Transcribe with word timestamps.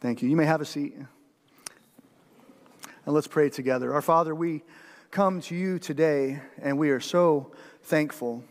Thank 0.00 0.22
you. 0.22 0.30
You 0.30 0.36
may 0.36 0.46
have 0.46 0.62
a 0.62 0.64
seat. 0.64 0.96
And 3.04 3.14
let's 3.14 3.26
pray 3.26 3.50
together. 3.50 3.92
Our 3.92 4.00
Father, 4.00 4.34
we 4.34 4.62
come 5.10 5.42
to 5.42 5.54
you 5.54 5.78
today 5.78 6.40
and 6.62 6.78
we 6.78 6.88
are 6.88 7.00
so 7.00 7.52
thankful. 7.82 8.42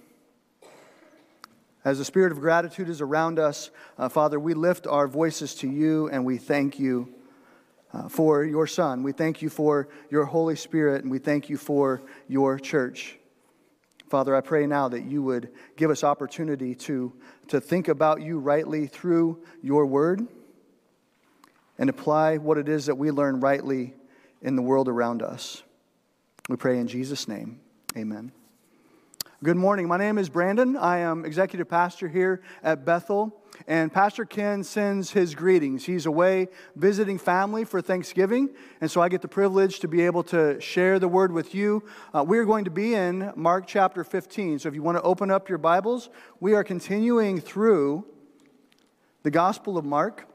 As 1.83 1.97
the 1.97 2.05
spirit 2.05 2.31
of 2.31 2.39
gratitude 2.39 2.87
is 2.87 3.01
around 3.01 3.39
us, 3.39 3.71
uh, 3.97 4.09
Father, 4.09 4.39
we 4.39 4.53
lift 4.53 4.85
our 4.85 5.07
voices 5.07 5.55
to 5.55 5.67
you 5.67 6.07
and 6.09 6.23
we 6.23 6.37
thank 6.37 6.77
you 6.77 7.15
uh, 7.93 8.09
for 8.09 8.43
your 8.43 8.67
Son. 8.67 9.01
We 9.01 9.11
thank 9.11 9.41
you 9.41 9.49
for 9.49 9.89
your 10.11 10.25
Holy 10.25 10.55
Spirit 10.55 11.01
and 11.01 11.09
we 11.09 11.17
thank 11.17 11.49
you 11.49 11.57
for 11.57 12.03
your 12.27 12.59
church. 12.59 13.17
Father, 14.07 14.35
I 14.35 14.41
pray 14.41 14.67
now 14.67 14.87
that 14.89 15.05
you 15.05 15.23
would 15.23 15.49
give 15.77 15.89
us 15.89 16.03
opportunity 16.03 16.75
to, 16.75 17.11
to 17.47 17.59
think 17.59 17.87
about 17.87 18.21
you 18.21 18.37
rightly 18.37 18.85
through 18.85 19.43
your 19.63 19.87
word 19.87 20.27
and 21.79 21.89
apply 21.89 22.37
what 22.37 22.59
it 22.59 22.69
is 22.69 22.85
that 22.85 22.95
we 22.95 23.09
learn 23.09 23.39
rightly 23.39 23.95
in 24.41 24.55
the 24.55 24.61
world 24.61 24.87
around 24.87 25.23
us. 25.23 25.63
We 26.49 26.57
pray 26.57 26.77
in 26.77 26.87
Jesus' 26.87 27.27
name. 27.27 27.61
Amen. 27.97 28.31
Good 29.41 29.55
morning. 29.55 29.87
My 29.87 29.97
name 29.97 30.17
is 30.17 30.27
Brandon. 30.27 30.75
I 30.75 30.97
am 30.97 31.23
executive 31.23 31.69
pastor 31.69 32.09
here 32.09 32.41
at 32.61 32.83
Bethel. 32.83 33.33
And 33.67 33.91
Pastor 33.91 34.25
Ken 34.25 34.63
sends 34.63 35.11
his 35.11 35.33
greetings. 35.33 35.85
He's 35.85 36.05
away 36.05 36.49
visiting 36.75 37.17
family 37.17 37.63
for 37.63 37.81
Thanksgiving, 37.81 38.49
and 38.79 38.89
so 38.89 39.01
I 39.01 39.09
get 39.09 39.21
the 39.21 39.27
privilege 39.27 39.79
to 39.79 39.87
be 39.87 40.01
able 40.05 40.23
to 40.23 40.59
share 40.61 40.99
the 40.99 41.07
word 41.07 41.31
with 41.31 41.53
you. 41.55 41.83
Uh, 42.13 42.23
we 42.25 42.37
are 42.37 42.45
going 42.45 42.65
to 42.65 42.71
be 42.71 42.93
in 42.93 43.33
Mark 43.35 43.65
chapter 43.67 44.03
15. 44.03 44.59
So 44.59 44.69
if 44.69 44.75
you 44.75 44.83
want 44.83 44.97
to 44.97 45.01
open 45.01 45.31
up 45.31 45.49
your 45.49 45.57
Bibles, 45.57 46.09
we 46.39 46.53
are 46.53 46.63
continuing 46.63 47.39
through 47.41 48.05
the 49.23 49.31
Gospel 49.31 49.77
of 49.77 49.85
Mark. 49.85 50.28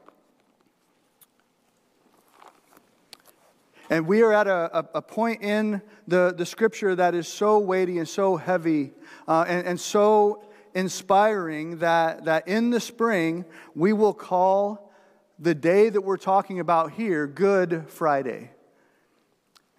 And 3.89 4.07
we 4.07 4.23
are 4.23 4.33
at 4.33 4.47
a, 4.47 4.79
a, 4.79 4.89
a, 4.95 5.01
point 5.01 5.43
in 5.43 5.81
the, 6.07 6.33
the 6.35 6.45
scripture 6.45 6.95
that 6.95 7.13
is 7.13 7.27
so 7.27 7.59
weighty 7.59 7.99
and 7.99 8.09
so 8.09 8.35
heavy 8.35 8.93
uh, 9.27 9.45
and, 9.47 9.67
and 9.67 9.79
so 9.79 10.43
inspiring 10.73 11.77
that, 11.77 12.25
that 12.25 12.47
in 12.47 12.71
the 12.71 12.79
spring 12.79 13.45
we 13.75 13.93
will 13.93 14.13
call 14.13 14.91
the 15.37 15.53
day 15.53 15.89
that 15.89 16.01
we're 16.01 16.17
talking 16.17 16.59
about 16.59 16.93
here 16.93 17.27
Good 17.27 17.85
Friday. 17.87 18.51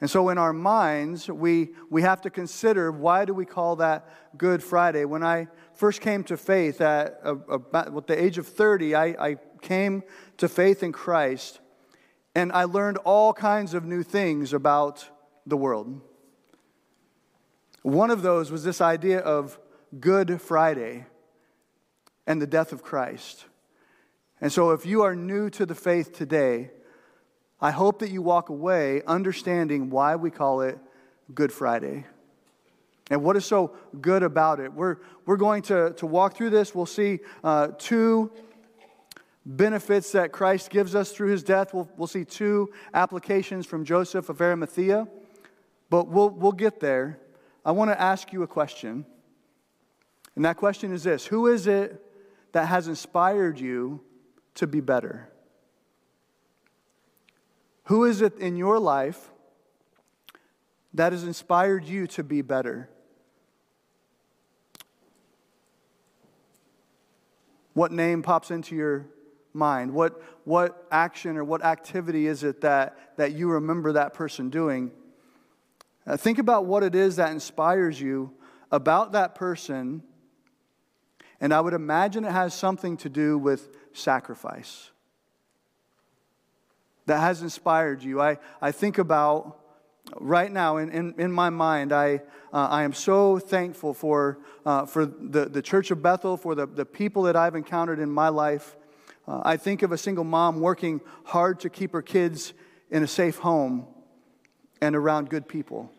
And 0.00 0.10
so 0.10 0.28
in 0.28 0.38
our 0.38 0.52
minds, 0.52 1.28
we, 1.28 1.70
we 1.90 2.02
have 2.02 2.20
to 2.22 2.30
consider 2.30 2.92
why 2.92 3.24
do 3.24 3.32
we 3.32 3.46
call 3.46 3.76
that 3.76 4.08
Good 4.36 4.62
Friday? 4.62 5.04
When 5.04 5.24
I 5.24 5.48
first 5.72 6.00
came 6.00 6.22
to 6.24 6.36
faith 6.36 6.80
at 6.80 7.18
about 7.24 8.06
the 8.06 8.22
age 8.22 8.38
of 8.38 8.46
30, 8.46 8.94
I, 8.94 9.04
I 9.04 9.36
came 9.62 10.02
to 10.36 10.48
faith 10.48 10.82
in 10.82 10.92
Christ 10.92 11.60
and 12.36 12.52
I 12.52 12.64
learned 12.64 12.98
all 12.98 13.32
kinds 13.32 13.72
of 13.72 13.86
new 13.86 14.02
things 14.02 14.52
about 14.52 15.08
the 15.46 15.56
world. 15.56 16.02
One 17.80 18.10
of 18.10 18.20
those 18.20 18.50
was 18.50 18.62
this 18.62 18.82
idea 18.82 19.20
of 19.20 19.58
Good 19.98 20.42
Friday 20.42 21.06
and 22.26 22.42
the 22.42 22.46
death 22.46 22.72
of 22.72 22.82
Christ. 22.82 23.46
And 24.38 24.52
so, 24.52 24.72
if 24.72 24.84
you 24.84 25.00
are 25.00 25.16
new 25.16 25.48
to 25.48 25.64
the 25.64 25.74
faith 25.74 26.12
today, 26.12 26.72
I 27.58 27.70
hope 27.70 28.00
that 28.00 28.10
you 28.10 28.20
walk 28.20 28.50
away 28.50 29.00
understanding 29.06 29.88
why 29.88 30.16
we 30.16 30.30
call 30.30 30.60
it 30.60 30.78
Good 31.34 31.50
Friday. 31.50 32.04
And 33.08 33.24
what 33.24 33.38
is 33.38 33.46
so 33.46 33.74
good 33.98 34.22
about 34.22 34.60
it? 34.60 34.74
We're, 34.74 34.98
we're 35.24 35.38
going 35.38 35.62
to, 35.62 35.94
to 35.96 36.06
walk 36.06 36.36
through 36.36 36.50
this. 36.50 36.74
We'll 36.74 36.84
see 36.84 37.20
uh, 37.42 37.68
two 37.78 38.30
benefits 39.46 40.10
that 40.12 40.32
Christ 40.32 40.70
gives 40.70 40.96
us 40.96 41.12
through 41.12 41.30
his 41.30 41.44
death. 41.44 41.72
We'll, 41.72 41.88
we'll 41.96 42.08
see 42.08 42.24
two 42.24 42.72
applications 42.92 43.64
from 43.64 43.84
Joseph 43.84 44.28
of 44.28 44.40
Arimathea, 44.40 45.06
but 45.88 46.08
we'll, 46.08 46.30
we'll 46.30 46.52
get 46.52 46.80
there. 46.80 47.20
I 47.64 47.70
want 47.70 47.90
to 47.90 48.00
ask 48.00 48.32
you 48.32 48.42
a 48.42 48.46
question. 48.48 49.06
And 50.34 50.44
that 50.44 50.56
question 50.56 50.92
is 50.92 51.04
this 51.04 51.26
Who 51.26 51.46
is 51.46 51.68
it 51.68 52.02
that 52.52 52.66
has 52.66 52.88
inspired 52.88 53.60
you 53.60 54.00
to 54.56 54.66
be 54.66 54.80
better? 54.80 55.30
Who 57.84 58.04
is 58.04 58.20
it 58.20 58.36
in 58.38 58.56
your 58.56 58.80
life 58.80 59.30
that 60.92 61.12
has 61.12 61.22
inspired 61.22 61.84
you 61.84 62.08
to 62.08 62.24
be 62.24 62.42
better? 62.42 62.90
What 67.74 67.92
name 67.92 68.22
pops 68.22 68.50
into 68.50 68.74
your 68.74 69.06
mind? 69.56 69.92
What, 69.92 70.22
what 70.44 70.86
action 70.90 71.36
or 71.36 71.44
what 71.44 71.64
activity 71.64 72.26
is 72.26 72.44
it 72.44 72.60
that, 72.60 73.16
that 73.16 73.32
you 73.32 73.50
remember 73.50 73.92
that 73.92 74.14
person 74.14 74.50
doing? 74.50 74.92
Uh, 76.06 76.16
think 76.16 76.38
about 76.38 76.66
what 76.66 76.82
it 76.82 76.94
is 76.94 77.16
that 77.16 77.32
inspires 77.32 78.00
you 78.00 78.32
about 78.70 79.12
that 79.12 79.34
person, 79.34 80.02
and 81.40 81.52
I 81.52 81.60
would 81.60 81.74
imagine 81.74 82.24
it 82.24 82.32
has 82.32 82.54
something 82.54 82.96
to 82.98 83.08
do 83.08 83.38
with 83.38 83.70
sacrifice. 83.92 84.90
That 87.06 87.20
has 87.20 87.42
inspired 87.42 88.02
you. 88.02 88.20
I, 88.20 88.38
I 88.60 88.72
think 88.72 88.98
about 88.98 89.58
right 90.16 90.52
now 90.52 90.76
in, 90.76 90.90
in, 90.90 91.14
in 91.18 91.32
my 91.32 91.50
mind, 91.50 91.92
I, 91.92 92.22
uh, 92.52 92.68
I 92.70 92.84
am 92.84 92.92
so 92.92 93.38
thankful 93.38 93.94
for, 93.94 94.38
uh, 94.64 94.86
for 94.86 95.06
the, 95.06 95.46
the 95.46 95.62
Church 95.62 95.90
of 95.90 96.02
Bethel, 96.02 96.36
for 96.36 96.54
the, 96.54 96.66
the 96.66 96.84
people 96.84 97.24
that 97.24 97.36
I've 97.36 97.54
encountered 97.54 97.98
in 97.98 98.10
my 98.10 98.28
life. 98.28 98.76
Uh, 99.26 99.42
I 99.44 99.56
think 99.56 99.82
of 99.82 99.92
a 99.92 99.98
single 99.98 100.24
mom 100.24 100.60
working 100.60 101.00
hard 101.24 101.60
to 101.60 101.70
keep 101.70 101.92
her 101.92 102.02
kids 102.02 102.54
in 102.90 103.02
a 103.02 103.06
safe 103.06 103.38
home 103.38 103.86
and 104.80 104.94
around 104.94 105.30
good 105.30 105.48
people. 105.48 105.90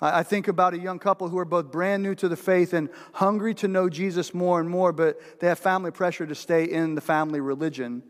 I, 0.00 0.20
I 0.20 0.22
think 0.22 0.48
about 0.48 0.74
a 0.74 0.78
young 0.78 0.98
couple 0.98 1.28
who 1.28 1.38
are 1.38 1.44
both 1.44 1.70
brand 1.70 2.02
new 2.02 2.14
to 2.16 2.28
the 2.28 2.36
faith 2.36 2.72
and 2.72 2.88
hungry 3.14 3.54
to 3.56 3.68
know 3.68 3.88
Jesus 3.88 4.32
more 4.32 4.60
and 4.60 4.68
more, 4.68 4.92
but 4.92 5.20
they 5.40 5.48
have 5.48 5.58
family 5.58 5.90
pressure 5.90 6.26
to 6.26 6.34
stay 6.34 6.64
in 6.64 6.94
the 6.94 7.00
family 7.00 7.40
religion. 7.40 8.02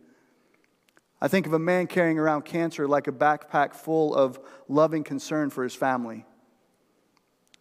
I 1.21 1.27
think 1.27 1.47
of 1.47 1.53
a 1.53 1.59
man 1.59 1.89
carrying 1.89 2.19
around 2.19 2.45
cancer 2.45 2.87
like 2.87 3.09
a 3.09 3.13
backpack 3.13 3.75
full 3.75 4.15
of 4.15 4.39
loving 4.69 5.03
concern 5.03 5.51
for 5.51 5.65
his 5.65 5.75
family, 5.75 6.25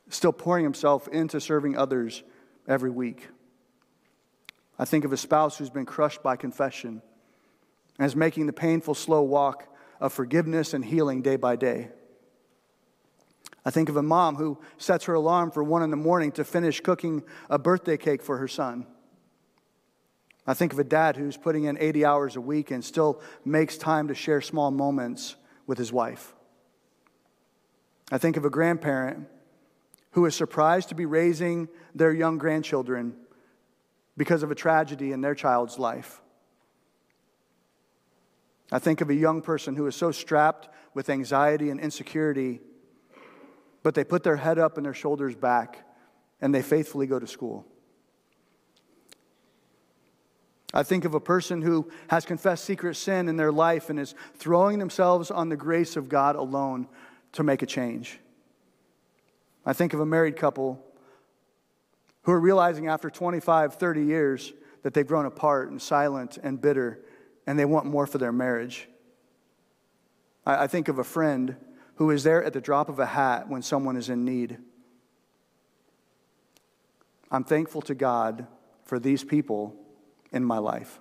still 0.10 0.34
pouring 0.34 0.64
himself 0.64 1.08
into 1.08 1.42
serving 1.42 1.76
others 1.76 2.22
every 2.68 2.92
week. 2.92 3.30
I 4.80 4.86
think 4.86 5.06
of 5.06 5.14
a 5.14 5.18
spouse 5.18 5.58
who's 5.58 5.70
been 5.70 5.86
crushed 5.86 6.22
by 6.22 6.36
confession 6.36 7.02
and 7.98 8.06
is 8.06 8.16
making 8.16 8.46
the 8.46 8.54
painful, 8.54 8.94
slow 8.94 9.24
walk 9.24 9.68
of 10.00 10.14
forgiveness 10.14 10.74
and 10.74 10.86
healing 10.86 11.22
day 11.22 11.36
by 11.36 11.56
day. 11.56 11.90
I 13.66 13.70
think 13.70 13.90
of 13.90 13.98
a 13.98 14.04
mom 14.04 14.36
who 14.36 14.60
sets 14.78 15.06
her 15.06 15.14
alarm 15.14 15.52
for 15.52 15.64
one 15.64 15.84
in 15.84 15.90
the 15.90 15.98
morning 15.98 16.32
to 16.34 16.44
finish 16.44 16.80
cooking 16.80 17.24
a 17.50 17.60
birthday 17.60 17.98
cake 17.98 18.22
for 18.22 18.38
her 18.38 18.48
son. 18.48 18.86
I 20.46 20.54
think 20.54 20.72
of 20.72 20.80
a 20.80 20.86
dad 20.86 21.18
who's 21.18 21.36
putting 21.36 21.66
in 21.66 21.78
80 21.78 22.06
hours 22.06 22.36
a 22.38 22.42
week 22.42 22.72
and 22.72 22.86
still 22.86 23.22
makes 23.44 23.78
time 23.78 24.08
to 24.08 24.16
share 24.16 24.40
small 24.40 24.72
moments 24.72 25.36
with 25.66 25.78
his 25.78 25.92
wife. 25.92 26.34
I 28.10 28.18
think 28.18 28.38
of 28.38 28.46
a 28.46 28.50
grandparent 28.50 29.28
who 30.12 30.26
is 30.26 30.36
surprised 30.36 30.90
to 30.90 30.96
be 30.96 31.06
raising 31.06 31.68
their 31.94 32.14
young 32.14 32.38
grandchildren 32.38 33.16
because 34.18 34.42
of 34.44 34.52
a 34.52 34.56
tragedy 34.56 35.12
in 35.12 35.22
their 35.22 35.36
child's 35.36 35.78
life. 35.78 36.20
I 38.72 38.80
think 38.80 39.00
of 39.00 39.10
a 39.10 39.16
young 39.16 39.42
person 39.42 39.76
who 39.76 39.88
is 39.88 39.96
so 39.96 40.12
strapped 40.12 40.68
with 40.94 41.10
anxiety 41.10 41.70
and 41.70 41.80
insecurity, 41.80 42.60
but 43.84 43.94
they 43.94 44.04
put 44.04 44.24
their 44.24 44.36
head 44.36 44.58
up 44.60 44.76
and 44.76 44.86
their 44.86 44.94
shoulders 44.94 45.36
back 45.36 45.86
and 46.42 46.54
they 46.54 46.62
faithfully 46.62 47.08
go 47.08 47.20
to 47.20 47.28
school. 47.28 47.66
I 50.74 50.84
think 50.84 51.06
of 51.06 51.14
a 51.14 51.20
person 51.20 51.62
who 51.62 51.90
has 52.10 52.26
confessed 52.26 52.66
secret 52.66 52.96
sin 52.96 53.30
in 53.30 53.38
their 53.38 53.54
life 53.54 53.90
and 53.90 53.98
is 54.00 54.16
throwing 54.36 54.80
themselves 54.80 55.32
on 55.32 55.48
the 55.48 55.56
grace 55.56 55.96
of 55.96 56.10
God 56.10 56.36
alone 56.36 56.88
to 57.34 57.44
make 57.44 57.62
a 57.62 57.66
change. 57.66 58.20
I 59.66 59.74
think 59.74 59.94
of 59.94 60.02
a 60.02 60.06
married 60.06 60.36
couple 60.36 60.84
who 62.28 62.34
are 62.34 62.40
realizing 62.42 62.88
after 62.90 63.10
25, 63.10 63.76
30 63.76 64.04
years 64.04 64.52
that 64.84 64.94
they've 64.94 65.08
grown 65.08 65.26
apart 65.26 65.72
and 65.72 65.82
silent 65.82 66.38
and 66.44 66.60
bitter, 66.60 67.00
and 67.48 67.58
they 67.58 67.64
want 67.64 67.86
more 67.86 68.06
for 68.06 68.18
their 68.18 68.34
marriage. 68.34 68.90
I, 70.46 70.64
I 70.64 70.68
think 70.68 70.90
of 70.90 71.00
a 71.00 71.06
friend 71.06 71.56
who 71.96 72.12
is 72.12 72.26
there 72.26 72.44
at 72.44 72.52
the 72.52 72.60
drop 72.60 72.90
of 72.90 73.00
a 73.00 73.06
hat 73.06 73.48
when 73.48 73.62
someone 73.62 73.96
is 73.96 74.10
in 74.10 74.26
need. 74.26 74.58
I'm 77.32 77.46
thankful 77.46 77.82
to 77.84 77.96
God 77.96 78.46
for 78.84 79.00
these 79.00 79.24
people 79.24 79.74
in 80.34 80.44
my 80.44 80.58
life. 80.58 81.00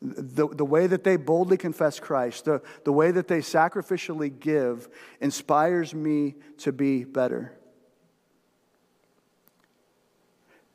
The, 0.00 0.46
the 0.46 0.64
way 0.64 0.86
that 0.86 1.02
they 1.02 1.16
boldly 1.16 1.56
confess 1.56 1.98
Christ, 1.98 2.44
the, 2.44 2.62
the 2.84 2.92
way 2.92 3.10
that 3.10 3.26
they 3.26 3.38
sacrificially 3.38 4.38
give, 4.38 4.88
inspires 5.20 5.92
me 5.92 6.36
to 6.58 6.70
be 6.70 7.02
better. 7.02 7.58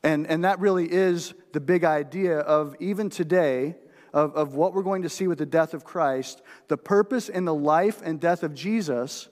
And, 0.03 0.27
and 0.27 0.43
that 0.45 0.59
really 0.59 0.91
is 0.91 1.33
the 1.51 1.59
big 1.59 1.83
idea 1.83 2.39
of 2.39 2.75
even 2.79 3.09
today, 3.09 3.75
of, 4.13 4.33
of 4.35 4.55
what 4.55 4.73
we're 4.73 4.83
going 4.83 5.01
to 5.01 5.09
see 5.09 5.27
with 5.27 5.39
the 5.39 5.45
death 5.45 5.73
of 5.73 5.83
Christ, 5.83 6.41
the 6.67 6.77
purpose 6.77 7.29
in 7.29 7.45
the 7.45 7.53
life 7.53 8.01
and 8.03 8.19
death 8.19 8.43
of 8.43 8.53
Jesus 8.53 9.29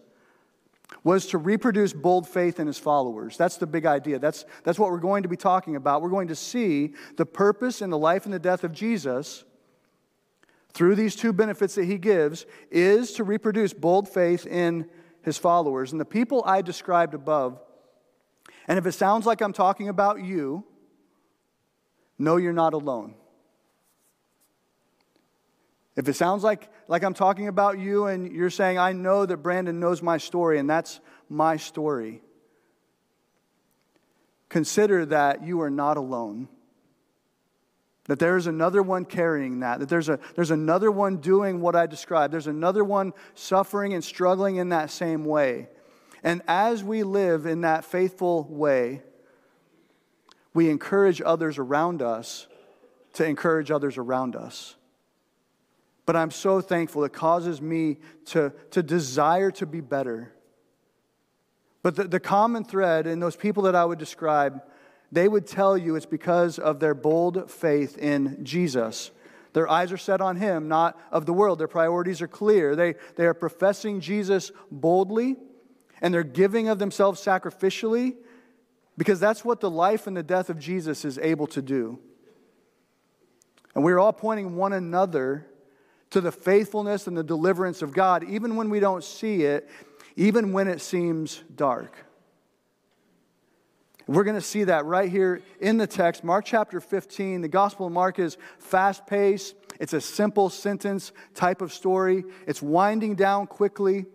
was 1.04 1.28
to 1.28 1.38
reproduce 1.38 1.94
bold 1.94 2.28
faith 2.28 2.60
in 2.60 2.68
his 2.68 2.78
followers. 2.78 3.38
That's 3.38 3.58
the 3.58 3.68
big 3.68 3.86
idea. 3.86 4.20
That's, 4.20 4.46
that's 4.64 4.80
what 4.80 4.90
we're 4.90 5.00
going 5.00 5.24
to 5.24 5.30
be 5.30 5.38
talking 5.38 5.76
about. 5.76 6.02
We're 6.02 6.10
going 6.10 6.30
to 6.30 6.36
see 6.36 6.94
the 7.18 7.26
purpose 7.26 7.82
in 7.82 7.90
the 7.90 7.98
life 7.98 8.26
and 8.26 8.34
the 8.34 8.40
death 8.40 8.64
of 8.64 8.72
Jesus 8.72 9.44
through 10.74 10.96
these 10.96 11.16
two 11.16 11.34
benefits 11.34 11.76
that 11.76 11.86
he 11.86 11.98
gives 11.98 12.46
is 12.72 13.14
to 13.14 13.24
reproduce 13.24 13.74
bold 13.74 14.08
faith 14.08 14.46
in 14.46 14.90
his 15.24 15.38
followers. 15.38 15.92
And 15.92 16.00
the 16.00 16.06
people 16.06 16.44
I 16.46 16.62
described 16.62 17.14
above, 17.14 17.60
and 18.68 18.78
if 18.78 18.86
it 18.86 18.92
sounds 18.94 19.26
like 19.26 19.42
I'm 19.42 19.54
talking 19.54 19.88
about 19.88 20.22
you, 20.24 20.66
know 22.18 22.38
you're 22.38 22.54
not 22.54 22.74
alone. 22.74 23.16
If 25.96 26.08
it 26.08 26.14
sounds 26.14 26.44
like, 26.44 26.70
like 26.88 27.04
I'm 27.04 27.16
talking 27.16 27.48
about 27.48 27.80
you 27.80 28.06
and 28.06 28.32
you're 28.32 28.52
saying, 28.52 28.78
I 28.78 28.92
know 28.94 29.26
that 29.26 29.38
Brandon 29.38 29.80
knows 29.80 30.02
my 30.02 30.18
story 30.18 30.60
and 30.60 30.70
that's 30.70 31.00
my 31.28 31.58
story, 31.58 32.22
consider 34.48 35.06
that 35.08 35.44
you 35.44 35.62
are 35.62 35.72
not 35.72 35.98
alone. 35.98 36.50
That 38.06 38.20
there's 38.20 38.48
another 38.48 38.82
one 38.82 39.06
carrying 39.06 39.62
that, 39.62 39.80
that 39.80 39.90
there's, 39.90 40.08
a, 40.08 40.20
there's 40.36 40.52
another 40.52 40.92
one 40.92 41.18
doing 41.18 41.62
what 41.62 41.76
I 41.76 41.88
described, 41.88 42.32
there's 42.32 42.48
another 42.48 42.84
one 42.84 43.14
suffering 43.34 43.94
and 43.94 44.04
struggling 44.04 44.58
in 44.58 44.70
that 44.70 44.92
same 44.92 45.26
way. 45.26 45.68
And 46.24 46.42
as 46.48 46.84
we 46.84 47.04
live 47.04 47.46
in 47.46 47.62
that 47.62 47.86
faithful 47.86 48.44
way, 48.50 49.02
we 50.54 50.70
encourage 50.70 51.22
others 51.24 51.58
around 51.58 52.02
us 52.02 52.48
to 53.14 53.26
encourage 53.26 53.72
others 53.72 53.98
around 53.98 54.36
us. 54.36 54.76
But 56.06 56.16
I'm 56.16 56.32
so 56.32 56.62
thankful. 56.62 57.04
It 57.04 57.14
causes 57.14 57.62
me 57.62 57.98
to, 58.28 58.54
to 58.72 58.82
desire 58.82 59.52
to 59.52 59.66
be 59.66 59.82
better. 59.82 60.34
But 61.84 61.96
the, 61.96 62.06
the 62.06 62.20
common 62.20 62.64
thread 62.64 63.08
in 63.08 63.20
those 63.20 63.36
people 63.36 63.64
that 63.64 63.76
I 63.76 63.86
would 63.86 64.00
describe, 64.00 64.62
they 65.12 65.28
would 65.28 65.46
tell 65.48 65.78
you 65.78 65.96
it's 65.96 66.06
because 66.06 66.60
of 66.60 66.80
their 66.80 66.94
bold 66.94 67.52
faith 67.52 67.98
in 67.98 68.44
Jesus. 68.46 69.12
Their 69.54 69.68
eyes 69.68 69.92
are 69.92 69.98
set 69.98 70.22
on 70.22 70.36
Him, 70.36 70.68
not 70.68 71.00
of 71.12 71.26
the 71.26 71.34
world. 71.34 71.60
Their 71.60 71.68
priorities 71.68 72.22
are 72.22 72.28
clear. 72.28 72.76
They, 72.76 72.96
they 73.16 73.26
are 73.26 73.34
professing 73.34 74.00
Jesus 74.00 74.52
boldly, 74.72 75.36
and 76.02 76.14
they're 76.14 76.24
giving 76.24 76.70
of 76.70 76.80
themselves 76.80 77.24
sacrificially, 77.24 78.16
because 78.98 79.20
that's 79.20 79.46
what 79.46 79.60
the 79.60 79.70
life 79.70 80.08
and 80.08 80.18
the 80.18 80.24
death 80.24 80.50
of 80.50 80.60
Jesus 80.60 81.06
is 81.06 81.18
able 81.20 81.48
to 81.48 81.62
do. 81.62 82.00
And 83.76 83.84
we're 83.84 84.00
all 84.00 84.14
pointing 84.14 84.56
one 84.56 84.74
another 84.74 85.46
to 86.10 86.22
the 86.22 86.32
faithfulness 86.32 87.06
and 87.06 87.16
the 87.16 87.24
deliverance 87.24 87.82
of 87.82 87.94
God, 87.94 88.24
even 88.24 88.56
when 88.56 88.70
we 88.70 88.80
don't 88.80 89.04
see 89.04 89.44
it, 89.44 89.70
even 90.16 90.52
when 90.52 90.68
it 90.68 90.82
seems 90.82 91.44
dark. 91.56 91.96
We're 94.08 94.24
going 94.24 94.38
to 94.38 94.42
see 94.42 94.64
that 94.64 94.86
right 94.86 95.12
here 95.12 95.42
in 95.60 95.78
the 95.78 95.86
text, 95.86 96.24
Mark 96.24 96.46
chapter 96.46 96.80
15. 96.80 97.42
The 97.42 97.50
Gospel 97.50 97.88
of 97.88 97.92
Mark 97.92 98.20
is 98.20 98.38
fast 98.58 99.06
paced, 99.06 99.54
it's 99.80 99.94
a 99.94 100.02
simple 100.02 100.50
sentence 100.50 101.12
type 101.36 101.62
of 101.62 101.74
story, 101.74 102.24
it's 102.48 102.62
winding 102.62 103.16
down 103.16 103.48
quickly. 103.48 104.06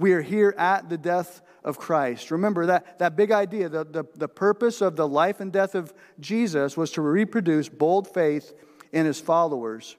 We 0.00 0.14
are 0.14 0.22
here 0.22 0.54
at 0.56 0.88
the 0.88 0.96
death 0.96 1.42
of 1.62 1.76
Christ. 1.78 2.30
Remember 2.30 2.64
that, 2.64 3.00
that 3.00 3.16
big 3.16 3.30
idea, 3.30 3.68
the, 3.68 3.84
the, 3.84 4.04
the 4.14 4.28
purpose 4.28 4.80
of 4.80 4.96
the 4.96 5.06
life 5.06 5.40
and 5.40 5.52
death 5.52 5.74
of 5.74 5.92
Jesus 6.18 6.74
was 6.74 6.90
to 6.92 7.02
reproduce 7.02 7.68
bold 7.68 8.08
faith 8.08 8.54
in 8.92 9.04
his 9.04 9.20
followers. 9.20 9.96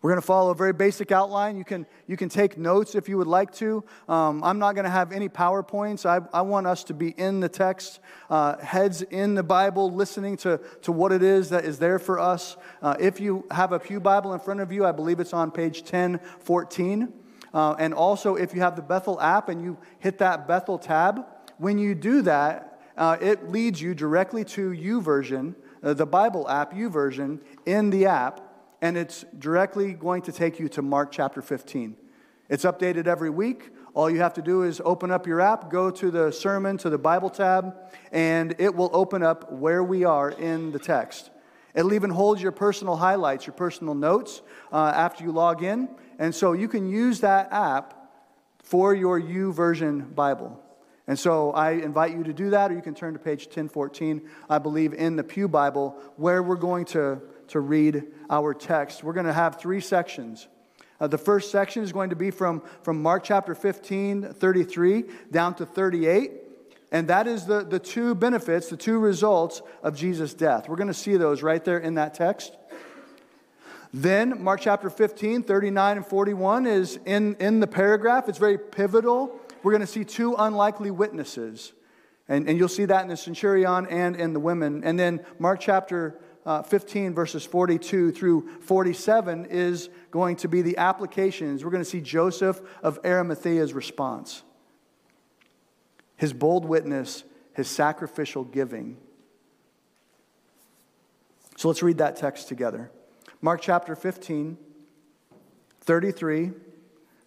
We're 0.00 0.12
going 0.12 0.22
to 0.22 0.26
follow 0.26 0.50
a 0.50 0.54
very 0.54 0.72
basic 0.72 1.12
outline. 1.12 1.58
You 1.58 1.64
can, 1.64 1.84
you 2.06 2.16
can 2.16 2.30
take 2.30 2.56
notes 2.56 2.94
if 2.94 3.06
you 3.06 3.18
would 3.18 3.26
like 3.26 3.52
to. 3.56 3.84
Um, 4.08 4.42
I'm 4.42 4.58
not 4.58 4.74
going 4.74 4.86
to 4.86 4.90
have 4.90 5.12
any 5.12 5.28
PowerPoints. 5.28 6.06
I, 6.06 6.26
I 6.32 6.40
want 6.40 6.66
us 6.66 6.82
to 6.84 6.94
be 6.94 7.10
in 7.10 7.40
the 7.40 7.50
text, 7.50 8.00
uh, 8.30 8.56
heads 8.56 9.02
in 9.02 9.34
the 9.34 9.42
Bible, 9.42 9.92
listening 9.92 10.38
to, 10.38 10.58
to 10.80 10.90
what 10.90 11.12
it 11.12 11.22
is 11.22 11.50
that 11.50 11.66
is 11.66 11.78
there 11.78 11.98
for 11.98 12.18
us. 12.18 12.56
Uh, 12.80 12.96
if 12.98 13.20
you 13.20 13.44
have 13.50 13.72
a 13.72 13.78
Pew 13.78 14.00
Bible 14.00 14.32
in 14.32 14.40
front 14.40 14.60
of 14.60 14.72
you, 14.72 14.86
I 14.86 14.92
believe 14.92 15.20
it's 15.20 15.34
on 15.34 15.50
page 15.50 15.80
1014. 15.80 17.19
Uh, 17.52 17.74
and 17.78 17.92
also, 17.92 18.36
if 18.36 18.54
you 18.54 18.60
have 18.60 18.76
the 18.76 18.82
Bethel 18.82 19.20
app 19.20 19.48
and 19.48 19.62
you 19.62 19.78
hit 19.98 20.18
that 20.18 20.46
Bethel 20.46 20.78
tab, 20.78 21.24
when 21.58 21.78
you 21.78 21.94
do 21.94 22.22
that, 22.22 22.80
uh, 22.96 23.16
it 23.20 23.50
leads 23.50 23.80
you 23.80 23.94
directly 23.94 24.44
to 24.44 24.70
YouVersion, 24.70 25.54
uh, 25.82 25.94
the 25.94 26.06
Bible 26.06 26.48
app, 26.48 26.72
YouVersion, 26.72 27.40
in 27.66 27.90
the 27.90 28.06
app 28.06 28.50
and 28.82 28.96
it's 28.96 29.24
directly 29.38 29.92
going 29.92 30.22
to 30.22 30.32
take 30.32 30.58
you 30.58 30.68
to 30.70 30.82
Mark 30.82 31.12
chapter 31.12 31.42
15. 31.42 31.96
It's 32.48 32.64
updated 32.64 33.06
every 33.06 33.30
week. 33.30 33.70
All 33.94 34.08
you 34.08 34.20
have 34.20 34.34
to 34.34 34.42
do 34.42 34.62
is 34.62 34.80
open 34.84 35.10
up 35.10 35.26
your 35.26 35.40
app, 35.40 35.70
go 35.70 35.90
to 35.90 36.10
the 36.10 36.30
sermon, 36.30 36.78
to 36.78 36.90
the 36.90 36.98
Bible 36.98 37.30
tab, 37.30 37.74
and 38.12 38.54
it 38.58 38.74
will 38.74 38.90
open 38.92 39.22
up 39.22 39.52
where 39.52 39.82
we 39.82 40.04
are 40.04 40.30
in 40.30 40.72
the 40.72 40.78
text. 40.78 41.30
It'll 41.74 41.92
even 41.92 42.10
hold 42.10 42.40
your 42.40 42.52
personal 42.52 42.96
highlights, 42.96 43.46
your 43.46 43.54
personal 43.54 43.94
notes 43.94 44.42
uh, 44.72 44.92
after 44.94 45.22
you 45.22 45.32
log 45.32 45.62
in. 45.62 45.88
And 46.20 46.32
so 46.32 46.52
you 46.52 46.68
can 46.68 46.88
use 46.88 47.20
that 47.20 47.52
app 47.52 48.12
for 48.62 48.94
your 48.94 49.20
YouVersion 49.20 50.14
Bible. 50.14 50.62
And 51.08 51.18
so 51.18 51.50
I 51.50 51.72
invite 51.72 52.12
you 52.12 52.22
to 52.22 52.32
do 52.32 52.50
that, 52.50 52.70
or 52.70 52.74
you 52.76 52.82
can 52.82 52.94
turn 52.94 53.14
to 53.14 53.18
page 53.18 53.46
1014, 53.46 54.28
I 54.48 54.58
believe, 54.58 54.92
in 54.92 55.16
the 55.16 55.24
Pew 55.24 55.48
Bible, 55.48 55.98
where 56.16 56.40
we're 56.40 56.54
going 56.54 56.84
to 56.86 57.20
to 57.50 57.60
read 57.60 58.04
our 58.30 58.54
text. 58.54 59.02
We're 59.02 59.12
going 59.12 59.26
to 59.26 59.32
have 59.32 59.60
three 59.60 59.80
sections. 59.80 60.46
Uh, 61.00 61.08
the 61.08 61.18
first 61.18 61.50
section 61.50 61.82
is 61.82 61.92
going 61.92 62.10
to 62.10 62.16
be 62.16 62.30
from, 62.30 62.62
from 62.82 63.02
Mark 63.02 63.24
chapter 63.24 63.54
15, 63.54 64.34
33, 64.34 65.04
down 65.30 65.54
to 65.56 65.66
38. 65.66 66.32
And 66.92 67.08
that 67.08 67.26
is 67.26 67.46
the, 67.46 67.64
the 67.64 67.78
two 67.78 68.14
benefits, 68.14 68.68
the 68.68 68.76
two 68.76 68.98
results 68.98 69.62
of 69.82 69.96
Jesus' 69.96 70.34
death. 70.34 70.68
We're 70.68 70.76
going 70.76 70.88
to 70.88 70.94
see 70.94 71.16
those 71.16 71.42
right 71.42 71.64
there 71.64 71.78
in 71.78 71.94
that 71.94 72.14
text. 72.14 72.56
Then, 73.92 74.42
Mark 74.42 74.60
chapter 74.60 74.88
15, 74.88 75.42
39 75.42 75.96
and 75.96 76.06
41 76.06 76.66
is 76.66 76.98
in, 77.04 77.34
in 77.36 77.58
the 77.58 77.66
paragraph. 77.66 78.28
It's 78.28 78.38
very 78.38 78.56
pivotal. 78.56 79.40
We're 79.62 79.72
going 79.72 79.80
to 79.80 79.86
see 79.86 80.04
two 80.04 80.34
unlikely 80.38 80.92
witnesses. 80.92 81.72
And, 82.28 82.48
and 82.48 82.56
you'll 82.56 82.68
see 82.68 82.84
that 82.84 83.02
in 83.02 83.08
the 83.08 83.16
centurion 83.16 83.86
and 83.86 84.14
in 84.14 84.32
the 84.32 84.38
women. 84.38 84.84
And 84.84 84.96
then, 84.96 85.24
Mark 85.40 85.58
chapter 85.58 86.20
uh, 86.46 86.62
15, 86.62 87.14
verses 87.14 87.44
42 87.44 88.12
through 88.12 88.48
47, 88.60 89.46
is 89.46 89.90
going 90.12 90.36
to 90.36 90.48
be 90.48 90.62
the 90.62 90.76
applications. 90.76 91.64
We're 91.64 91.72
going 91.72 91.82
to 91.82 91.90
see 91.90 92.00
Joseph 92.00 92.60
of 92.82 93.02
Arimathea's 93.02 93.72
response 93.72 94.42
his 96.16 96.34
bold 96.34 96.66
witness, 96.66 97.24
his 97.54 97.66
sacrificial 97.66 98.44
giving. 98.44 98.98
So 101.56 101.68
let's 101.68 101.82
read 101.82 101.96
that 101.96 102.16
text 102.16 102.46
together. 102.46 102.90
Mark 103.42 103.62
chapter 103.62 103.96
15, 103.96 104.58
33 105.80 106.52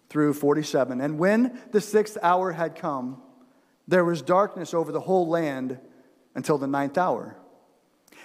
through 0.08 0.32
47. 0.32 1.00
And 1.00 1.18
when 1.18 1.58
the 1.72 1.80
sixth 1.80 2.16
hour 2.22 2.52
had 2.52 2.76
come, 2.76 3.20
there 3.88 4.04
was 4.04 4.22
darkness 4.22 4.72
over 4.74 4.92
the 4.92 5.00
whole 5.00 5.28
land 5.28 5.78
until 6.36 6.56
the 6.56 6.68
ninth 6.68 6.96
hour. 6.96 7.36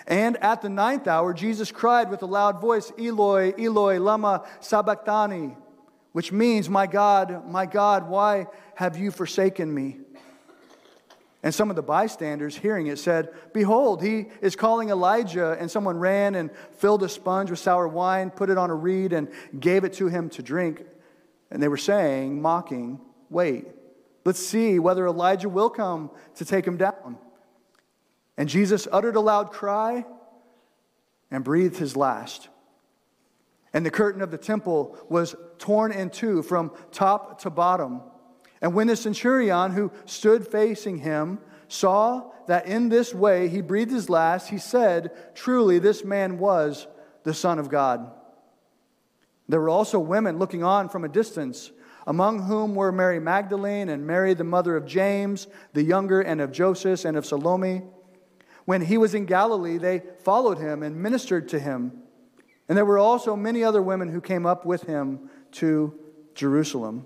And 0.06 0.38
at 0.38 0.62
the 0.62 0.70
ninth 0.70 1.08
hour, 1.08 1.34
Jesus 1.34 1.72
cried 1.72 2.12
with 2.12 2.22
a 2.22 2.28
loud 2.28 2.62
voice, 2.62 2.92
Eloi, 2.98 3.54
Eloi, 3.58 4.00
lama 4.00 4.46
sabachthani, 4.60 5.58
which 6.12 6.32
means, 6.32 6.70
My 6.70 6.86
God, 6.86 7.50
my 7.50 7.66
God, 7.66 8.08
why 8.08 8.48
have 8.76 8.98
you 8.98 9.10
forsaken 9.10 9.74
me? 9.74 10.00
And 11.42 11.56
some 11.56 11.70
of 11.70 11.78
the 11.78 11.82
bystanders 11.82 12.58
hearing 12.58 12.88
it 12.88 13.00
said, 13.00 13.30
Behold, 13.54 14.04
he 14.04 14.28
is 14.42 14.56
calling 14.58 14.90
Elijah. 14.90 15.56
And 15.60 15.72
someone 15.72 15.98
ran 15.98 16.36
and 16.36 16.50
filled 16.78 17.02
a 17.04 17.10
sponge 17.10 17.50
with 17.50 17.60
sour 17.60 17.88
wine, 17.88 18.30
put 18.30 18.50
it 18.50 18.58
on 18.58 18.70
a 18.70 18.76
reed, 18.76 19.14
and 19.14 19.30
gave 19.58 19.86
it 19.86 19.94
to 19.94 20.08
him 20.08 20.30
to 20.32 20.44
drink. 20.44 20.84
And 21.50 21.64
they 21.64 21.70
were 21.70 21.78
saying, 21.78 22.42
mocking, 22.42 23.00
Wait, 23.30 23.68
let's 24.26 24.46
see 24.46 24.80
whether 24.80 25.08
Elijah 25.08 25.50
will 25.50 25.70
come 25.70 26.12
to 26.36 26.46
take 26.46 26.66
him 26.66 26.78
down. 26.78 27.18
And 28.38 28.50
Jesus 28.50 28.88
uttered 28.92 29.16
a 29.16 29.22
loud 29.22 29.52
cry 29.52 30.06
and 31.32 31.44
breathed 31.44 31.78
his 31.78 31.96
last. 31.96 32.50
And 33.72 33.86
the 33.86 33.92
curtain 33.92 34.22
of 34.22 34.32
the 34.32 34.38
temple 34.38 34.98
was 35.10 35.36
torn 35.58 35.92
in 35.92 36.10
two 36.10 36.42
from 36.42 36.72
top 36.92 37.42
to 37.42 37.50
bottom. 37.50 38.02
And 38.62 38.74
when 38.74 38.88
the 38.88 38.96
centurion 38.96 39.72
who 39.72 39.92
stood 40.06 40.48
facing 40.48 40.98
him 40.98 41.40
saw 41.68 42.32
that 42.48 42.66
in 42.66 42.90
this 42.90 43.14
way 43.14 43.48
he 43.48 43.62
breathed 43.62 43.92
his 43.92 44.10
last, 44.10 44.50
he 44.50 44.58
said, 44.58 45.12
Truly, 45.36 45.80
this 45.80 46.04
man 46.04 46.40
was 46.40 46.88
the 47.24 47.34
Son 47.34 47.60
of 47.60 47.70
God. 47.70 48.12
There 49.48 49.62
were 49.62 49.70
also 49.70 50.00
women 50.00 50.38
looking 50.38 50.64
on 50.64 50.90
from 50.90 51.04
a 51.04 51.10
distance, 51.10 51.72
among 52.06 52.44
whom 52.44 52.76
were 52.76 52.92
Mary 52.92 53.20
Magdalene 53.20 53.90
and 53.90 54.06
Mary, 54.06 54.34
the 54.34 54.44
mother 54.44 54.76
of 54.76 54.86
James, 54.86 55.48
the 55.74 55.84
younger, 55.84 56.22
and 56.22 56.42
of 56.42 56.52
Joseph, 56.52 57.06
and 57.06 57.18
of 57.18 57.26
Salome. 57.26 57.84
When 58.66 58.82
he 58.82 58.98
was 58.98 59.16
in 59.16 59.26
Galilee, 59.26 59.78
they 59.78 60.04
followed 60.24 60.60
him 60.60 60.84
and 60.84 60.96
ministered 60.96 61.50
to 61.50 61.60
him. 61.60 62.04
And 62.68 62.78
there 62.78 62.86
were 62.86 63.00
also 63.00 63.36
many 63.36 63.64
other 63.64 63.82
women 63.82 64.10
who 64.10 64.22
came 64.22 64.46
up 64.46 64.66
with 64.66 64.84
him 64.84 65.30
to 65.54 66.00
Jerusalem. 66.36 67.06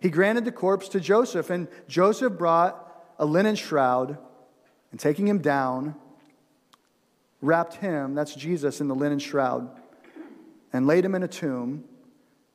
he 0.00 0.10
granted 0.10 0.44
the 0.44 0.52
corpse 0.52 0.88
to 0.90 1.00
Joseph. 1.00 1.50
And 1.50 1.68
Joseph 1.88 2.34
brought 2.34 2.84
a 3.18 3.24
linen 3.24 3.56
shroud 3.56 4.18
and 4.90 5.00
taking 5.00 5.26
him 5.26 5.38
down, 5.38 5.94
wrapped 7.40 7.74
him, 7.74 8.14
that's 8.14 8.34
Jesus, 8.34 8.80
in 8.80 8.88
the 8.88 8.94
linen 8.94 9.18
shroud, 9.18 9.70
and 10.72 10.86
laid 10.86 11.04
him 11.04 11.14
in 11.14 11.22
a 11.22 11.28
tomb 11.28 11.84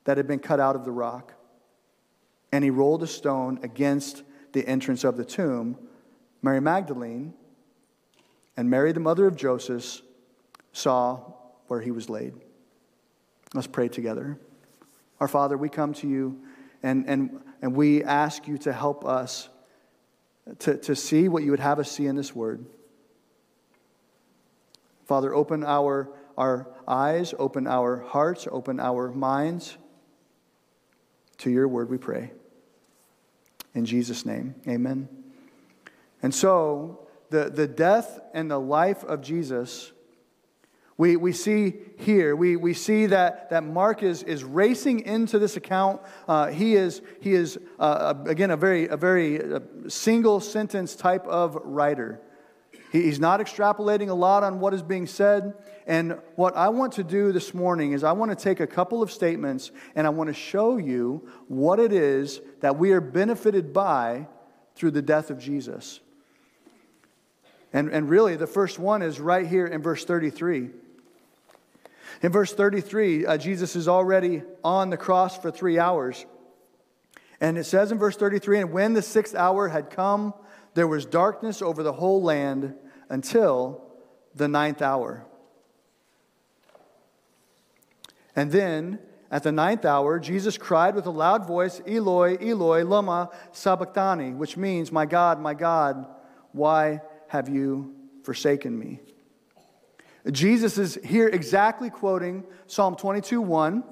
that 0.04 0.16
had 0.16 0.26
been 0.26 0.38
cut 0.38 0.60
out 0.60 0.76
of 0.76 0.84
the 0.84 0.90
rock. 0.90 1.34
And 2.52 2.62
he 2.62 2.70
rolled 2.70 3.02
a 3.02 3.06
stone 3.06 3.58
against 3.62 4.22
the 4.52 4.66
entrance 4.66 5.04
of 5.04 5.16
the 5.16 5.24
tomb. 5.24 5.76
Mary 6.42 6.60
Magdalene 6.60 7.34
and 8.56 8.70
Mary, 8.70 8.92
the 8.92 9.00
mother 9.00 9.26
of 9.26 9.36
Joseph, 9.36 10.02
saw 10.72 11.20
where 11.66 11.80
he 11.80 11.90
was 11.90 12.08
laid. 12.08 12.34
Let's 13.52 13.66
pray 13.66 13.88
together. 13.88 14.38
Our 15.20 15.28
Father, 15.28 15.56
we 15.56 15.68
come 15.68 15.94
to 15.94 16.08
you 16.08 16.40
and, 16.84 17.08
and, 17.08 17.40
and 17.62 17.74
we 17.74 18.04
ask 18.04 18.46
you 18.46 18.58
to 18.58 18.72
help 18.72 19.06
us 19.06 19.48
to, 20.60 20.76
to 20.76 20.94
see 20.94 21.28
what 21.28 21.42
you 21.42 21.50
would 21.50 21.60
have 21.60 21.78
us 21.78 21.90
see 21.90 22.06
in 22.06 22.14
this 22.14 22.34
word. 22.34 22.66
Father, 25.06 25.34
open 25.34 25.64
our, 25.64 26.10
our 26.36 26.68
eyes, 26.86 27.34
open 27.38 27.66
our 27.66 28.00
hearts, 28.00 28.46
open 28.50 28.78
our 28.80 29.10
minds 29.10 29.78
to 31.38 31.50
your 31.50 31.66
word, 31.66 31.88
we 31.88 31.96
pray. 31.96 32.32
In 33.74 33.86
Jesus' 33.86 34.26
name, 34.26 34.54
amen. 34.68 35.08
And 36.22 36.34
so, 36.34 37.08
the, 37.30 37.50
the 37.50 37.66
death 37.66 38.20
and 38.34 38.50
the 38.50 38.60
life 38.60 39.02
of 39.04 39.22
Jesus, 39.22 39.92
we, 40.96 41.16
we 41.16 41.32
see 41.32 41.74
here, 41.98 42.36
we, 42.36 42.54
we 42.54 42.72
see 42.72 43.06
that, 43.06 43.50
that 43.50 43.64
Mark 43.64 44.04
is, 44.04 44.22
is 44.22 44.44
racing 44.44 45.00
into 45.00 45.40
this 45.40 45.56
account. 45.56 46.00
Uh, 46.28 46.48
he 46.48 46.76
is, 46.76 47.02
he 47.20 47.34
is 47.34 47.58
uh, 47.80 48.14
again, 48.26 48.52
a 48.52 48.56
very, 48.56 48.86
a 48.86 48.96
very 48.96 49.42
uh, 49.42 49.60
single 49.88 50.38
sentence 50.38 50.94
type 50.94 51.26
of 51.26 51.56
writer. 51.64 52.20
He, 52.92 53.02
he's 53.02 53.18
not 53.18 53.40
extrapolating 53.40 54.08
a 54.08 54.14
lot 54.14 54.44
on 54.44 54.60
what 54.60 54.72
is 54.72 54.84
being 54.84 55.08
said. 55.08 55.54
And 55.84 56.16
what 56.36 56.56
I 56.56 56.68
want 56.68 56.92
to 56.92 57.02
do 57.02 57.32
this 57.32 57.52
morning 57.52 57.92
is 57.92 58.04
I 58.04 58.12
want 58.12 58.30
to 58.30 58.36
take 58.36 58.60
a 58.60 58.66
couple 58.66 59.02
of 59.02 59.10
statements 59.10 59.72
and 59.96 60.06
I 60.06 60.10
want 60.10 60.28
to 60.28 60.34
show 60.34 60.76
you 60.76 61.28
what 61.48 61.80
it 61.80 61.92
is 61.92 62.40
that 62.60 62.78
we 62.78 62.92
are 62.92 63.00
benefited 63.00 63.72
by 63.72 64.28
through 64.76 64.92
the 64.92 65.02
death 65.02 65.30
of 65.30 65.40
Jesus. 65.40 65.98
And, 67.72 67.88
and 67.88 68.08
really, 68.08 68.36
the 68.36 68.46
first 68.46 68.78
one 68.78 69.02
is 69.02 69.18
right 69.18 69.44
here 69.44 69.66
in 69.66 69.82
verse 69.82 70.04
33. 70.04 70.70
In 72.22 72.32
verse 72.32 72.52
33, 72.52 73.26
uh, 73.26 73.36
Jesus 73.36 73.76
is 73.76 73.88
already 73.88 74.42
on 74.62 74.90
the 74.90 74.96
cross 74.96 75.38
for 75.38 75.50
three 75.50 75.78
hours. 75.78 76.24
And 77.40 77.58
it 77.58 77.64
says 77.64 77.92
in 77.92 77.98
verse 77.98 78.16
33 78.16 78.60
And 78.60 78.72
when 78.72 78.94
the 78.94 79.02
sixth 79.02 79.34
hour 79.34 79.68
had 79.68 79.90
come, 79.90 80.34
there 80.74 80.88
was 80.88 81.06
darkness 81.06 81.62
over 81.62 81.82
the 81.82 81.92
whole 81.92 82.22
land 82.22 82.74
until 83.08 83.84
the 84.34 84.48
ninth 84.48 84.82
hour. 84.82 85.24
And 88.36 88.50
then 88.50 88.98
at 89.30 89.42
the 89.42 89.52
ninth 89.52 89.84
hour, 89.84 90.18
Jesus 90.18 90.58
cried 90.58 90.94
with 90.94 91.06
a 91.06 91.10
loud 91.10 91.46
voice, 91.46 91.80
Eloi, 91.86 92.36
Eloi, 92.40 92.84
lama 92.84 93.30
sabachthani, 93.52 94.32
which 94.32 94.56
means, 94.56 94.92
My 94.92 95.06
God, 95.06 95.40
my 95.40 95.54
God, 95.54 96.06
why 96.52 97.00
have 97.28 97.48
you 97.48 97.94
forsaken 98.22 98.78
me? 98.78 99.00
Jesus 100.30 100.78
is 100.78 100.98
here 101.04 101.28
exactly 101.28 101.90
quoting 101.90 102.44
Psalm 102.66 102.96
22 102.96 103.40
1 103.40 103.84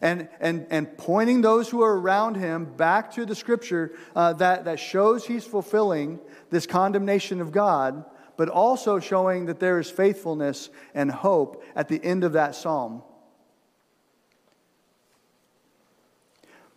and, 0.00 0.28
and, 0.38 0.66
and 0.70 0.96
pointing 0.98 1.40
those 1.40 1.68
who 1.68 1.82
are 1.82 1.98
around 1.98 2.36
him 2.36 2.66
back 2.66 3.12
to 3.14 3.24
the 3.24 3.34
scripture 3.34 3.92
uh, 4.14 4.34
that, 4.34 4.66
that 4.66 4.78
shows 4.78 5.26
he's 5.26 5.44
fulfilling 5.44 6.20
this 6.50 6.66
condemnation 6.66 7.40
of 7.40 7.52
God, 7.52 8.04
but 8.36 8.48
also 8.48 9.00
showing 9.00 9.46
that 9.46 9.60
there 9.60 9.78
is 9.78 9.90
faithfulness 9.90 10.68
and 10.94 11.10
hope 11.10 11.64
at 11.74 11.88
the 11.88 12.04
end 12.04 12.22
of 12.22 12.34
that 12.34 12.54
psalm. 12.54 13.02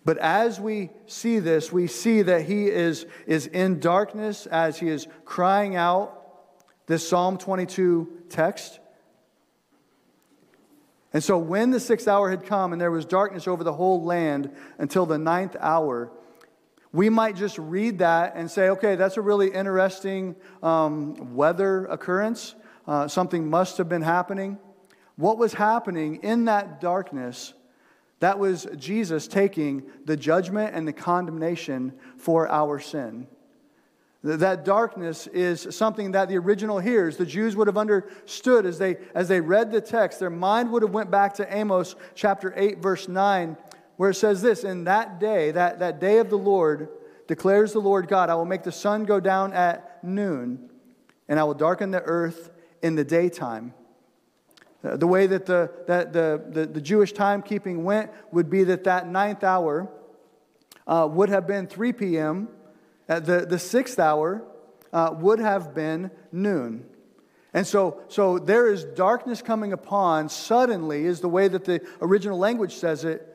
But 0.05 0.17
as 0.19 0.57
we 0.57 0.91
see 1.05 1.39
this, 1.39 1.69
we 1.69 1.87
see 1.87 2.21
that 2.21 2.43
he 2.43 2.67
is, 2.67 3.05
is 3.25 3.47
in 3.47 3.81
darkness 3.81 4.45
as 4.45 4.79
he 4.79 4.87
is 4.87 5.05
crying 5.25 5.75
out 5.75 6.17
this 6.87 7.05
Psalm 7.05 7.37
22 7.37 8.16
text. 8.29 8.79
And 11.13 11.23
so, 11.23 11.37
when 11.37 11.71
the 11.71 11.79
sixth 11.79 12.07
hour 12.07 12.29
had 12.29 12.45
come 12.45 12.73
and 12.73 12.81
there 12.81 12.91
was 12.91 13.05
darkness 13.05 13.47
over 13.47 13.63
the 13.63 13.73
whole 13.73 14.03
land 14.03 14.51
until 14.77 15.05
the 15.05 15.17
ninth 15.17 15.55
hour, 15.59 16.11
we 16.91 17.09
might 17.09 17.35
just 17.35 17.57
read 17.57 17.99
that 17.99 18.33
and 18.35 18.49
say, 18.49 18.69
okay, 18.69 18.95
that's 18.95 19.17
a 19.17 19.21
really 19.21 19.49
interesting 19.49 20.35
um, 20.61 21.35
weather 21.35 21.85
occurrence. 21.85 22.55
Uh, 22.87 23.07
something 23.07 23.49
must 23.49 23.77
have 23.77 23.89
been 23.89 24.01
happening. 24.01 24.57
What 25.15 25.37
was 25.37 25.53
happening 25.53 26.17
in 26.17 26.45
that 26.45 26.79
darkness 26.79 27.53
that 28.19 28.39
was 28.39 28.67
Jesus 28.75 29.27
taking 29.27 29.83
the 30.05 30.17
judgment 30.17 30.75
and 30.75 30.87
the 30.87 30.93
condemnation 30.93 31.93
for 32.17 32.49
our 32.49 32.79
sin. 32.79 33.27
That 34.27 34.65
darkness 34.65 35.27
is 35.27 35.73
something 35.73 36.11
that 36.11 36.27
the 36.27 36.37
original 36.37 36.79
hearers, 36.79 37.15
the 37.15 37.25
Jews 37.25 37.55
would 37.55 37.67
have 37.67 37.77
understood 37.77 38.65
as 38.65 38.77
they, 38.77 38.97
as 39.15 39.29
they 39.29 39.39
read 39.39 39.71
the 39.71 39.79
text. 39.79 40.19
Their 40.19 40.29
mind 40.29 40.69
would 40.71 40.81
have 40.81 40.91
went 40.91 41.09
back 41.09 41.35
to 41.35 41.55
Amos 41.55 41.95
chapter 42.13 42.53
8, 42.57 42.79
verse 42.79 43.07
9, 43.07 43.55
where 43.95 44.09
it 44.09 44.15
says 44.15 44.41
this, 44.41 44.65
In 44.65 44.83
that 44.83 45.21
day, 45.21 45.51
that, 45.51 45.79
that 45.79 46.01
day 46.01 46.17
of 46.17 46.29
the 46.29 46.37
Lord, 46.37 46.89
declares 47.27 47.71
the 47.71 47.79
Lord 47.79 48.09
God, 48.09 48.29
I 48.29 48.35
will 48.35 48.43
make 48.43 48.63
the 48.63 48.71
sun 48.71 49.05
go 49.05 49.21
down 49.21 49.53
at 49.53 50.03
noon, 50.03 50.71
and 51.29 51.39
I 51.39 51.45
will 51.45 51.53
darken 51.53 51.91
the 51.91 52.01
earth 52.01 52.49
in 52.81 52.95
the 52.95 53.05
daytime. 53.05 53.73
Uh, 54.83 54.97
the 54.97 55.07
way 55.07 55.25
that 55.27 55.45
the, 55.45 55.71
that 55.87 56.11
the, 56.11 56.43
the, 56.49 56.65
the, 56.65 56.81
Jewish 56.81 57.13
timekeeping 57.13 57.83
went 57.83 58.11
would 58.31 58.49
be 58.49 58.63
that 58.65 58.83
that 58.83 59.07
ninth 59.07 59.43
hour 59.43 59.89
uh, 60.85 61.07
would 61.09 61.29
have 61.29 61.47
been 61.47 61.65
3 61.65 61.93
p.m., 61.93 62.49
uh, 63.09 63.19
the, 63.19 63.45
the 63.45 63.59
sixth 63.59 63.99
hour 63.99 64.43
uh, 64.93 65.15
would 65.19 65.39
have 65.39 65.73
been 65.73 66.11
noon. 66.31 66.85
And 67.53 67.65
so, 67.65 68.01
so 68.07 68.39
there 68.39 68.71
is 68.71 68.83
darkness 68.83 69.41
coming 69.41 69.73
upon 69.73 70.29
suddenly, 70.29 71.05
is 71.05 71.21
the 71.21 71.29
way 71.29 71.47
that 71.47 71.65
the 71.65 71.81
original 72.01 72.37
language 72.37 72.75
says 72.75 73.03
it. 73.03 73.33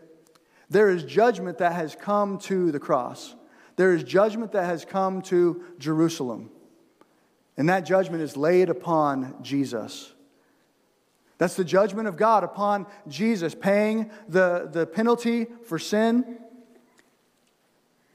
There 0.71 0.91
is 0.91 1.05
judgment 1.05 1.59
that 1.59 1.73
has 1.73 1.97
come 1.97 2.38
to 2.41 2.71
the 2.71 2.81
cross. 2.81 3.35
There 3.76 3.95
is 3.95 4.05
judgment 4.05 4.52
that 4.52 4.64
has 4.64 4.85
come 4.85 5.23
to 5.23 5.64
Jerusalem. 5.79 6.50
And 7.57 7.69
that 7.69 7.81
judgment 7.81 8.23
is 8.23 8.37
laid 8.37 8.71
upon 8.71 9.43
Jesus. 9.43 10.12
That's 11.38 11.57
the 11.57 11.64
judgment 11.64 12.07
of 12.07 12.17
God 12.17 12.45
upon 12.45 12.87
Jesus, 13.09 13.55
paying 13.55 14.11
the, 14.29 14.69
the 14.71 14.87
penalty 14.87 15.47
for 15.64 15.79
sin, 15.79 16.38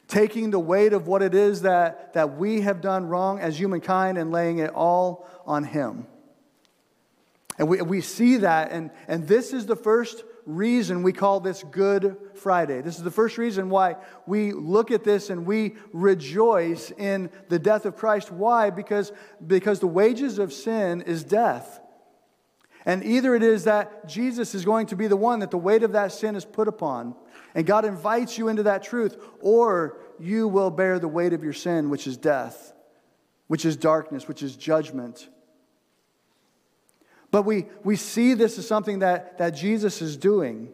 taking 0.07 0.51
the 0.51 0.59
weight 0.59 0.93
of 0.93 1.07
what 1.07 1.21
it 1.21 1.35
is 1.35 1.63
that, 1.63 2.13
that 2.13 2.37
we 2.37 2.61
have 2.61 2.81
done 2.81 3.07
wrong 3.07 3.39
as 3.39 3.59
humankind 3.59 4.17
and 4.17 4.31
laying 4.31 4.59
it 4.59 4.71
all 4.71 5.27
on 5.45 5.63
Him. 5.63 6.07
And 7.57 7.67
we, 7.67 7.81
we 7.81 8.01
see 8.01 8.37
that, 8.37 8.71
and, 8.71 8.91
and 9.07 9.27
this 9.27 9.51
is 9.51 9.65
the 9.65 9.75
first 9.75 10.23
reason 10.45 11.03
we 11.03 11.11
call 11.11 11.39
this 11.39 11.63
Good 11.63 12.15
Friday. 12.35 12.81
This 12.81 12.97
is 12.97 13.03
the 13.03 13.11
first 13.11 13.37
reason 13.37 13.69
why 13.69 13.97
we 14.25 14.53
look 14.53 14.91
at 14.91 15.03
this 15.03 15.29
and 15.29 15.45
we 15.45 15.75
rejoice 15.91 16.91
in 16.91 17.29
the 17.49 17.59
death 17.59 17.85
of 17.85 17.97
Christ. 17.97 18.31
Why? 18.31 18.69
Because, 18.69 19.11
because 19.45 19.79
the 19.79 19.87
wages 19.87 20.39
of 20.39 20.53
sin 20.53 21.01
is 21.01 21.23
death. 21.23 21.81
And 22.85 23.03
either 23.03 23.35
it 23.35 23.43
is 23.43 23.65
that 23.65 24.07
Jesus 24.07 24.55
is 24.55 24.63
going 24.63 24.87
to 24.87 24.95
be 24.95 25.07
the 25.07 25.17
one 25.17 25.39
that 25.39 25.51
the 25.51 25.57
weight 25.57 25.83
of 25.83 25.91
that 25.91 26.13
sin 26.13 26.37
is 26.37 26.45
put 26.45 26.69
upon, 26.69 27.15
and 27.57 27.65
God 27.65 27.85
invites 27.85 28.37
you 28.37 28.49
into 28.49 28.63
that 28.63 28.83
truth, 28.83 29.17
or 29.41 29.97
you 30.19 30.47
will 30.47 30.69
bear 30.69 30.99
the 30.99 31.07
weight 31.07 31.33
of 31.33 31.43
your 31.43 31.53
sin, 31.53 31.89
which 31.89 32.05
is 32.05 32.15
death, 32.15 32.71
which 33.47 33.65
is 33.65 33.75
darkness, 33.75 34.27
which 34.27 34.43
is 34.43 34.55
judgment. 34.55 35.27
But 37.31 37.45
we, 37.45 37.65
we 37.83 37.95
see 37.95 38.35
this 38.35 38.59
as 38.59 38.67
something 38.67 38.99
that, 38.99 39.39
that 39.39 39.55
Jesus 39.55 40.03
is 40.03 40.17
doing. 40.17 40.69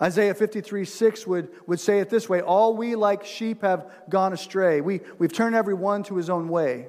Isaiah 0.00 0.32
53 0.32 0.86
6 0.86 1.26
would, 1.26 1.50
would 1.66 1.78
say 1.78 1.98
it 1.98 2.08
this 2.08 2.26
way 2.26 2.40
All 2.40 2.74
we 2.74 2.94
like 2.94 3.26
sheep 3.26 3.60
have 3.60 3.92
gone 4.08 4.32
astray. 4.32 4.80
We, 4.80 5.02
we've 5.18 5.32
turned 5.32 5.54
every 5.54 5.74
one 5.74 6.04
to 6.04 6.16
his 6.16 6.30
own 6.30 6.48
way. 6.48 6.86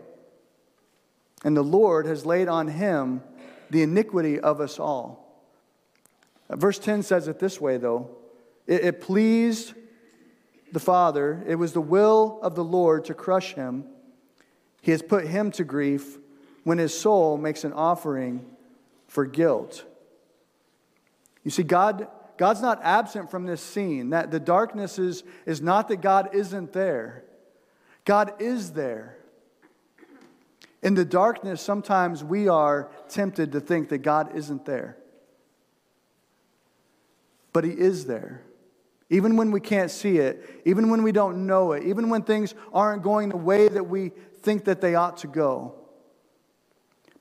And 1.44 1.58
the 1.58 1.62
Lord 1.62 2.06
has 2.06 2.26
laid 2.26 2.48
on 2.48 2.70
him 2.70 3.22
the 3.70 3.84
iniquity 3.84 4.40
of 4.40 4.62
us 4.62 4.80
all. 4.80 5.44
Verse 6.50 6.80
10 6.80 7.04
says 7.04 7.28
it 7.28 7.40
this 7.40 7.60
way, 7.60 7.76
though 7.76 8.20
it, 8.68 8.86
it 8.86 9.02
pleased 9.02 9.74
the 10.72 10.80
Father, 10.80 11.44
it 11.48 11.56
was 11.56 11.74
the 11.74 11.82
will 11.82 12.40
of 12.42 12.56
the 12.56 12.64
Lord 12.64 13.06
to 13.06 13.14
crush 13.14 13.54
him. 13.54 13.86
He 14.82 14.92
has 14.92 15.04
put 15.04 15.28
him 15.28 15.52
to 15.52 15.64
grief 15.64 16.18
when 16.64 16.80
his 16.80 16.98
soul 16.98 17.38
makes 17.38 17.64
an 17.64 17.74
offering 17.74 18.46
for 19.08 19.26
guilt. 19.26 19.86
You 21.44 21.52
see, 21.52 21.64
God, 21.64 22.08
God's 22.38 22.62
not 22.62 22.80
absent 22.84 23.30
from 23.30 23.46
this 23.46 23.62
scene. 23.62 24.10
That 24.10 24.32
the 24.32 24.40
darkness 24.40 24.98
is, 24.98 25.24
is 25.46 25.62
not 25.62 25.90
that 25.90 26.02
God 26.02 26.30
isn't 26.34 26.74
there. 26.74 27.24
God 28.06 28.34
is 28.42 28.72
there. 28.72 29.18
In 30.82 30.96
the 30.96 31.06
darkness, 31.06 31.62
sometimes 31.62 32.24
we 32.24 32.48
are 32.48 32.90
tempted 33.08 33.52
to 33.54 33.62
think 33.62 33.90
that 33.90 34.00
God 34.00 34.36
isn't 34.36 34.66
there. 34.66 34.98
But 37.54 37.64
He 37.64 37.72
is 37.72 38.06
there. 38.06 38.42
Even 39.10 39.36
when 39.36 39.52
we 39.52 39.60
can't 39.60 39.92
see 39.92 40.18
it, 40.18 40.62
even 40.66 40.90
when 40.90 41.04
we 41.04 41.12
don't 41.12 41.46
know 41.46 41.74
it, 41.74 41.84
even 41.84 42.10
when 42.10 42.24
things 42.24 42.56
aren't 42.74 43.04
going 43.04 43.30
the 43.30 43.38
way 43.38 43.68
that 43.68 43.84
we 43.84 44.12
think 44.42 44.66
that 44.66 44.82
they 44.82 44.96
ought 44.96 45.18
to 45.18 45.28
go. 45.28 45.76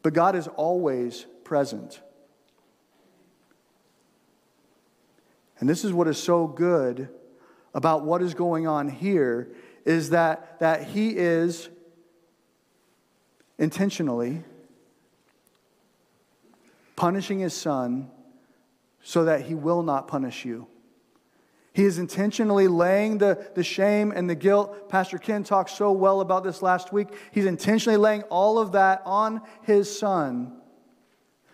But 0.03 0.15
God 0.15 0.35
is 0.35 0.49
always 0.49 1.27
present. 1.45 2.01
And 5.59 5.69
this 5.69 5.85
is 5.85 5.93
what 5.93 6.09
is 6.09 6.19
so 6.19 6.47
good 6.47 7.09
about 7.75 8.05
what 8.05 8.23
is 8.23 8.35
going 8.35 8.67
on 8.67 8.89
here 8.89 9.53
is 9.85 10.11
that, 10.11 10.59
that 10.61 10.89
he 10.89 11.11
is 11.11 11.69
intentionally 13.59 14.43
punishing 16.97 17.39
his 17.41 17.55
son 17.55 18.11
so 19.03 19.25
that 19.25 19.43
he 19.43 19.55
will 19.55 19.83
not 19.83 20.09
punish 20.09 20.45
you. 20.45 20.67
He 21.75 21.85
is 21.85 21.99
intentionally 21.99 22.69
laying 22.69 23.19
the, 23.19 23.47
the 23.55 23.65
shame 23.65 24.13
and 24.15 24.29
the 24.29 24.35
guilt. 24.35 24.91
Pastor 24.91 25.17
Ken 25.17 25.43
talked 25.43 25.71
so 25.71 25.91
well 25.91 26.21
about 26.21 26.45
this 26.45 26.61
last 26.61 26.93
week. 26.93 27.09
He's 27.31 27.47
intentionally 27.47 27.97
laying 27.97 28.23
all 28.25 28.59
of 28.59 28.73
that 28.73 29.03
on 29.07 29.41
his 29.63 29.99
son 29.99 30.61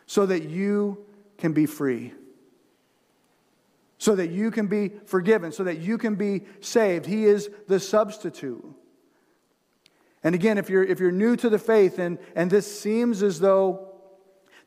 so 0.07 0.27
that 0.27 0.45
you 0.45 1.07
can 1.37 1.53
be 1.53 1.67
free, 1.67 2.15
so 3.99 4.17
that 4.17 4.31
you 4.31 4.51
can 4.51 4.67
be 4.67 4.91
forgiven, 5.07 5.53
so 5.53 5.63
that 5.65 5.79
you 5.79 5.97
can 5.99 6.17
be 6.17 6.43
saved. 6.61 7.07
He 7.07 7.25
is 7.25 7.49
the 7.69 7.79
substitute. 7.79 8.65
And 10.25 10.35
again, 10.35 10.59
if 10.59 10.69
you're, 10.69 10.83
if 10.83 10.99
you're 10.99 11.13
new 11.13 11.37
to 11.37 11.49
the 11.49 11.61
faith 11.61 12.01
and, 12.01 12.19
and 12.35 12.51
this 12.51 12.81
seems 12.81 13.23
as 13.23 13.39
though 13.39 13.95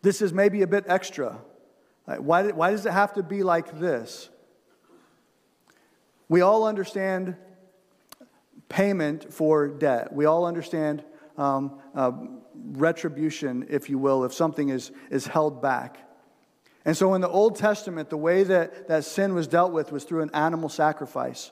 this 0.02 0.22
is 0.22 0.32
maybe 0.32 0.62
a 0.62 0.68
bit 0.68 0.86
extra, 0.88 1.40
why, 2.06 2.52
why 2.52 2.72
does 2.72 2.86
it 2.86 2.94
have 2.94 3.14
to 3.16 3.24
be 3.24 3.44
like 3.44 3.80
this? 3.80 4.30
We 6.32 6.40
all 6.40 6.64
understand 6.64 7.36
payment 8.70 9.34
for 9.34 9.68
debt. 9.68 10.14
We 10.14 10.24
all 10.24 10.46
understand 10.46 11.04
um, 11.38 11.82
uh, 11.94 12.14
retribution, 12.56 13.68
if 13.70 13.90
you 13.90 13.98
will, 13.98 14.24
if 14.24 14.34
something 14.34 14.70
is, 14.70 14.94
is 15.10 15.28
held 15.28 15.62
back. 15.62 15.98
And 16.86 16.96
so 16.96 17.16
in 17.16 17.20
the 17.20 17.28
Old 17.28 17.58
Testament, 17.58 18.10
the 18.10 18.16
way 18.16 18.44
that, 18.44 18.88
that 18.88 19.04
sin 19.04 19.34
was 19.34 19.46
dealt 19.46 19.74
with 19.74 19.92
was 19.92 20.06
through 20.06 20.22
an 20.22 20.30
animal 20.34 20.70
sacrifice. 20.70 21.52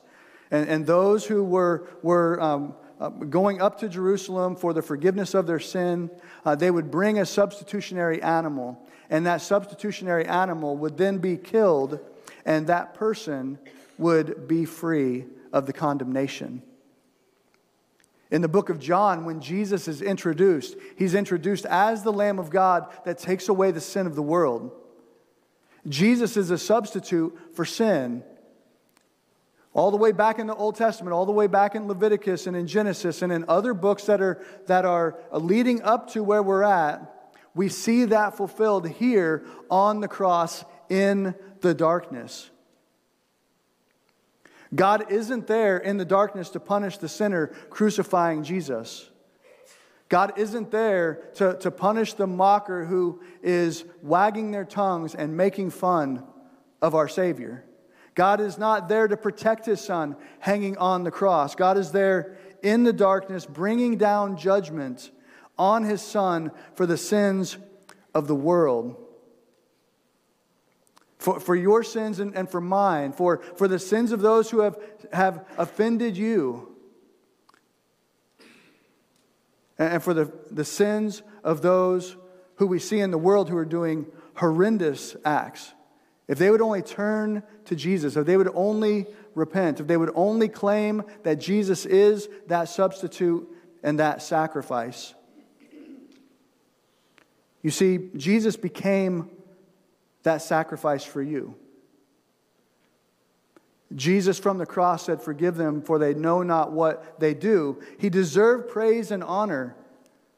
And, 0.50 0.66
and 0.66 0.86
those 0.86 1.26
who 1.26 1.44
were, 1.44 1.86
were 2.02 2.40
um, 2.40 2.74
uh, 2.98 3.10
going 3.10 3.60
up 3.60 3.80
to 3.80 3.88
Jerusalem 3.90 4.56
for 4.56 4.72
the 4.72 4.80
forgiveness 4.80 5.34
of 5.34 5.46
their 5.46 5.60
sin, 5.60 6.08
uh, 6.46 6.54
they 6.54 6.70
would 6.70 6.90
bring 6.90 7.18
a 7.18 7.26
substitutionary 7.26 8.22
animal. 8.22 8.82
And 9.10 9.26
that 9.26 9.42
substitutionary 9.42 10.24
animal 10.24 10.78
would 10.78 10.96
then 10.96 11.18
be 11.18 11.36
killed, 11.36 12.00
and 12.46 12.66
that 12.68 12.94
person 12.94 13.58
would 14.00 14.48
be 14.48 14.64
free 14.64 15.26
of 15.52 15.66
the 15.66 15.72
condemnation. 15.72 16.62
In 18.30 18.42
the 18.42 18.48
book 18.48 18.68
of 18.68 18.78
John, 18.78 19.24
when 19.24 19.40
Jesus 19.40 19.88
is 19.88 20.00
introduced, 20.02 20.76
he's 20.96 21.14
introduced 21.14 21.66
as 21.66 22.02
the 22.02 22.12
Lamb 22.12 22.38
of 22.38 22.50
God 22.50 22.86
that 23.04 23.18
takes 23.18 23.48
away 23.48 23.72
the 23.72 23.80
sin 23.80 24.06
of 24.06 24.14
the 24.14 24.22
world. 24.22 24.70
Jesus 25.88 26.36
is 26.36 26.50
a 26.50 26.58
substitute 26.58 27.36
for 27.54 27.64
sin. 27.64 28.22
All 29.72 29.90
the 29.90 29.96
way 29.96 30.12
back 30.12 30.38
in 30.38 30.46
the 30.46 30.54
Old 30.54 30.76
Testament, 30.76 31.12
all 31.12 31.26
the 31.26 31.32
way 31.32 31.46
back 31.46 31.74
in 31.74 31.86
Leviticus 31.86 32.46
and 32.46 32.56
in 32.56 32.66
Genesis 32.66 33.22
and 33.22 33.32
in 33.32 33.44
other 33.48 33.72
books 33.72 34.04
that 34.04 34.20
are, 34.20 34.44
that 34.66 34.84
are 34.84 35.18
leading 35.32 35.82
up 35.82 36.10
to 36.10 36.22
where 36.22 36.42
we're 36.42 36.64
at, 36.64 37.32
we 37.54 37.68
see 37.68 38.04
that 38.06 38.36
fulfilled 38.36 38.88
here 38.88 39.44
on 39.70 40.00
the 40.00 40.08
cross 40.08 40.64
in 40.88 41.34
the 41.60 41.74
darkness. 41.74 42.49
God 44.74 45.10
isn't 45.10 45.46
there 45.46 45.78
in 45.78 45.96
the 45.96 46.04
darkness 46.04 46.50
to 46.50 46.60
punish 46.60 46.98
the 46.98 47.08
sinner 47.08 47.48
crucifying 47.70 48.44
Jesus. 48.44 49.10
God 50.08 50.38
isn't 50.38 50.70
there 50.70 51.30
to, 51.34 51.56
to 51.58 51.70
punish 51.70 52.14
the 52.14 52.26
mocker 52.26 52.84
who 52.84 53.20
is 53.42 53.84
wagging 54.02 54.50
their 54.50 54.64
tongues 54.64 55.14
and 55.14 55.36
making 55.36 55.70
fun 55.70 56.24
of 56.82 56.94
our 56.94 57.08
Savior. 57.08 57.64
God 58.14 58.40
is 58.40 58.58
not 58.58 58.88
there 58.88 59.06
to 59.06 59.16
protect 59.16 59.66
his 59.66 59.80
son 59.80 60.16
hanging 60.40 60.76
on 60.78 61.04
the 61.04 61.10
cross. 61.10 61.54
God 61.54 61.78
is 61.78 61.92
there 61.92 62.36
in 62.62 62.82
the 62.84 62.92
darkness, 62.92 63.46
bringing 63.46 63.96
down 63.96 64.36
judgment 64.36 65.10
on 65.56 65.84
his 65.84 66.02
son 66.02 66.50
for 66.74 66.86
the 66.86 66.96
sins 66.96 67.56
of 68.14 68.26
the 68.26 68.34
world 68.34 68.96
for, 71.20 71.38
for 71.38 71.54
your 71.54 71.84
sins 71.84 72.18
and, 72.18 72.34
and 72.34 72.50
for 72.50 72.62
mine, 72.62 73.12
for, 73.12 73.42
for 73.56 73.68
the 73.68 73.78
sins 73.78 74.10
of 74.10 74.22
those 74.22 74.50
who 74.50 74.60
have, 74.60 74.78
have 75.12 75.46
offended 75.58 76.16
you, 76.16 76.74
and, 79.78 79.94
and 79.94 80.02
for 80.02 80.14
the, 80.14 80.32
the 80.50 80.64
sins 80.64 81.22
of 81.44 81.60
those 81.60 82.16
who 82.56 82.66
we 82.66 82.78
see 82.78 83.00
in 83.00 83.10
the 83.10 83.18
world 83.18 83.50
who 83.50 83.56
are 83.58 83.66
doing 83.66 84.06
horrendous 84.34 85.14
acts. 85.22 85.74
If 86.26 86.38
they 86.38 86.50
would 86.50 86.62
only 86.62 86.80
turn 86.80 87.42
to 87.66 87.76
Jesus, 87.76 88.16
if 88.16 88.24
they 88.24 88.38
would 88.38 88.50
only 88.54 89.06
repent, 89.34 89.78
if 89.78 89.86
they 89.86 89.98
would 89.98 90.12
only 90.14 90.48
claim 90.48 91.02
that 91.24 91.38
Jesus 91.38 91.84
is 91.84 92.30
that 92.46 92.70
substitute 92.70 93.46
and 93.82 93.98
that 93.98 94.22
sacrifice. 94.22 95.12
You 97.62 97.70
see, 97.70 98.08
Jesus 98.16 98.56
became 98.56 99.28
that 100.22 100.42
sacrifice 100.42 101.04
for 101.04 101.22
you. 101.22 101.54
Jesus 103.94 104.38
from 104.38 104.58
the 104.58 104.66
cross 104.66 105.06
said, 105.06 105.20
Forgive 105.20 105.56
them, 105.56 105.82
for 105.82 105.98
they 105.98 106.14
know 106.14 106.42
not 106.42 106.72
what 106.72 107.18
they 107.18 107.34
do. 107.34 107.80
He 107.98 108.08
deserved 108.08 108.68
praise 108.68 109.10
and 109.10 109.24
honor 109.24 109.76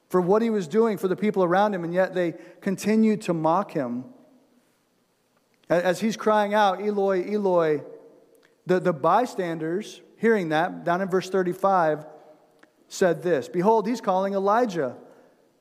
for 0.08 0.20
what 0.20 0.42
he 0.42 0.50
was 0.50 0.66
doing 0.68 0.98
for 0.98 1.08
the 1.08 1.16
people 1.16 1.44
around 1.44 1.74
him, 1.74 1.84
and 1.84 1.92
yet 1.92 2.14
they 2.14 2.34
continued 2.60 3.22
to 3.22 3.34
mock 3.34 3.72
him. 3.72 4.04
As 5.68 6.00
he's 6.00 6.16
crying 6.16 6.54
out, 6.54 6.82
Eloi, 6.82 7.30
Eloi, 7.32 7.82
the, 8.66 8.78
the 8.78 8.92
bystanders, 8.92 10.00
hearing 10.18 10.50
that, 10.50 10.84
down 10.84 11.00
in 11.00 11.08
verse 11.08 11.30
35, 11.30 12.06
said 12.88 13.22
this 13.22 13.48
Behold, 13.48 13.86
he's 13.86 14.00
calling 14.00 14.34
Elijah. 14.34 14.96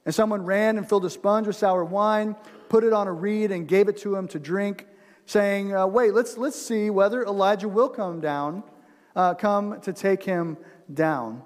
And 0.06 0.16
someone 0.16 0.44
ran 0.44 0.78
and 0.78 0.90
filled 0.90 1.06
a 1.06 1.10
sponge 1.10 1.46
with 1.46 1.56
sour 1.56 1.86
wine, 1.86 2.36
put 2.72 2.86
it 2.86 2.94
on 2.94 3.06
a 3.06 3.12
reed, 3.12 3.52
and 3.52 3.68
gave 3.68 3.90
it 3.90 3.98
to 3.98 4.16
him 4.16 4.30
to 4.30 4.40
drink, 4.40 4.88
saying, 5.26 5.76
uh, 5.76 5.86
Wait, 5.86 6.14
let's, 6.14 6.38
let's 6.38 6.60
see 6.60 6.90
whether 6.90 7.22
Elijah 7.22 7.68
will 7.68 7.90
come 7.90 8.22
down, 8.22 8.64
uh, 9.14 9.34
come 9.34 9.82
to 9.82 9.92
take 9.92 10.24
him 10.24 10.56
down. 10.92 11.42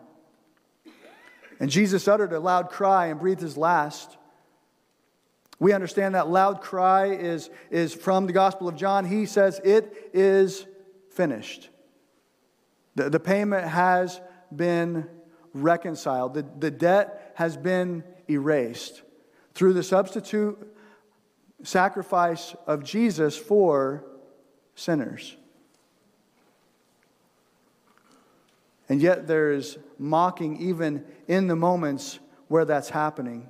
And 1.59 1.71
Jesus 1.71 2.07
uttered 2.07 2.31
a 2.31 2.39
loud 2.39 2.69
cry 2.69 3.07
and 3.07 3.19
breathed 3.19 3.41
his 3.41 3.57
last. 3.57 4.17
We 5.57 5.73
understand 5.73 6.13
that 6.13 6.29
loud 6.29 6.61
cry 6.61 7.07
is, 7.07 7.49
is 7.71 7.91
from 7.91 8.27
the 8.27 8.33
Gospel 8.33 8.67
of 8.67 8.75
John. 8.75 9.03
He 9.03 9.25
says, 9.25 9.59
It 9.63 10.11
is 10.13 10.67
finished. 11.09 11.69
The, 12.93 13.09
the 13.09 13.19
payment 13.19 13.67
has 13.67 14.21
been 14.55 15.09
reconciled, 15.55 16.35
the, 16.35 16.45
the 16.59 16.69
debt 16.69 17.31
has 17.33 17.57
been 17.57 18.03
erased 18.29 19.01
through 19.55 19.73
the 19.73 19.81
substitute 19.81 20.74
sacrifice 21.65 22.55
of 22.67 22.83
Jesus 22.83 23.35
for 23.35 24.05
sinners. 24.75 25.35
And 28.87 29.01
yet 29.01 29.27
there 29.27 29.51
is 29.51 29.77
mocking 29.97 30.57
even 30.61 31.03
in 31.27 31.47
the 31.47 31.55
moments 31.55 32.19
where 32.47 32.65
that's 32.65 32.89
happening. 32.89 33.49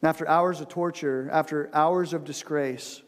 And 0.00 0.08
after 0.08 0.26
hours 0.26 0.60
of 0.60 0.68
torture, 0.68 1.28
after 1.30 1.70
hours 1.74 2.14
of 2.14 2.24
disgrace, 2.24 3.02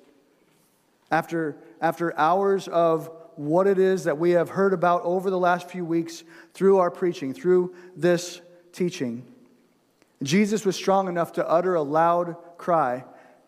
after, 1.11 1.57
after 1.81 2.17
hours 2.19 2.69
of 2.69 3.11
what 3.37 3.67
it 3.67 3.79
is 3.79 4.05
that 4.05 4.19
we 4.19 4.33
have 4.33 4.51
heard 4.51 4.73
about 4.73 5.03
over 5.03 5.31
the 5.31 5.39
last 5.39 5.71
few 5.71 5.85
weeks 5.85 6.25
through 6.53 6.79
our 6.79 6.91
preaching, 6.91 7.33
through 7.33 7.75
this 7.95 8.41
teaching, 8.73 9.27
Jesus 10.23 10.65
was 10.65 10.77
strong 10.77 11.09
enough 11.09 11.33
to 11.33 11.49
utter 11.49 11.75
a 11.75 11.83
loud 11.83 12.37
cry. 12.57 13.05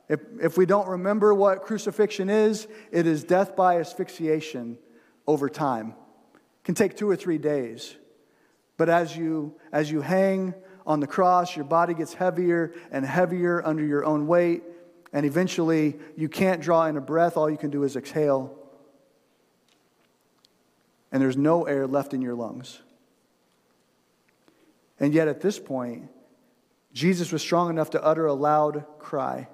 If, 0.08 0.20
if 0.40 0.58
we 0.58 0.66
don't 0.66 0.88
remember 0.88 1.34
what 1.34 1.62
crucifixion 1.62 2.30
is, 2.30 2.66
it 2.90 3.06
is 3.06 3.24
death 3.24 3.56
by 3.56 3.78
asphyxiation 3.80 4.78
over 5.26 5.48
time. 5.48 5.94
It 6.34 6.64
can 6.64 6.74
take 6.74 6.96
two 6.96 7.08
or 7.08 7.16
three 7.16 7.38
days. 7.38 7.94
But 8.76 8.88
as 8.88 9.16
you, 9.16 9.54
as 9.72 9.90
you 9.90 10.00
hang 10.00 10.54
on 10.86 11.00
the 11.00 11.06
cross, 11.06 11.54
your 11.54 11.64
body 11.64 11.94
gets 11.94 12.14
heavier 12.14 12.72
and 12.90 13.04
heavier 13.04 13.64
under 13.66 13.84
your 13.84 14.04
own 14.04 14.26
weight, 14.26 14.62
and 15.12 15.26
eventually 15.26 15.98
you 16.16 16.28
can't 16.28 16.62
draw 16.62 16.86
in 16.86 16.96
a 16.96 17.00
breath. 17.00 17.36
All 17.36 17.50
you 17.50 17.58
can 17.58 17.70
do 17.70 17.82
is 17.82 17.96
exhale. 17.96 18.54
And 21.10 21.22
there's 21.22 21.36
no 21.36 21.64
air 21.64 21.86
left 21.86 22.12
in 22.14 22.22
your 22.22 22.34
lungs. 22.34 22.80
And 25.00 25.14
yet, 25.14 25.28
at 25.28 25.40
this 25.40 25.58
point, 25.58 26.10
Jesus 26.92 27.32
was 27.32 27.42
strong 27.42 27.70
enough 27.70 27.90
to 27.90 28.02
utter 28.02 28.26
a 28.26 28.34
loud 28.34 28.84
cry. 28.98 29.48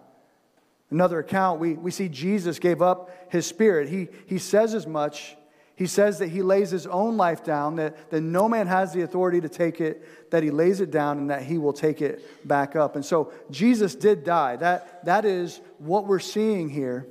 Another 0.90 1.18
account, 1.18 1.60
we, 1.60 1.74
we 1.74 1.90
see 1.90 2.08
Jesus 2.08 2.58
gave 2.58 2.80
up 2.80 3.10
his 3.30 3.46
spirit. 3.46 3.88
He, 3.88 4.08
he 4.26 4.38
says 4.38 4.74
as 4.74 4.86
much. 4.86 5.36
He 5.76 5.86
says 5.86 6.20
that 6.20 6.28
he 6.28 6.42
lays 6.42 6.70
his 6.70 6.86
own 6.86 7.16
life 7.16 7.42
down, 7.42 7.76
that, 7.76 8.10
that 8.10 8.20
no 8.20 8.48
man 8.48 8.68
has 8.68 8.92
the 8.92 9.02
authority 9.02 9.40
to 9.40 9.48
take 9.48 9.80
it, 9.80 10.30
that 10.30 10.44
he 10.44 10.52
lays 10.52 10.80
it 10.80 10.92
down, 10.92 11.18
and 11.18 11.30
that 11.30 11.42
he 11.42 11.58
will 11.58 11.72
take 11.72 12.00
it 12.00 12.46
back 12.46 12.76
up. 12.76 12.94
And 12.94 13.04
so 13.04 13.32
Jesus 13.50 13.96
did 13.96 14.22
die. 14.22 14.54
That, 14.54 15.04
that 15.04 15.24
is 15.24 15.60
what 15.78 16.06
we're 16.06 16.20
seeing 16.20 16.68
here. 16.68 17.08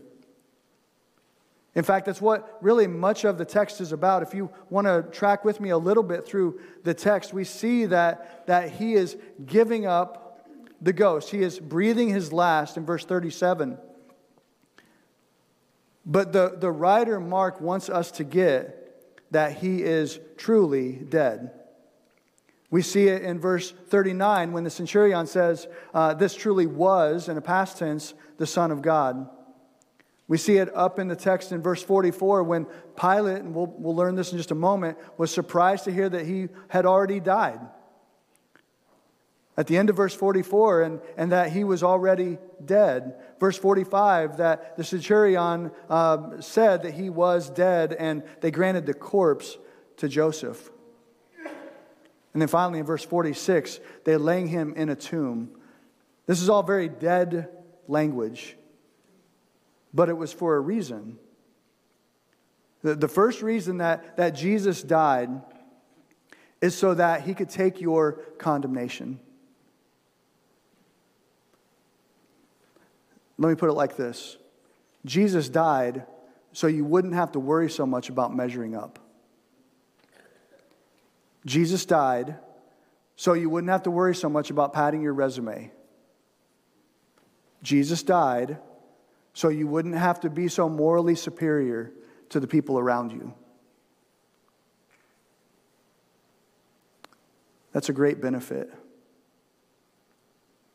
In 1.75 1.83
fact, 1.83 2.05
that's 2.05 2.21
what 2.21 2.57
really 2.61 2.85
much 2.85 3.23
of 3.23 3.37
the 3.37 3.45
text 3.45 3.81
is 3.81 3.91
about. 3.91 4.21
If 4.21 4.33
you 4.33 4.51
want 4.69 4.85
to 4.85 5.03
track 5.11 5.43
with 5.43 5.59
me 5.59 5.71
a 5.71 5.77
little 5.77 6.03
bit 6.03 6.25
through 6.25 6.59
the 6.83 6.93
text, 6.93 7.33
we 7.33 7.43
see 7.43 7.85
that, 7.87 8.45
that 8.45 8.71
he 8.71 8.93
is 8.93 9.17
giving 9.45 9.87
up 9.87 10.47
the 10.81 10.93
ghost. 10.93 11.31
He 11.31 11.41
is 11.41 11.59
breathing 11.59 12.09
his 12.09 12.31
last 12.31 12.77
in 12.77 12.85
verse 12.85 13.05
37. 13.05 13.77
But 16.05 16.31
the, 16.31 16.55
the 16.59 16.71
writer 16.71 17.19
Mark 17.19 17.59
wants 17.59 17.89
us 17.89 18.11
to 18.11 18.23
get 18.23 19.31
that 19.31 19.57
he 19.57 19.81
is 19.81 20.19
truly 20.37 20.91
dead. 20.91 21.51
We 22.69 22.81
see 22.81 23.07
it 23.07 23.23
in 23.23 23.39
verse 23.39 23.71
39 23.71 24.51
when 24.51 24.63
the 24.63 24.69
centurion 24.69 25.25
says, 25.25 25.67
uh, 25.93 26.13
This 26.13 26.35
truly 26.35 26.67
was, 26.67 27.29
in 27.29 27.37
a 27.37 27.41
past 27.41 27.77
tense, 27.77 28.13
the 28.37 28.47
Son 28.47 28.71
of 28.71 28.81
God. 28.81 29.29
We 30.33 30.39
see 30.39 30.57
it 30.57 30.75
up 30.75 30.97
in 30.97 31.09
the 31.09 31.15
text 31.15 31.51
in 31.51 31.61
verse 31.61 31.83
44 31.83 32.41
when 32.41 32.65
Pilate, 32.99 33.43
and 33.43 33.53
we'll, 33.53 33.67
we'll 33.67 33.95
learn 33.95 34.15
this 34.15 34.31
in 34.31 34.39
just 34.39 34.49
a 34.49 34.55
moment, 34.55 34.97
was 35.15 35.29
surprised 35.29 35.83
to 35.83 35.91
hear 35.91 36.09
that 36.09 36.25
he 36.25 36.49
had 36.69 36.87
already 36.87 37.19
died. 37.19 37.59
At 39.55 39.67
the 39.67 39.77
end 39.77 39.91
of 39.91 39.95
verse 39.95 40.15
44, 40.15 40.81
and, 40.81 41.01
and 41.17 41.31
that 41.31 41.51
he 41.51 41.63
was 41.63 41.83
already 41.83 42.39
dead. 42.65 43.13
Verse 43.39 43.59
45, 43.59 44.37
that 44.37 44.75
the 44.75 44.83
centurion 44.83 45.69
uh, 45.87 46.41
said 46.41 46.81
that 46.81 46.95
he 46.95 47.11
was 47.11 47.51
dead, 47.51 47.93
and 47.93 48.23
they 48.41 48.49
granted 48.49 48.87
the 48.87 48.95
corpse 48.95 49.59
to 49.97 50.09
Joseph. 50.09 50.71
And 52.33 52.41
then 52.41 52.49
finally, 52.49 52.79
in 52.79 52.87
verse 52.87 53.05
46, 53.05 53.79
they're 54.03 54.17
laying 54.17 54.47
him 54.47 54.73
in 54.73 54.89
a 54.89 54.95
tomb. 54.95 55.51
This 56.25 56.41
is 56.41 56.49
all 56.49 56.63
very 56.63 56.89
dead 56.89 57.49
language 57.87 58.57
but 59.93 60.09
it 60.09 60.17
was 60.17 60.33
for 60.33 60.55
a 60.55 60.59
reason. 60.59 61.17
The, 62.81 62.95
the 62.95 63.07
first 63.07 63.41
reason 63.41 63.77
that, 63.77 64.17
that 64.17 64.31
Jesus 64.31 64.81
died 64.81 65.29
is 66.61 66.75
so 66.75 66.93
that 66.93 67.21
he 67.21 67.33
could 67.33 67.49
take 67.49 67.81
your 67.81 68.13
condemnation. 68.37 69.19
Let 73.37 73.49
me 73.49 73.55
put 73.55 73.69
it 73.69 73.73
like 73.73 73.97
this 73.97 74.37
Jesus 75.05 75.49
died 75.49 76.05
so 76.53 76.67
you 76.67 76.85
wouldn't 76.85 77.13
have 77.13 77.31
to 77.33 77.39
worry 77.39 77.69
so 77.69 77.85
much 77.85 78.09
about 78.09 78.35
measuring 78.35 78.75
up. 78.75 78.99
Jesus 81.45 81.85
died 81.85 82.37
so 83.15 83.33
you 83.33 83.49
wouldn't 83.49 83.71
have 83.71 83.83
to 83.83 83.91
worry 83.91 84.15
so 84.15 84.29
much 84.29 84.49
about 84.49 84.73
padding 84.73 85.01
your 85.01 85.13
resume. 85.13 85.71
Jesus 87.61 88.03
died 88.03 88.59
so 89.33 89.49
you 89.49 89.67
wouldn't 89.67 89.95
have 89.95 90.19
to 90.21 90.29
be 90.29 90.47
so 90.47 90.69
morally 90.69 91.15
superior 91.15 91.91
to 92.29 92.39
the 92.39 92.47
people 92.47 92.77
around 92.77 93.11
you. 93.11 93.33
That's 97.71 97.89
a 97.89 97.93
great 97.93 98.21
benefit. 98.21 98.71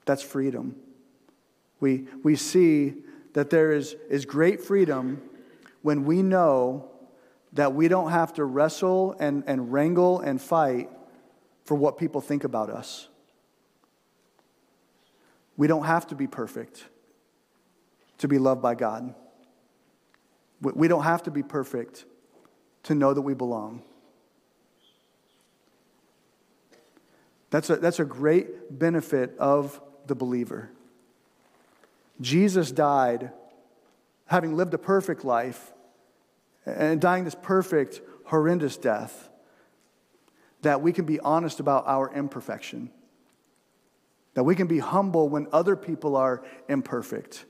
That's 0.04 0.22
freedom. 0.22 0.74
We, 1.80 2.08
we 2.24 2.34
see 2.34 2.94
that 3.34 3.50
there 3.50 3.70
is, 3.70 3.94
is 4.10 4.24
great 4.24 4.60
freedom 4.60 5.22
when 5.82 6.04
we 6.04 6.22
know 6.22 6.90
that 7.52 7.72
we 7.72 7.86
don't 7.86 8.10
have 8.10 8.34
to 8.34 8.44
wrestle 8.44 9.14
and, 9.20 9.44
and 9.46 9.72
wrangle 9.72 10.20
and 10.20 10.42
fight 10.42 10.90
for 11.64 11.76
what 11.76 11.98
people 11.98 12.20
think 12.20 12.42
about 12.42 12.68
us. 12.68 13.08
We 15.56 15.68
don't 15.68 15.84
have 15.84 16.08
to 16.08 16.16
be 16.16 16.26
perfect 16.26 16.84
to 18.18 18.28
be 18.28 18.38
loved 18.38 18.60
by 18.60 18.74
God. 18.74 19.14
We 20.60 20.88
don't 20.88 21.04
have 21.04 21.22
to 21.24 21.30
be 21.30 21.42
perfect 21.42 22.04
to 22.84 22.94
know 22.94 23.14
that 23.14 23.22
we 23.22 23.34
belong. 23.34 23.82
That's 27.50 27.70
a, 27.70 27.76
that's 27.76 28.00
a 28.00 28.04
great 28.04 28.78
benefit 28.78 29.36
of 29.38 29.80
the 30.06 30.14
believer. 30.14 30.70
Jesus 32.20 32.72
died 32.72 33.30
having 34.26 34.56
lived 34.56 34.74
a 34.74 34.78
perfect 34.78 35.24
life 35.24 35.72
and 36.66 37.00
dying 37.00 37.24
this 37.24 37.36
perfect, 37.40 38.00
horrendous 38.24 38.76
death, 38.76 39.30
that 40.62 40.82
we 40.82 40.92
can 40.92 41.06
be 41.06 41.18
honest 41.20 41.60
about 41.60 41.86
our 41.86 42.12
imperfection, 42.12 42.90
that 44.34 44.42
we 44.42 44.54
can 44.54 44.66
be 44.66 44.80
humble 44.80 45.28
when 45.28 45.46
other 45.52 45.76
people 45.76 46.16
are 46.16 46.44
imperfect 46.68 47.46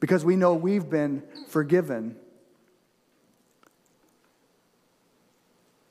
because 0.00 0.24
we 0.24 0.36
know 0.36 0.54
we've 0.54 0.88
been 0.88 1.22
forgiven. 1.48 2.16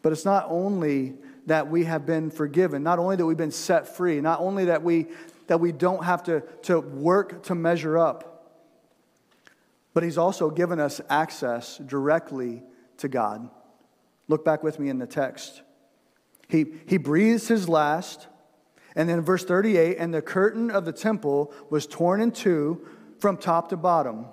But 0.01 0.13
it's 0.13 0.25
not 0.25 0.45
only 0.49 1.15
that 1.47 1.69
we 1.69 1.85
have 1.85 2.05
been 2.05 2.29
forgiven, 2.29 2.83
not 2.83 2.99
only 2.99 3.15
that 3.15 3.25
we've 3.25 3.37
been 3.37 3.51
set 3.51 3.95
free, 3.95 4.21
not 4.21 4.39
only 4.39 4.65
that 4.65 4.83
we, 4.83 5.07
that 5.47 5.59
we 5.59 5.71
don't 5.71 6.03
have 6.03 6.23
to, 6.23 6.41
to 6.63 6.79
work 6.79 7.43
to 7.43 7.55
measure 7.55 7.97
up, 7.97 8.33
but 9.93 10.03
He's 10.03 10.17
also 10.17 10.49
given 10.49 10.79
us 10.79 11.01
access 11.09 11.77
directly 11.79 12.63
to 12.97 13.07
God. 13.07 13.49
Look 14.27 14.45
back 14.45 14.63
with 14.63 14.79
me 14.79 14.89
in 14.89 14.99
the 14.99 15.07
text. 15.07 15.61
He, 16.47 16.65
he 16.85 16.97
breathes 16.97 17.47
His 17.47 17.67
last, 17.67 18.27
and 18.95 19.09
then 19.09 19.21
verse 19.21 19.43
38 19.43 19.97
and 19.97 20.13
the 20.13 20.21
curtain 20.21 20.69
of 20.69 20.85
the 20.85 20.93
temple 20.93 21.53
was 21.69 21.87
torn 21.87 22.21
in 22.21 22.31
two 22.31 22.85
from 23.19 23.37
top 23.37 23.69
to 23.69 23.77
bottom. 23.77 24.27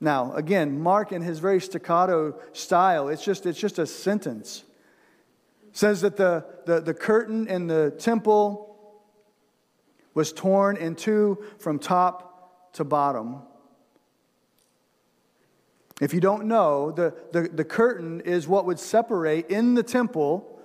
Now, 0.00 0.32
again, 0.34 0.80
Mark 0.80 1.12
in 1.12 1.22
his 1.22 1.38
very 1.38 1.60
staccato 1.60 2.38
style, 2.52 3.08
it's 3.08 3.24
just, 3.24 3.46
it's 3.46 3.58
just 3.58 3.78
a 3.78 3.86
sentence. 3.86 4.64
says 5.72 6.02
that 6.02 6.16
the, 6.16 6.44
the, 6.66 6.80
the 6.80 6.94
curtain 6.94 7.48
in 7.48 7.66
the 7.66 7.94
temple 7.98 8.66
was 10.14 10.32
torn 10.32 10.76
in 10.76 10.94
two 10.94 11.42
from 11.58 11.78
top 11.78 12.72
to 12.74 12.84
bottom. 12.84 13.42
If 16.00 16.12
you 16.12 16.20
don't 16.20 16.44
know, 16.44 16.90
the, 16.90 17.14
the, 17.32 17.48
the 17.48 17.64
curtain 17.64 18.20
is 18.20 18.46
what 18.46 18.66
would 18.66 18.78
separate 18.78 19.48
in 19.48 19.74
the 19.74 19.82
temple, 19.82 20.60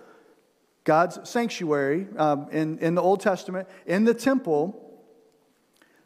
God's 0.84 1.30
sanctuary 1.30 2.08
um, 2.18 2.48
in, 2.52 2.80
in 2.80 2.96
the 2.96 3.02
Old 3.02 3.22
Testament, 3.22 3.70
in 3.86 4.04
the 4.04 4.14
temple 4.14 4.78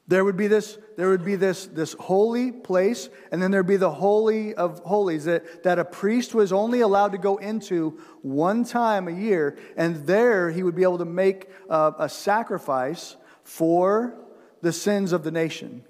there 0.07 0.23
would 0.23 0.37
be 0.37 0.47
this, 0.47 0.77
there 0.95 1.09
would 1.09 1.25
be 1.25 1.35
this, 1.35 1.65
this 1.67 1.93
holy 1.93 2.51
place, 2.51 3.09
and 3.31 3.41
then 3.41 3.51
there'd 3.51 3.67
be 3.67 3.77
the 3.77 3.91
holy 3.91 4.53
of 4.55 4.79
holies 4.79 5.25
that, 5.25 5.63
that 5.63 5.77
a 5.77 5.85
priest 5.85 6.33
was 6.33 6.53
only 6.53 6.81
allowed 6.81 7.11
to 7.11 7.17
go 7.17 7.37
into 7.37 7.99
one 8.21 8.63
time 8.63 9.07
a 9.07 9.11
year, 9.11 9.57
and 9.75 10.07
there 10.07 10.51
he 10.51 10.63
would 10.63 10.75
be 10.75 10.83
able 10.83 10.99
to 10.99 11.05
make 11.05 11.49
a, 11.69 11.93
a 11.99 12.09
sacrifice 12.09 13.17
for 13.43 14.15
the 14.61 14.71
sins 14.71 15.11
of 15.11 15.23
the 15.23 15.31
nation. 15.31 15.83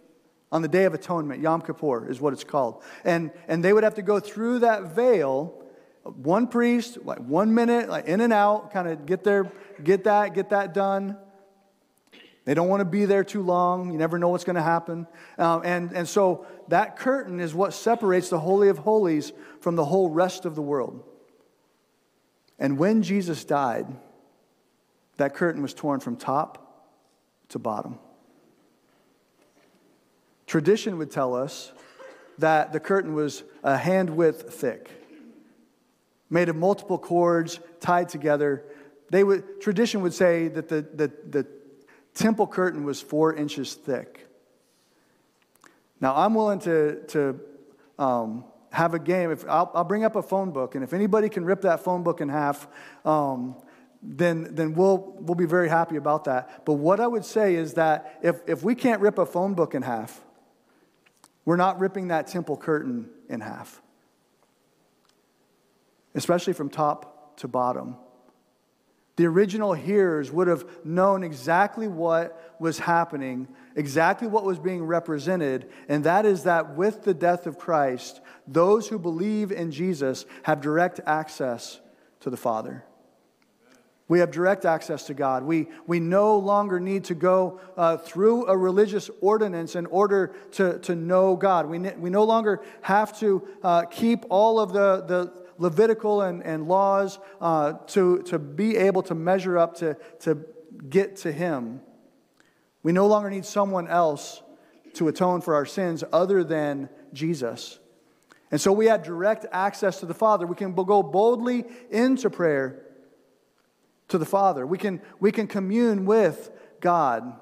On 0.52 0.62
the 0.62 0.68
Day 0.68 0.86
of 0.86 0.94
Atonement, 0.94 1.42
Yom 1.42 1.62
Kippur 1.62 2.10
is 2.10 2.22
what 2.22 2.34
it's 2.34 2.44
called. 2.44 2.84
And, 3.04 3.32
and 3.48 3.64
they 3.64 3.74
would 3.74 3.84
have 3.84 3.96
to 3.96 4.02
go 4.02 4.20
through 4.20 4.60
that 4.60 4.96
veil, 4.96 5.62
one 6.04 6.48
priest, 6.48 7.00
like 7.04 7.20
one 7.20 7.54
minute, 7.54 7.90
like 7.90 8.06
in 8.06 8.22
and 8.22 8.32
out, 8.32 8.72
kind 8.72 8.88
of 8.88 9.06
get 9.06 9.24
there, 9.24 9.52
get 9.84 10.04
that, 10.06 10.34
get 10.34 10.50
that 10.52 10.74
done. 10.74 11.18
They 12.46 12.54
don't 12.54 12.68
want 12.68 12.82
to 12.82 12.86
be 12.86 13.06
there 13.06 13.24
too 13.24 13.42
long. 13.42 13.92
You 13.92 13.98
never 13.98 14.20
know 14.20 14.30
what's 14.30 14.44
going 14.44 14.56
to 14.56 14.62
happen. 14.62 15.08
Um, 15.38 15.64
and, 15.66 15.92
and 15.92 16.08
so 16.08 16.46
that 16.68 16.98
curtain 16.98 17.40
is 17.40 17.56
what 17.56 17.74
separates 17.74 18.30
the 18.30 18.40
Holy 18.40 18.70
of 18.70 18.78
Holies 18.78 19.34
from 19.60 19.76
the 19.76 19.86
whole 19.86 20.10
rest 20.10 20.46
of 20.46 20.54
the 20.54 20.62
world. 20.62 21.04
And 22.60 22.78
when 22.78 23.02
Jesus 23.02 23.44
died, 23.44 23.88
that 25.18 25.34
curtain 25.34 25.62
was 25.64 25.74
torn 25.74 26.00
from 26.00 26.18
top 26.18 26.94
to 27.50 27.60
bottom. 27.60 27.98
Tradition 30.46 31.00
would 31.00 31.10
tell 31.10 31.34
us 31.34 31.72
that 32.38 32.74
the 32.74 32.80
curtain 32.80 33.16
was 33.16 33.44
a 33.64 33.76
hand 33.76 34.10
width 34.12 34.54
thick, 34.54 34.90
made 36.30 36.50
of 36.50 36.56
multiple 36.56 37.00
cords 37.00 37.60
tied 37.80 38.10
together. 38.10 38.64
They 39.10 39.24
would, 39.24 39.62
tradition 39.62 40.02
would 40.02 40.14
say 40.14 40.48
that 40.50 40.70
the, 40.70 40.82
the, 40.82 41.12
the 41.30 41.48
temple 42.16 42.48
curtain 42.48 42.84
was 42.84 43.00
four 43.02 43.34
inches 43.34 43.76
thick. 43.76 44.28
Now, 46.02 46.16
I'm 46.16 46.34
willing 46.34 46.60
to, 46.60 47.04
to 47.08 47.40
um, 48.00 48.44
have 48.72 48.94
a 48.94 49.00
game. 49.00 49.32
If, 49.32 49.48
I'll, 49.48 49.72
I'll, 49.74 49.84
bring 49.84 50.04
up 50.04 50.16
a 50.16 50.22
phone 50.22 50.52
book, 50.52 50.76
and 50.76 50.84
if 50.84 50.94
anybody 50.94 51.30
can 51.30 51.46
rip 51.46 51.62
that 51.62 51.82
phone 51.84 52.04
book 52.04 52.22
in 52.22 52.30
half, 52.30 52.68
um, 53.06 53.56
then, 54.02 54.56
then 54.56 54.74
we'll, 54.74 55.16
we'll 55.20 55.36
be 55.36 55.46
very 55.46 55.70
happy 55.70 55.96
about 55.96 56.26
that. 56.26 56.66
But 56.66 56.74
what 56.74 57.00
I 57.00 57.08
would 57.08 57.26
say 57.26 57.56
is 57.56 57.74
that 57.74 58.20
if, 58.22 58.42
if 58.48 58.64
we 58.64 58.76
can't 58.76 59.02
rip 59.02 59.18
a 59.18 59.26
phone 59.26 59.54
book 59.54 59.74
in 59.74 59.82
half, 59.82 60.22
we're 61.46 61.56
not 61.56 61.80
ripping 61.80 62.10
that 62.10 62.28
temple 62.28 62.58
curtain 62.58 63.10
in 63.30 63.40
half, 63.40 63.82
especially 66.14 66.54
from 66.54 66.70
top 66.70 67.38
to 67.38 67.48
bottom. 67.48 67.98
The 69.16 69.26
original 69.26 69.74
hearers 69.74 70.32
would 70.32 70.48
have 70.48 70.66
known 70.84 71.24
exactly 71.24 71.88
what 71.88 72.56
was 72.60 72.80
happening, 72.80 73.48
exactly 73.76 74.28
what 74.28 74.44
was 74.44 74.60
being 74.60 74.84
represented, 74.84 75.70
and 75.88 76.04
that 76.04 76.26
is 76.26 76.44
that 76.44 76.76
with 76.76 77.04
the 77.04 77.14
death 77.14 77.48
of 77.48 77.58
Christ, 77.58 78.20
those 78.46 78.88
who 78.88 79.00
believe 79.00 79.52
in 79.52 79.72
Jesus 79.72 80.26
have 80.44 80.60
direct 80.62 81.00
access 81.06 81.80
to 82.22 82.30
the 82.30 82.38
Father. 82.38 82.84
We 84.08 84.20
have 84.20 84.30
direct 84.30 84.66
access 84.66 85.08
to 85.08 85.16
God. 85.16 85.44
We, 85.44 85.68
we 85.88 86.00
no 86.00 86.38
longer 86.38 86.80
need 86.80 87.06
to 87.06 87.16
go 87.16 87.60
uh, 87.76 87.98
through 87.98 88.46
a 88.46 88.56
religious 88.56 89.10
ordinance 89.20 89.76
in 89.76 89.88
order 89.88 90.36
to, 90.54 90.78
to 90.80 90.94
know 90.94 91.36
God. 91.36 91.66
We, 91.68 91.80
we 91.80 92.12
no 92.12 92.24
longer 92.24 92.62
have 92.82 93.18
to 93.20 93.48
uh, 93.64 93.86
keep 93.86 94.26
all 94.30 94.60
of 94.60 94.74
the, 94.74 95.02
the 95.08 95.45
Levitical 95.58 96.22
and, 96.22 96.44
and 96.44 96.68
laws 96.68 97.20
uh, 97.40 97.74
to, 97.88 98.22
to 98.24 98.40
be 98.40 98.78
able 98.78 99.04
to 99.04 99.16
measure 99.16 99.58
up 99.58 99.78
to, 99.78 99.96
to 100.20 100.44
get 100.90 101.18
to 101.18 101.32
Him. 101.32 101.82
We 102.84 102.92
no 102.92 103.08
longer 103.08 103.30
need 103.30 103.46
someone 103.46 103.88
else 103.88 104.42
to 104.96 105.08
atone 105.08 105.42
for 105.42 105.56
our 105.56 105.66
sins 105.66 106.04
other 106.12 106.44
than 106.44 106.90
Jesus. 107.14 107.80
And 108.52 108.62
so 108.62 108.72
we 108.72 108.86
have 108.88 109.04
direct 109.04 109.46
access 109.52 110.00
to 110.02 110.06
the 110.06 110.14
Father. 110.14 110.46
We 110.46 110.56
can 110.56 110.74
go 110.74 111.04
boldly 111.04 111.66
into 111.90 112.30
prayer 112.30 112.86
to 114.10 114.18
the 114.18 114.26
Father. 114.26 114.66
We 114.66 114.78
can, 114.78 115.02
we 115.20 115.32
can 115.32 115.48
commune 115.48 116.06
with 116.06 116.52
God. 116.80 117.40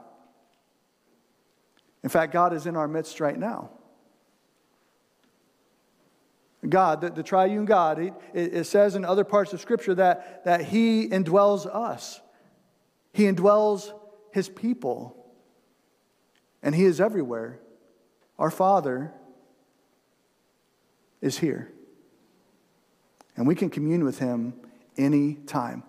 In 2.03 2.09
fact, 2.09 2.33
God 2.33 2.53
is 2.53 2.65
in 2.65 2.75
our 2.75 2.87
midst 2.87 3.19
right 3.19 3.37
now. 3.37 3.71
God, 6.69 7.01
the, 7.01 7.09
the 7.09 7.23
triune 7.23 7.65
God, 7.65 7.99
it, 7.99 8.13
it 8.33 8.63
says 8.65 8.95
in 8.95 9.03
other 9.03 9.23
parts 9.23 9.53
of 9.53 9.61
Scripture 9.61 9.95
that, 9.95 10.45
that 10.45 10.61
He 10.61 11.09
indwells 11.09 11.65
us, 11.65 12.21
He 13.11 13.23
indwells 13.23 13.91
His 14.31 14.49
people, 14.49 15.15
and 16.61 16.73
He 16.73 16.85
is 16.85 17.01
everywhere. 17.01 17.59
Our 18.39 18.51
Father 18.51 19.13
is 21.21 21.39
here, 21.39 21.71
and 23.35 23.45
we 23.45 23.55
can 23.55 23.69
commune 23.69 24.03
with 24.03 24.19
Him 24.19 24.53
any 24.97 25.35
time. 25.35 25.83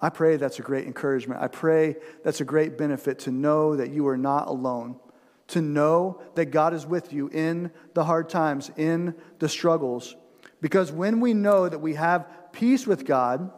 I 0.00 0.10
pray 0.10 0.36
that's 0.36 0.58
a 0.58 0.62
great 0.62 0.86
encouragement. 0.86 1.40
I 1.42 1.48
pray 1.48 1.96
that's 2.22 2.40
a 2.40 2.44
great 2.44 2.78
benefit 2.78 3.18
to 3.20 3.32
know 3.32 3.74
that 3.76 3.90
you 3.90 4.06
are 4.06 4.16
not 4.16 4.46
alone 4.46 5.00
to 5.48 5.62
know 5.62 6.20
that 6.34 6.46
God 6.46 6.74
is 6.74 6.86
with 6.86 7.12
you 7.12 7.28
in 7.28 7.70
the 7.94 8.04
hard 8.04 8.28
times, 8.28 8.70
in 8.76 9.14
the 9.38 9.48
struggles. 9.48 10.14
Because 10.60 10.92
when 10.92 11.20
we 11.20 11.34
know 11.34 11.68
that 11.68 11.78
we 11.78 11.94
have 11.94 12.26
peace 12.52 12.86
with 12.86 13.04
God, 13.04 13.50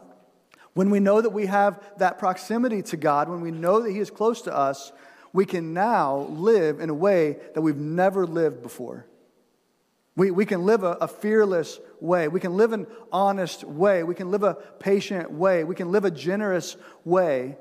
when 0.73 0.89
we 0.89 0.99
know 0.99 1.21
that 1.21 1.31
we 1.31 1.47
have 1.47 1.83
that 1.97 2.17
proximity 2.17 2.81
to 2.83 2.97
God, 2.97 3.29
when 3.29 3.41
we 3.41 3.51
know 3.51 3.81
that 3.81 3.91
He 3.91 3.99
is 3.99 4.09
close 4.09 4.41
to 4.43 4.55
us, 4.55 4.91
we 5.33 5.45
can 5.45 5.73
now 5.73 6.27
live 6.29 6.79
in 6.79 6.89
a 6.89 6.93
way 6.93 7.37
that 7.53 7.61
we've 7.61 7.77
never 7.77 8.25
lived 8.25 8.61
before. 8.61 9.05
We, 10.15 10.31
we 10.31 10.45
can 10.45 10.65
live 10.65 10.83
a, 10.83 10.97
a 11.01 11.07
fearless 11.07 11.79
way. 11.99 12.27
We 12.27 12.39
can 12.39 12.55
live 12.55 12.73
an 12.73 12.87
honest 13.11 13.63
way. 13.63 14.03
We 14.03 14.15
can 14.15 14.29
live 14.29 14.43
a 14.43 14.55
patient 14.55 15.31
way. 15.31 15.63
We 15.63 15.75
can 15.75 15.91
live 15.91 16.03
a 16.05 16.11
generous 16.11 16.75
way 17.05 17.57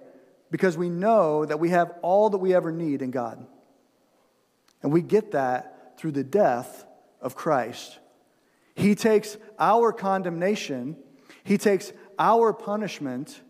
because 0.50 0.76
we 0.76 0.88
know 0.88 1.44
that 1.44 1.60
we 1.60 1.70
have 1.70 1.94
all 2.02 2.30
that 2.30 2.38
we 2.38 2.54
ever 2.54 2.72
need 2.72 3.02
in 3.02 3.12
God. 3.12 3.46
And 4.82 4.92
we 4.92 5.02
get 5.02 5.32
that 5.32 5.98
through 5.98 6.12
the 6.12 6.24
death 6.24 6.86
of 7.20 7.34
Christ. 7.34 7.98
He 8.74 8.94
takes 8.94 9.36
our 9.58 9.92
condemnation, 9.92 10.96
He 11.44 11.58
takes 11.58 11.92
our 12.18 12.52
punishment, 12.52 13.40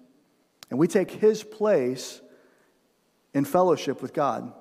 and 0.71 0.79
we 0.79 0.89
take 0.89 1.11
His 1.11 1.43
place 1.43 2.21
in 3.33 3.45
fellowship 3.45 4.03
with 4.03 4.13
God. 4.13 4.53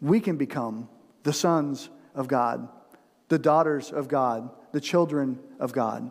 We 0.00 0.20
can 0.20 0.36
become 0.36 0.88
the 1.22 1.32
sons 1.32 1.90
of 2.14 2.28
God, 2.28 2.68
the 3.28 3.38
daughters 3.38 3.90
of 3.90 4.08
God, 4.08 4.50
the 4.72 4.80
children 4.80 5.40
of 5.58 5.72
God. 5.72 6.10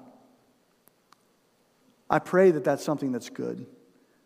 I 2.09 2.19
pray 2.19 2.51
that 2.51 2.63
that's 2.63 2.83
something 2.83 3.11
that's 3.11 3.29
good. 3.29 3.65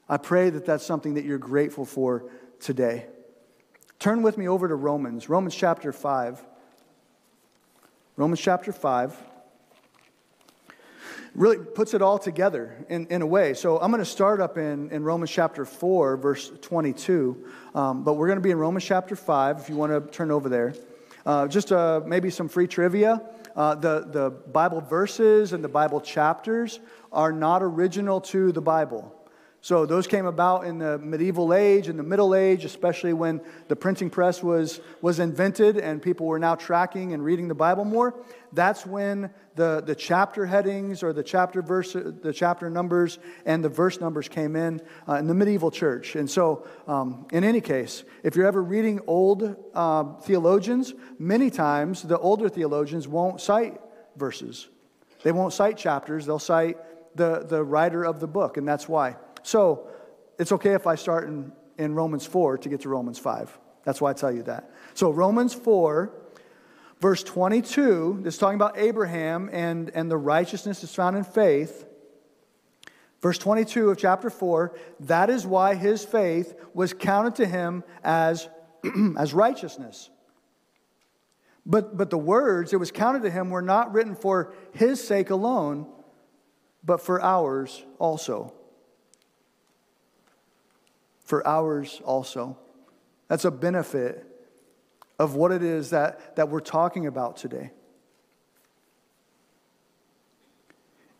I 0.07 0.17
pray 0.17 0.49
that 0.49 0.65
that's 0.65 0.85
something 0.85 1.13
that 1.13 1.25
you're 1.25 1.37
grateful 1.37 1.85
for 1.85 2.25
today. 2.59 3.05
Turn 3.99 4.21
with 4.21 4.37
me 4.37 4.47
over 4.47 4.65
to 4.65 4.75
Romans, 4.75 5.27
Romans 5.27 5.53
chapter 5.53 5.91
5. 5.91 6.41
Romans 8.15 8.39
chapter 8.39 8.71
5 8.71 9.13
really 11.35 11.57
puts 11.57 11.93
it 11.93 12.01
all 12.01 12.17
together 12.17 12.77
in, 12.87 13.07
in 13.07 13.21
a 13.21 13.27
way. 13.27 13.53
So 13.53 13.77
I'm 13.77 13.91
going 13.91 14.01
to 14.01 14.09
start 14.09 14.39
up 14.39 14.57
in, 14.57 14.89
in 14.91 15.03
Romans 15.03 15.29
chapter 15.29 15.65
4, 15.65 16.15
verse 16.15 16.49
22, 16.61 17.45
um, 17.75 18.05
but 18.05 18.13
we're 18.13 18.27
going 18.27 18.37
to 18.37 18.41
be 18.41 18.51
in 18.51 18.57
Romans 18.57 18.85
chapter 18.85 19.17
5 19.17 19.59
if 19.59 19.67
you 19.67 19.75
want 19.75 19.91
to 19.91 20.09
turn 20.15 20.31
over 20.31 20.47
there. 20.47 20.73
Uh, 21.25 21.49
just 21.49 21.73
uh, 21.73 21.99
maybe 22.05 22.29
some 22.29 22.47
free 22.47 22.67
trivia. 22.67 23.21
Uh, 23.53 23.75
the, 23.75 24.07
the 24.09 24.29
Bible 24.29 24.79
verses 24.79 25.51
and 25.51 25.61
the 25.61 25.69
Bible 25.69 25.99
chapters 25.99 26.79
are 27.11 27.33
not 27.33 27.61
original 27.61 28.21
to 28.21 28.53
the 28.53 28.61
Bible. 28.61 29.13
So 29.61 29.85
those 29.85 30.07
came 30.07 30.25
about 30.25 30.65
in 30.65 30.79
the 30.79 30.97
medieval 30.97 31.53
age, 31.53 31.89
in 31.89 31.97
the 31.97 32.03
Middle 32.03 32.33
Age, 32.33 32.63
especially 32.63 33.11
when 33.11 33.41
the 33.67 33.75
printing 33.75 34.09
press 34.09 34.41
was, 34.41 34.79
was 35.01 35.19
invented 35.19 35.77
and 35.77 36.01
people 36.01 36.27
were 36.27 36.39
now 36.39 36.55
tracking 36.55 37.13
and 37.13 37.23
reading 37.23 37.49
the 37.49 37.55
Bible 37.55 37.83
more. 37.83 38.15
That's 38.53 38.85
when 38.85 39.31
the, 39.55 39.83
the 39.85 39.95
chapter 39.95 40.45
headings 40.45 41.03
or 41.03 41.11
the 41.11 41.23
chapter 41.23 41.61
verse, 41.61 41.91
the 41.91 42.31
chapter 42.33 42.69
numbers 42.69 43.19
and 43.45 43.61
the 43.61 43.69
verse 43.69 43.99
numbers 43.99 44.29
came 44.29 44.55
in 44.55 44.81
uh, 45.09 45.15
in 45.15 45.27
the 45.27 45.33
medieval 45.33 45.71
church. 45.71 46.15
And 46.15 46.29
so, 46.29 46.65
um, 46.87 47.27
in 47.33 47.43
any 47.43 47.59
case, 47.59 48.05
if 48.23 48.37
you're 48.37 48.47
ever 48.47 48.63
reading 48.63 49.01
old 49.07 49.57
uh, 49.73 50.13
theologians, 50.21 50.93
many 51.19 51.49
times 51.49 52.03
the 52.03 52.17
older 52.17 52.47
theologians 52.47 53.09
won't 53.09 53.41
cite 53.41 53.77
verses. 54.15 54.69
They 55.23 55.33
won't 55.33 55.51
cite 55.51 55.77
chapters. 55.77 56.25
They'll 56.25 56.39
cite 56.39 56.77
the, 57.15 57.45
the 57.45 57.63
writer 57.63 58.05
of 58.05 58.21
the 58.21 58.27
book, 58.27 58.55
and 58.55 58.65
that's 58.65 58.87
why. 58.87 59.17
So 59.43 59.87
it's 60.39 60.51
okay 60.53 60.73
if 60.73 60.87
I 60.87 60.95
start 60.95 61.27
in, 61.27 61.51
in 61.77 61.93
Romans 61.93 62.25
4 62.25 62.59
to 62.59 62.69
get 62.69 62.81
to 62.81 62.89
Romans 62.89 63.19
5. 63.19 63.57
That's 63.83 64.01
why 64.01 64.11
I 64.11 64.13
tell 64.13 64.31
you 64.31 64.43
that. 64.43 64.71
So, 64.93 65.11
Romans 65.11 65.53
4, 65.53 66.11
verse 66.99 67.23
22, 67.23 68.23
is 68.25 68.37
talking 68.37 68.55
about 68.55 68.77
Abraham 68.77 69.49
and, 69.51 69.91
and 69.93 70.09
the 70.09 70.17
righteousness 70.17 70.83
is 70.83 70.93
found 70.93 71.17
in 71.17 71.23
faith. 71.23 71.85
Verse 73.21 73.37
22 73.37 73.89
of 73.89 73.97
chapter 73.97 74.29
4 74.29 74.77
that 75.01 75.29
is 75.29 75.45
why 75.45 75.75
his 75.75 76.05
faith 76.05 76.55
was 76.73 76.93
counted 76.93 77.35
to 77.35 77.45
him 77.45 77.83
as, 78.01 78.47
as 79.17 79.33
righteousness. 79.33 80.09
But, 81.65 81.97
but 81.97 82.09
the 82.09 82.17
words 82.17 82.71
it 82.71 82.77
was 82.77 82.91
counted 82.91 83.23
to 83.23 83.29
him 83.29 83.49
were 83.49 83.61
not 83.61 83.93
written 83.93 84.15
for 84.15 84.53
his 84.71 85.05
sake 85.05 85.29
alone, 85.29 85.85
but 86.83 87.01
for 87.01 87.21
ours 87.21 87.85
also 87.99 88.53
for 91.29 91.45
ours 91.45 92.01
also. 92.03 92.57
That's 93.27 93.45
a 93.45 93.51
benefit 93.51 94.25
of 95.19 95.35
what 95.35 95.51
it 95.51 95.61
is 95.61 95.91
that, 95.91 96.35
that 96.37 96.49
we're 96.49 96.59
talking 96.59 97.05
about 97.05 97.37
today. 97.37 97.69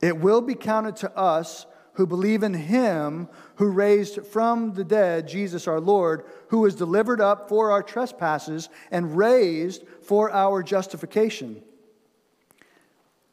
It 0.01 0.17
will 0.17 0.41
be 0.41 0.55
counted 0.55 0.95
to 0.97 1.15
us 1.15 1.67
who 1.93 2.07
believe 2.07 2.41
in 2.41 2.55
him 2.55 3.29
who 3.57 3.69
raised 3.69 4.25
from 4.25 4.73
the 4.73 4.83
dead 4.83 5.27
Jesus 5.27 5.67
our 5.67 5.79
Lord, 5.79 6.25
who 6.47 6.61
was 6.61 6.73
delivered 6.73 7.21
up 7.21 7.47
for 7.47 7.69
our 7.69 7.83
trespasses 7.83 8.67
and 8.89 9.15
raised 9.15 9.83
for 10.01 10.31
our 10.31 10.63
justification. 10.63 11.61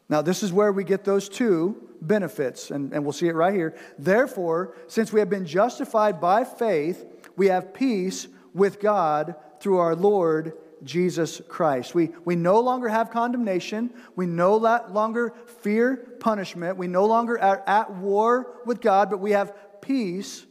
Now, 0.08 0.22
this 0.22 0.42
is 0.42 0.52
where 0.52 0.72
we 0.72 0.84
get 0.84 1.04
those 1.04 1.28
two 1.28 1.88
benefits, 2.00 2.70
and, 2.70 2.92
and 2.92 3.02
we'll 3.02 3.12
see 3.12 3.28
it 3.28 3.34
right 3.34 3.54
here. 3.54 3.74
Therefore, 3.98 4.76
since 4.86 5.12
we 5.12 5.20
have 5.20 5.30
been 5.30 5.46
justified 5.46 6.20
by 6.20 6.44
faith, 6.44 7.04
we 7.36 7.48
have 7.48 7.74
peace 7.74 8.28
with 8.54 8.80
God 8.80 9.34
through 9.60 9.78
our 9.78 9.96
Lord 9.96 10.52
Jesus 10.84 11.40
Christ. 11.48 11.94
We, 11.94 12.10
we 12.24 12.36
no 12.36 12.60
longer 12.60 12.88
have 12.88 13.10
condemnation. 13.10 13.92
We 14.14 14.26
no 14.26 14.56
longer 14.56 15.32
fear 15.62 15.96
punishment. 16.20 16.76
We 16.76 16.86
no 16.86 17.06
longer 17.06 17.40
are 17.40 17.62
at 17.66 17.94
war 17.94 18.60
with 18.64 18.80
God, 18.80 19.10
but 19.10 19.18
we 19.18 19.32
have 19.32 19.80
peace 19.80 20.46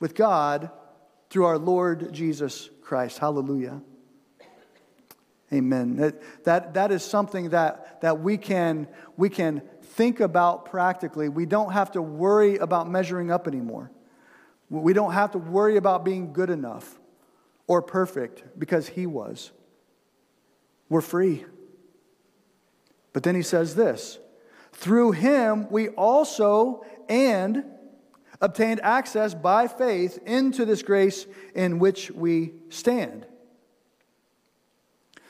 with 0.00 0.14
God 0.14 0.70
through 1.30 1.44
our 1.44 1.58
Lord 1.58 2.12
Jesus 2.12 2.70
Christ. 2.82 3.18
Hallelujah. 3.18 3.82
Amen. 5.52 5.96
That, 5.96 6.44
that, 6.44 6.74
that 6.74 6.90
is 6.90 7.04
something 7.04 7.50
that, 7.50 8.00
that 8.00 8.20
we, 8.20 8.36
can, 8.36 8.88
we 9.16 9.28
can 9.28 9.62
think 9.82 10.20
about 10.20 10.64
practically. 10.66 11.28
We 11.28 11.46
don't 11.46 11.72
have 11.72 11.92
to 11.92 12.02
worry 12.02 12.56
about 12.56 12.88
measuring 12.90 13.30
up 13.30 13.46
anymore. 13.46 13.90
We 14.68 14.92
don't 14.92 15.12
have 15.12 15.30
to 15.32 15.38
worry 15.38 15.76
about 15.76 16.04
being 16.04 16.32
good 16.32 16.50
enough 16.50 16.98
or 17.68 17.80
perfect 17.80 18.58
because 18.58 18.88
He 18.88 19.06
was. 19.06 19.52
We're 20.88 21.00
free. 21.00 21.44
But 23.12 23.22
then 23.22 23.34
he 23.34 23.42
says 23.42 23.74
this 23.74 24.18
through 24.72 25.12
him 25.12 25.70
we 25.70 25.88
also 25.88 26.84
and 27.08 27.64
obtained 28.42 28.80
access 28.82 29.32
by 29.32 29.68
faith 29.68 30.18
into 30.26 30.66
this 30.66 30.82
grace 30.82 31.26
in 31.54 31.78
which 31.78 32.10
we 32.10 32.52
stand. 32.68 33.26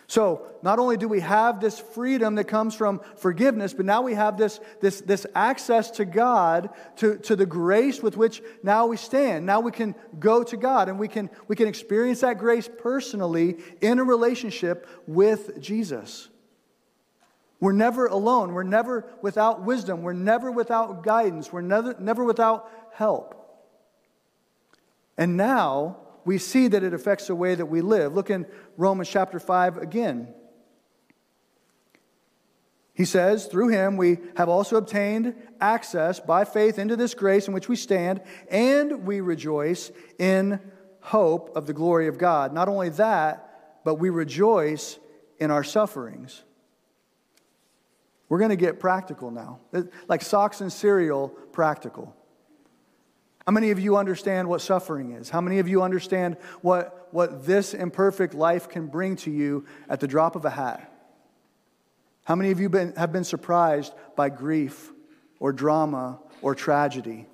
So, 0.09 0.47
not 0.63 0.79
only 0.79 0.97
do 0.97 1.09
we 1.09 1.21
have 1.21 1.61
this 1.61 1.81
freedom 1.81 2.37
that 2.37 2.45
comes 2.45 2.75
from 2.75 3.01
forgiveness, 3.17 3.75
but 3.75 3.87
now 3.87 4.03
we 4.03 4.15
have 4.15 4.37
this, 4.37 4.61
this, 4.81 5.01
this 5.01 5.27
access 5.35 5.91
to 5.93 6.05
God, 6.05 6.71
to, 6.97 7.17
to 7.19 7.35
the 7.35 7.47
grace 7.47 8.01
with 8.03 8.17
which 8.17 8.41
now 8.63 8.87
we 8.87 8.97
stand. 8.97 9.47
Now 9.47 9.59
we 9.61 9.73
can 9.73 9.97
go 10.21 10.45
to 10.45 10.57
God 10.57 10.89
and 10.89 10.99
we 10.99 11.09
can, 11.09 11.29
we 11.49 11.57
can 11.57 11.67
experience 11.67 12.21
that 12.21 12.39
grace 12.39 12.71
personally 12.79 13.59
in 13.81 13.99
a 13.99 14.05
relationship 14.05 14.89
with 15.09 15.61
Jesus. 15.61 16.29
We're 17.59 17.73
never 17.73 18.07
alone. 18.07 18.53
We're 18.53 18.63
never 18.63 19.07
without 19.23 19.63
wisdom. 19.63 20.03
We're 20.03 20.13
never 20.13 20.53
without 20.53 21.03
guidance. 21.03 21.53
We're 21.53 21.63
never, 21.63 21.97
never 21.99 22.25
without 22.25 22.71
help. 22.93 23.33
And 25.19 25.37
now, 25.37 25.97
we 26.27 26.39
see 26.39 26.67
that 26.67 26.83
it 26.83 26.93
affects 26.93 27.29
the 27.29 27.37
way 27.37 27.55
that 27.55 27.67
we 27.67 27.81
live. 27.81 28.13
Look 28.15 28.31
in 28.31 28.47
Romans 28.77 29.09
chapter 29.09 29.39
5 29.39 29.79
again. 29.79 30.35
He 32.95 33.05
says, 33.05 33.47
Through 33.47 33.69
him 33.69 33.97
we 33.97 34.19
have 34.37 34.49
also 34.49 34.77
obtained 34.77 35.35
access 35.61 36.19
by 36.19 36.45
faith 36.45 36.81
into 36.81 36.97
this 36.97 37.15
grace 37.15 37.47
in 37.47 37.55
which 37.55 37.69
we 37.69 37.77
stand, 37.77 38.23
and 38.51 39.07
we 39.07 39.21
rejoice 39.21 39.93
in 40.19 40.59
hope 41.01 41.55
of 41.57 41.67
the 41.69 41.73
glory 41.73 42.09
of 42.09 42.19
God. 42.19 42.53
Not 42.53 42.69
only 42.69 42.89
that, 42.91 43.83
but 43.85 43.95
we 43.95 44.11
rejoice 44.11 44.99
in 45.39 45.53
our 45.53 45.63
sufferings. 45.63 46.43
We're 48.29 48.39
going 48.39 48.51
to 48.51 48.57
get 48.57 48.81
practical 48.81 49.31
now, 49.31 49.61
like 50.09 50.23
socks 50.23 50.61
and 50.61 50.73
cereal, 50.73 51.29
practical. 51.29 52.16
How 53.47 53.53
many 53.53 53.71
of 53.71 53.79
you 53.79 53.97
understand 53.97 54.49
what 54.49 54.61
suffering 54.61 55.13
is? 55.13 55.31
How 55.31 55.41
many 55.41 55.61
of 55.61 55.69
you 55.69 55.81
understand 55.81 56.37
what, 56.63 57.07
what 57.13 57.47
this 57.47 57.75
imperfect 57.75 58.35
life 58.35 58.69
can 58.69 58.89
bring 58.89 59.15
to 59.19 59.31
you 59.31 59.67
at 59.89 60.01
the 60.01 60.09
drop 60.09 60.35
of 60.35 60.45
a 60.45 60.51
hat? 60.51 60.93
How 62.25 62.35
many 62.35 62.51
of 62.51 62.59
you 62.59 62.69
been, 62.69 62.93
have 62.97 63.13
been 63.13 63.23
surprised 63.23 63.95
by 64.17 64.31
grief 64.31 64.91
or 65.39 65.53
drama 65.53 66.19
or 66.43 66.57
tragedy 66.57 67.29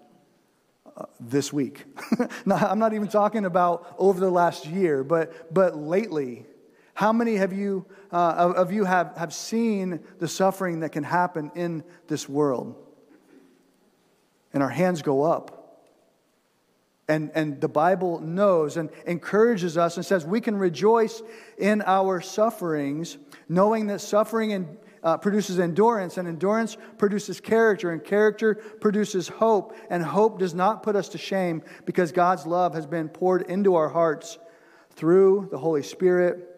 uh, 0.94 1.06
this 1.18 1.50
week? 1.50 1.86
now, 2.44 2.56
I'm 2.56 2.78
not 2.78 2.92
even 2.92 3.08
talking 3.08 3.46
about 3.46 3.94
over 3.96 4.20
the 4.20 4.30
last 4.30 4.66
year, 4.66 5.02
but, 5.02 5.52
but 5.52 5.78
lately. 5.78 6.44
How 6.92 7.14
many 7.14 7.36
have 7.36 7.54
you, 7.54 7.86
uh, 8.12 8.34
of, 8.36 8.54
of 8.56 8.70
you 8.70 8.84
have, 8.84 9.16
have 9.16 9.32
seen 9.32 10.00
the 10.18 10.28
suffering 10.28 10.80
that 10.80 10.92
can 10.92 11.04
happen 11.04 11.50
in 11.54 11.84
this 12.06 12.28
world? 12.28 12.76
And 14.52 14.62
our 14.62 14.68
hands 14.68 15.00
go 15.00 15.22
up 15.22 15.61
and, 17.08 17.30
and 17.34 17.60
the 17.60 17.68
Bible 17.68 18.20
knows 18.20 18.76
and 18.76 18.90
encourages 19.06 19.76
us 19.76 19.96
and 19.96 20.06
says 20.06 20.24
we 20.24 20.40
can 20.40 20.56
rejoice 20.56 21.22
in 21.58 21.82
our 21.82 22.20
sufferings, 22.20 23.18
knowing 23.48 23.88
that 23.88 24.00
suffering 24.00 24.78
uh, 25.02 25.16
produces 25.16 25.58
endurance, 25.58 26.16
and 26.16 26.28
endurance 26.28 26.76
produces 26.96 27.40
character, 27.40 27.90
and 27.90 28.04
character 28.04 28.54
produces 28.54 29.26
hope, 29.26 29.76
and 29.90 30.02
hope 30.02 30.38
does 30.38 30.54
not 30.54 30.82
put 30.82 30.94
us 30.94 31.08
to 31.08 31.18
shame 31.18 31.62
because 31.84 32.12
God's 32.12 32.46
love 32.46 32.74
has 32.74 32.86
been 32.86 33.08
poured 33.08 33.42
into 33.42 33.74
our 33.74 33.88
hearts 33.88 34.38
through 34.90 35.48
the 35.50 35.58
Holy 35.58 35.82
Spirit 35.82 36.48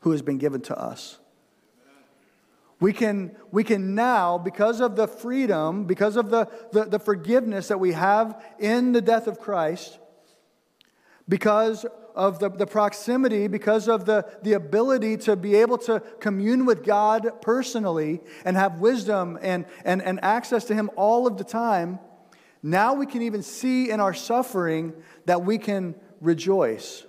who 0.00 0.10
has 0.10 0.20
been 0.20 0.38
given 0.38 0.60
to 0.60 0.78
us. 0.78 1.18
We 2.80 2.92
can, 2.92 3.36
we 3.50 3.64
can 3.64 3.94
now, 3.94 4.36
because 4.36 4.80
of 4.80 4.96
the 4.96 5.06
freedom, 5.06 5.84
because 5.84 6.16
of 6.16 6.30
the, 6.30 6.48
the, 6.72 6.84
the 6.84 6.98
forgiveness 6.98 7.68
that 7.68 7.78
we 7.78 7.92
have 7.92 8.42
in 8.58 8.92
the 8.92 9.00
death 9.00 9.26
of 9.26 9.38
Christ, 9.38 9.98
because 11.28 11.86
of 12.14 12.38
the, 12.38 12.48
the 12.48 12.66
proximity, 12.66 13.48
because 13.48 13.88
of 13.88 14.04
the, 14.04 14.24
the 14.42 14.52
ability 14.52 15.16
to 15.18 15.36
be 15.36 15.56
able 15.56 15.78
to 15.78 16.00
commune 16.20 16.64
with 16.64 16.84
God 16.84 17.42
personally 17.42 18.20
and 18.44 18.56
have 18.56 18.78
wisdom 18.78 19.38
and, 19.42 19.66
and, 19.84 20.02
and 20.02 20.22
access 20.22 20.64
to 20.66 20.74
Him 20.74 20.90
all 20.96 21.26
of 21.26 21.38
the 21.38 21.44
time, 21.44 21.98
now 22.62 22.94
we 22.94 23.06
can 23.06 23.22
even 23.22 23.42
see 23.42 23.90
in 23.90 24.00
our 24.00 24.14
suffering 24.14 24.94
that 25.26 25.44
we 25.44 25.58
can 25.58 25.94
rejoice. 26.20 27.04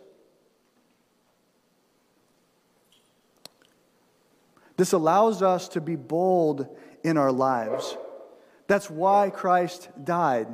This 4.77 4.91
allows 4.91 5.41
us 5.41 5.69
to 5.69 5.81
be 5.81 5.95
bold 5.95 6.67
in 7.03 7.17
our 7.17 7.31
lives. 7.31 7.97
That's 8.67 8.89
why 8.89 9.29
Christ 9.29 9.89
died. 10.03 10.47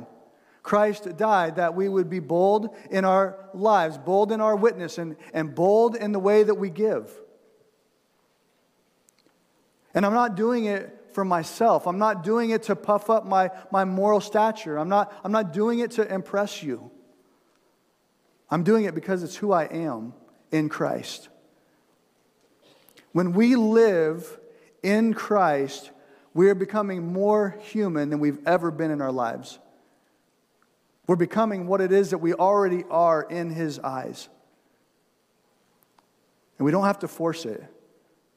Christ 0.62 1.16
died 1.16 1.56
that 1.56 1.74
we 1.74 1.88
would 1.88 2.08
be 2.08 2.20
bold 2.20 2.74
in 2.90 3.04
our 3.04 3.48
lives, 3.52 3.98
bold 3.98 4.30
in 4.30 4.40
our 4.40 4.54
witness, 4.54 4.98
and, 4.98 5.16
and 5.32 5.54
bold 5.54 5.96
in 5.96 6.12
the 6.12 6.20
way 6.20 6.42
that 6.42 6.54
we 6.54 6.70
give. 6.70 7.10
And 9.94 10.06
I'm 10.06 10.14
not 10.14 10.36
doing 10.36 10.66
it 10.66 10.98
for 11.12 11.24
myself. 11.24 11.86
I'm 11.86 11.98
not 11.98 12.22
doing 12.22 12.50
it 12.50 12.64
to 12.64 12.76
puff 12.76 13.10
up 13.10 13.26
my, 13.26 13.50
my 13.70 13.84
moral 13.84 14.20
stature. 14.20 14.78
I'm 14.78 14.88
not, 14.88 15.12
I'm 15.24 15.32
not 15.32 15.52
doing 15.52 15.80
it 15.80 15.92
to 15.92 16.12
impress 16.14 16.62
you. 16.62 16.90
I'm 18.50 18.62
doing 18.62 18.84
it 18.84 18.94
because 18.94 19.22
it's 19.22 19.36
who 19.36 19.52
I 19.52 19.64
am 19.64 20.14
in 20.50 20.68
Christ. 20.68 21.28
When 23.12 23.32
we 23.32 23.56
live 23.56 24.38
in 24.82 25.14
Christ, 25.14 25.90
we 26.34 26.48
are 26.48 26.54
becoming 26.54 27.12
more 27.12 27.56
human 27.60 28.10
than 28.10 28.20
we've 28.20 28.46
ever 28.46 28.70
been 28.70 28.90
in 28.90 29.00
our 29.00 29.12
lives. 29.12 29.58
We're 31.06 31.16
becoming 31.16 31.66
what 31.66 31.80
it 31.80 31.92
is 31.92 32.10
that 32.10 32.18
we 32.18 32.32
already 32.32 32.84
are 32.90 33.22
in 33.22 33.50
His 33.50 33.78
eyes. 33.78 34.28
And 36.58 36.64
we 36.64 36.70
don't 36.72 36.84
have 36.84 37.00
to 37.00 37.08
force 37.08 37.44
it. 37.44 37.62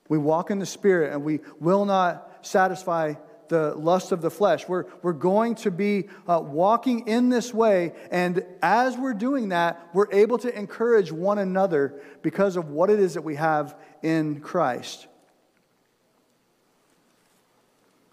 We 0.09 0.17
walk 0.17 0.51
in 0.51 0.59
the 0.59 0.65
Spirit 0.65 1.13
and 1.13 1.23
we 1.23 1.39
will 1.59 1.85
not 1.85 2.39
satisfy 2.41 3.15
the 3.49 3.73
lust 3.75 4.11
of 4.11 4.21
the 4.21 4.31
flesh. 4.31 4.67
We're, 4.67 4.85
we're 5.01 5.13
going 5.13 5.55
to 5.55 5.71
be 5.71 6.09
uh, 6.27 6.41
walking 6.43 7.07
in 7.07 7.29
this 7.29 7.53
way, 7.53 7.93
and 8.11 8.43
as 8.61 8.97
we're 8.97 9.13
doing 9.13 9.49
that, 9.49 9.89
we're 9.93 10.11
able 10.11 10.37
to 10.39 10.57
encourage 10.57 11.11
one 11.11 11.37
another 11.37 12.01
because 12.21 12.57
of 12.57 12.69
what 12.69 12.89
it 12.89 12.99
is 12.99 13.13
that 13.15 13.23
we 13.23 13.35
have 13.35 13.77
in 14.01 14.39
Christ. 14.39 15.07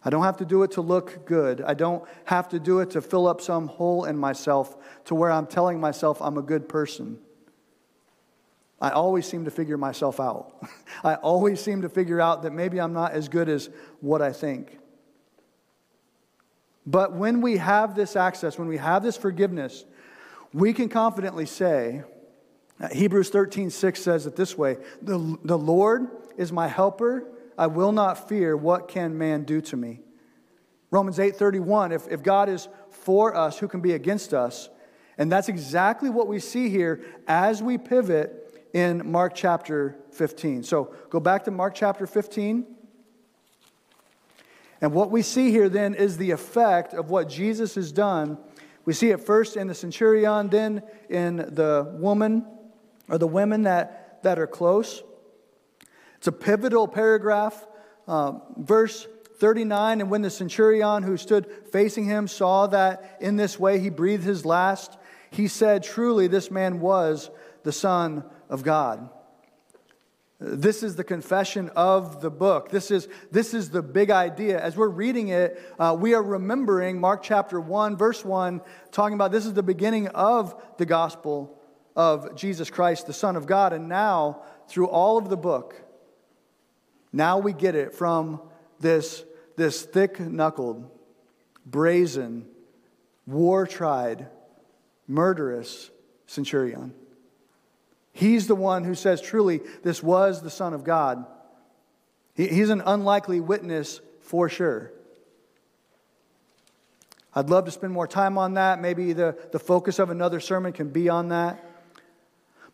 I 0.05 0.11
don't 0.11 0.25
have 0.25 0.39
to 0.39 0.45
do 0.45 0.65
it 0.65 0.73
to 0.73 0.81
look 0.81 1.27
good. 1.27 1.61
I 1.61 1.75
don't 1.75 2.05
have 2.25 2.49
to 2.49 2.59
do 2.59 2.81
it 2.81 2.91
to 2.91 3.01
fill 3.01 3.29
up 3.29 3.41
some 3.41 3.69
hole 3.69 4.05
in 4.05 4.17
myself 4.17 4.77
to 5.05 5.15
where 5.15 5.31
I'm 5.31 5.47
telling 5.47 5.79
myself 5.79 6.21
I'm 6.21 6.39
a 6.39 6.43
good 6.43 6.69
person. 6.69 7.19
I 8.81 8.91
always 8.91 9.27
seem 9.27 9.45
to 9.45 9.51
figure 9.53 9.79
myself 9.79 10.19
out. 10.19 10.61
I 11.05 11.15
always 11.15 11.61
seem 11.61 11.83
to 11.83 11.89
figure 11.89 12.21
out 12.21 12.43
that 12.43 12.53
maybe 12.53 12.81
I'm 12.81 12.93
not 12.93 13.13
as 13.13 13.29
good 13.29 13.49
as 13.49 13.71
what 14.01 14.21
I 14.21 14.33
think. 14.33 14.79
But 16.87 17.15
when 17.15 17.41
we 17.41 17.59
have 17.59 17.95
this 17.95 18.17
access, 18.17 18.59
when 18.59 18.69
we 18.69 18.79
have 18.79 19.03
this 19.03 19.17
forgiveness, 19.17 19.85
we 20.53 20.73
can 20.73 20.89
confidently 20.89 21.47
say, 21.47 22.03
Hebrews 22.91 23.31
13, 23.31 23.71
6 23.71 24.03
says 24.03 24.27
it 24.27 24.35
this 24.35 24.59
way 24.59 24.79
the, 25.01 25.39
the 25.45 25.59
Lord 25.59 26.09
is 26.37 26.51
my 26.51 26.69
helper. 26.69 27.29
I 27.57 27.67
will 27.69 27.93
not 27.93 28.29
fear. 28.29 28.57
What 28.57 28.89
can 28.89 29.17
man 29.17 29.45
do 29.45 29.61
to 29.61 29.77
me? 29.77 30.01
Romans 30.91 31.19
8, 31.19 31.37
31, 31.37 31.93
if, 31.93 32.09
if 32.09 32.23
God 32.23 32.49
is 32.49 32.69
for 32.91 33.35
us, 33.35 33.59
who 33.59 33.69
can 33.69 33.81
be 33.81 33.93
against 33.93 34.35
us? 34.35 34.69
And 35.17 35.31
that's 35.31 35.49
exactly 35.49 36.11
what 36.11 36.27
we 36.27 36.39
see 36.39 36.69
here 36.69 37.03
as 37.29 37.63
we 37.63 37.79
pivot 37.79 38.69
in 38.73 39.11
Mark 39.11 39.35
chapter 39.35 39.97
15. 40.13 40.63
So 40.63 40.95
go 41.11 41.21
back 41.21 41.45
to 41.45 41.51
Mark 41.51 41.75
chapter 41.75 42.07
15. 42.07 42.67
And 44.83 44.93
what 44.93 45.13
we 45.13 45.23
see 45.23 45.53
here 45.53 45.69
then 45.69 45.95
is 45.95 46.17
the 46.17 46.33
effect 46.33 46.93
of 46.93 47.09
what 47.09 47.29
Jesus 47.29 47.77
has 47.77 47.93
done. 47.93 48.37
We 48.85 48.93
see 48.93 49.11
it 49.11 49.21
first 49.21 49.57
in 49.57 49.69
the 49.69 49.75
centurion, 49.75 50.49
then 50.49 50.83
in 51.09 51.37
the 51.37 51.89
woman 51.99 52.45
or 53.09 53.17
the 53.17 53.29
women 53.29 53.63
that, 53.63 54.23
that 54.25 54.41
are 54.41 54.49
close. 54.49 55.05
It's 56.17 56.27
a 56.27 56.33
pivotal 56.33 56.89
paragraph. 56.89 57.67
Uh, 58.09 58.41
verse 58.57 59.07
39 59.39 60.01
And 60.01 60.11
when 60.11 60.23
the 60.23 60.31
centurion 60.31 61.05
who 61.05 61.17
stood 61.17 61.47
facing 61.71 62.07
him 62.07 62.27
saw 62.27 62.67
that 62.67 63.19
in 63.21 63.37
this 63.37 63.61
way 63.61 63.79
he 63.79 63.89
breathed 63.89 64.25
his 64.25 64.45
last, 64.45 64.99
he 65.31 65.47
said, 65.47 65.85
Truly, 65.85 66.27
this 66.27 66.51
man 66.51 66.81
was 66.81 67.31
the 67.63 67.73
Son 67.73 68.25
of 68.49 68.65
God. 68.65 69.09
This 70.45 70.83
is 70.83 70.97
the 70.97 71.05
confession 71.05 71.71
of 71.77 72.21
the 72.21 72.31
book. 72.31 72.69
This 72.69 72.91
is, 72.91 73.07
this 73.31 73.55
is 73.55 73.71
the 73.71 73.81
big 73.81 74.11
idea. 74.11 74.61
As 74.61 74.77
we're 74.77 74.89
reading 74.89 75.29
it, 75.29 75.63
uh, 75.79 75.97
we 75.97 76.15
are 76.15 76.23
remembering 76.23 77.01
Mark 77.01 77.23
chapter 77.23 77.61
1, 77.61 77.97
verse 77.97 78.25
1, 78.25 78.61
talking 78.91 79.15
about 79.15 79.31
this 79.31 79.47
is 79.47 79.55
the 79.55 79.63
beginning 79.63 80.09
of 80.09 80.61
the 80.79 80.85
gospel 80.85 81.57
of 81.95 82.35
Jesus 82.35 82.71
Christ, 82.71 83.07
the 83.07 83.13
Son 83.13 83.37
of 83.37 83.47
God. 83.47 83.73
And 83.73 83.89
now, 83.89 84.43
through 84.67 84.89
all 84.89 85.17
of 85.17 85.29
the 85.29 85.37
book, 85.37 85.77
now 87.13 87.39
we 87.39 87.53
get 87.53 87.77
it 87.77 87.95
from 87.95 88.43
this, 88.81 89.25
this 89.57 89.83
thick 89.83 90.19
knuckled, 90.19 90.91
brazen, 91.65 92.49
war 93.27 93.65
tried, 93.65 94.27
murderous 95.07 95.93
centurion. 96.27 96.95
He's 98.13 98.47
the 98.47 98.55
one 98.55 98.85
who 98.85 98.95
says, 98.95 99.21
truly, 99.21 99.61
this 99.83 100.03
was 100.03 100.43
the 100.43 100.51
Son 100.51 100.75
of 100.75 100.85
God. 100.85 101.25
he's 102.37 102.71
an 102.71 102.83
unlikely 102.85 103.41
witness 103.41 104.01
for 104.21 104.49
sure. 104.49 104.93
I'd 107.35 107.49
love 107.49 107.65
to 107.65 107.71
spend 107.71 107.93
more 107.93 108.07
time 108.07 108.37
on 108.37 108.55
that. 108.55 108.81
Maybe 108.81 109.15
the, 109.15 109.37
the 109.53 109.59
focus 109.59 109.99
of 109.99 110.11
another 110.11 110.41
sermon 110.41 110.73
can 110.73 110.91
be 110.91 111.09
on 111.09 111.29
that. 111.29 111.65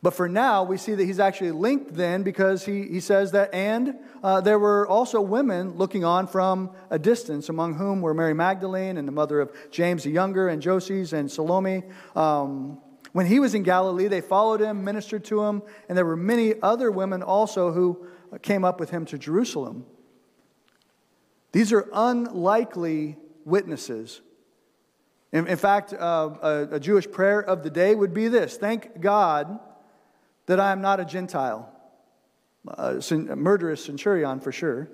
But 0.01 0.14
for 0.14 0.28
now, 0.28 0.62
we 0.62 0.76
see 0.76 0.95
that 0.95 1.05
he's 1.05 1.18
actually 1.18 1.51
linked 1.51 1.95
then 1.95 2.22
because 2.22 2.64
he, 2.64 2.86
he 2.86 3.01
says 3.01 3.32
that, 3.32 3.53
and 3.53 3.97
uh, 4.22 4.41
there 4.41 4.59
were 4.59 4.86
also 4.86 5.20
women 5.20 5.72
looking 5.72 6.05
on 6.05 6.28
from 6.28 6.70
a 6.89 7.01
distance, 7.01 7.49
among 7.49 7.74
whom 7.74 8.01
were 8.01 8.14
Mary 8.14 8.34
Magdalene 8.34 8.97
and 8.97 9.09
the 9.09 9.12
mother 9.12 9.41
of 9.41 9.53
James 9.72 10.05
the 10.05 10.11
Younger, 10.11 10.49
and 10.49 10.62
Joses 10.62 11.12
and 11.12 11.28
Salome. 11.28 11.82
Um, 12.14 12.80
when 13.13 13.27
he 13.27 13.41
was 13.41 13.55
in 13.55 13.63
Galilee, 13.63 14.09
they 14.09 14.21
followed 14.21 14.61
him, 14.61 14.85
ministered 14.85 15.25
to 15.27 15.43
him, 15.43 15.63
and 15.89 15.97
there 15.97 16.05
were 16.05 16.17
many 16.17 16.55
other 16.63 16.91
women 16.91 17.23
also 17.23 17.73
who 17.73 18.07
came 18.43 18.65
up 18.65 18.79
with 18.79 18.91
him 18.91 19.05
to 19.07 19.19
Jerusalem. 19.19 19.87
These 21.53 21.73
are 21.73 21.89
unlikely 21.93 23.17
witnesses. 23.45 24.21
In, 25.33 25.47
in 25.47 25.57
fact, 25.57 25.93
uh, 25.93 26.31
a, 26.43 26.69
a 26.73 26.81
Jewish 26.81 27.11
prayer 27.11 27.41
of 27.43 27.63
the 27.63 27.71
day 27.71 27.95
would 27.95 28.15
be 28.15 28.29
this 28.29 28.57
Thank 28.57 29.01
God 29.01 29.59
that 30.47 30.61
I 30.61 30.73
am 30.73 30.81
not 30.81 31.01
a 31.01 31.05
Gentile, 31.05 31.71
a, 32.67 33.03
a 33.11 33.37
murderous 33.37 33.85
centurion 33.85 34.41
for 34.41 34.53
sure. 34.53 34.91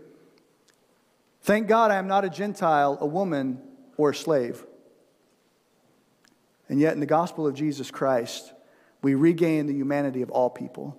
Thank 1.43 1.69
God 1.69 1.91
I 1.91 1.97
am 1.97 2.07
not 2.07 2.25
a 2.25 2.31
Gentile, 2.31 2.97
a 3.01 3.07
woman, 3.07 3.61
or 3.97 4.11
a 4.11 4.15
slave. 4.15 4.65
And 6.69 6.81
yet, 6.81 6.95
in 6.95 7.01
the 7.01 7.07
gospel 7.07 7.47
of 7.47 7.55
Jesus 7.55 7.91
Christ, 7.91 8.53
we 9.03 9.15
regain 9.15 9.67
the 9.67 9.75
humanity 9.75 10.23
of 10.23 10.31
all 10.31 10.49
people, 10.49 10.99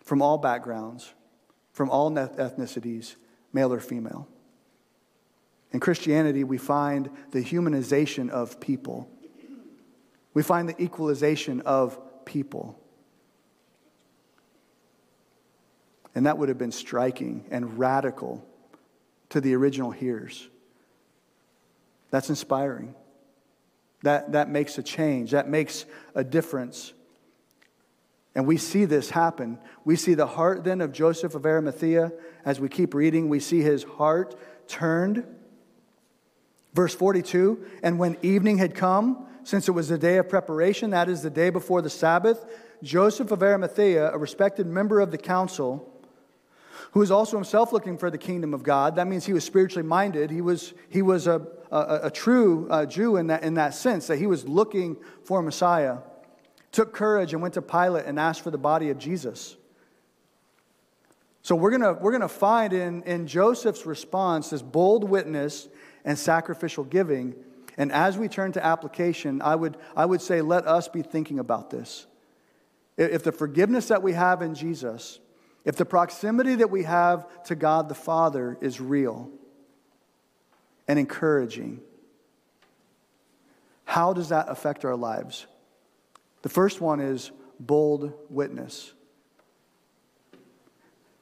from 0.00 0.20
all 0.20 0.38
backgrounds, 0.38 1.12
from 1.72 1.90
all 1.90 2.10
ethnicities, 2.10 3.14
male 3.52 3.72
or 3.72 3.80
female. 3.80 4.28
In 5.72 5.80
Christianity, 5.80 6.44
we 6.44 6.58
find 6.58 7.10
the 7.30 7.42
humanization 7.42 8.30
of 8.30 8.60
people. 8.60 9.08
We 10.34 10.42
find 10.42 10.68
the 10.68 10.82
equalization 10.82 11.60
of 11.62 11.98
people. 12.24 12.78
And 16.14 16.26
that 16.26 16.36
would 16.36 16.48
have 16.48 16.58
been 16.58 16.72
striking 16.72 17.44
and 17.50 17.78
radical 17.78 18.44
to 19.30 19.40
the 19.40 19.54
original 19.54 19.90
hearers. 19.90 20.48
That's 22.10 22.28
inspiring. 22.28 22.94
That, 24.02 24.32
that 24.32 24.48
makes 24.48 24.78
a 24.78 24.82
change, 24.82 25.32
that 25.32 25.48
makes 25.48 25.84
a 26.14 26.22
difference. 26.22 26.92
And 28.34 28.46
we 28.46 28.56
see 28.56 28.84
this 28.84 29.10
happen. 29.10 29.58
We 29.84 29.96
see 29.96 30.14
the 30.14 30.26
heart 30.26 30.62
then 30.62 30.80
of 30.80 30.92
Joseph 30.92 31.34
of 31.34 31.44
Arimathea. 31.44 32.12
As 32.44 32.60
we 32.60 32.68
keep 32.68 32.94
reading, 32.94 33.28
we 33.28 33.40
see 33.40 33.62
his 33.62 33.82
heart 33.82 34.36
turned. 34.68 35.24
Verse 36.74 36.94
42 36.94 37.64
And 37.82 37.98
when 37.98 38.16
evening 38.22 38.58
had 38.58 38.76
come, 38.76 39.26
since 39.42 39.66
it 39.66 39.72
was 39.72 39.88
the 39.88 39.98
day 39.98 40.18
of 40.18 40.28
preparation, 40.28 40.90
that 40.90 41.08
is 41.08 41.22
the 41.22 41.30
day 41.30 41.50
before 41.50 41.82
the 41.82 41.90
Sabbath, 41.90 42.44
Joseph 42.82 43.32
of 43.32 43.42
Arimathea, 43.42 44.12
a 44.12 44.18
respected 44.18 44.66
member 44.66 45.00
of 45.00 45.10
the 45.10 45.18
council, 45.18 45.97
who 46.92 47.00
was 47.00 47.10
also 47.10 47.36
himself 47.36 47.72
looking 47.72 47.98
for 47.98 48.10
the 48.10 48.18
kingdom 48.18 48.54
of 48.54 48.62
God. 48.62 48.96
That 48.96 49.06
means 49.06 49.26
he 49.26 49.32
was 49.32 49.44
spiritually 49.44 49.86
minded. 49.86 50.30
He 50.30 50.40
was, 50.40 50.74
he 50.88 51.02
was 51.02 51.26
a, 51.26 51.46
a, 51.70 52.00
a 52.04 52.10
true 52.10 52.66
uh, 52.70 52.86
Jew 52.86 53.16
in 53.16 53.26
that, 53.28 53.42
in 53.42 53.54
that 53.54 53.74
sense, 53.74 54.06
that 54.06 54.18
he 54.18 54.26
was 54.26 54.48
looking 54.48 54.96
for 55.24 55.42
Messiah. 55.42 55.98
Took 56.72 56.94
courage 56.94 57.32
and 57.32 57.42
went 57.42 57.54
to 57.54 57.62
Pilate 57.62 58.06
and 58.06 58.18
asked 58.18 58.42
for 58.42 58.50
the 58.50 58.58
body 58.58 58.90
of 58.90 58.98
Jesus. 58.98 59.56
So 61.42 61.54
we're 61.54 61.70
going 61.70 62.02
we're 62.02 62.12
gonna 62.12 62.28
find 62.28 62.72
in, 62.72 63.02
in 63.04 63.26
Joseph's 63.26 63.86
response 63.86 64.50
this 64.50 64.60
bold 64.60 65.08
witness 65.08 65.68
and 66.04 66.18
sacrificial 66.18 66.84
giving. 66.84 67.34
And 67.76 67.92
as 67.92 68.18
we 68.18 68.28
turn 68.28 68.52
to 68.52 68.64
application, 68.64 69.40
I 69.40 69.54
would, 69.54 69.76
I 69.96 70.04
would 70.04 70.20
say 70.20 70.40
let 70.40 70.66
us 70.66 70.88
be 70.88 71.02
thinking 71.02 71.38
about 71.38 71.70
this. 71.70 72.06
If 72.96 73.22
the 73.22 73.32
forgiveness 73.32 73.88
that 73.88 74.02
we 74.02 74.14
have 74.14 74.42
in 74.42 74.54
Jesus, 74.54 75.20
if 75.68 75.76
the 75.76 75.84
proximity 75.84 76.54
that 76.54 76.70
we 76.70 76.84
have 76.84 77.26
to 77.44 77.54
God 77.54 77.90
the 77.90 77.94
Father 77.94 78.56
is 78.62 78.80
real 78.80 79.28
and 80.88 80.98
encouraging, 80.98 81.82
how 83.84 84.14
does 84.14 84.30
that 84.30 84.48
affect 84.48 84.86
our 84.86 84.96
lives? 84.96 85.46
The 86.40 86.48
first 86.48 86.80
one 86.80 87.00
is 87.00 87.32
bold 87.60 88.14
witness. 88.30 88.94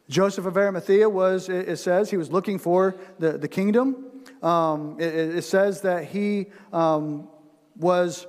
Joseph 0.08 0.46
of 0.46 0.56
Arimathea 0.56 1.08
was, 1.08 1.48
it 1.48 1.80
says, 1.80 2.08
he 2.08 2.16
was 2.16 2.30
looking 2.30 2.60
for 2.60 2.94
the, 3.18 3.32
the 3.38 3.48
kingdom. 3.48 3.96
Um, 4.44 4.94
it, 5.00 5.12
it, 5.38 5.42
says 5.42 5.80
that 5.80 6.04
he 6.04 6.46
um, 6.72 7.26
was 7.74 8.28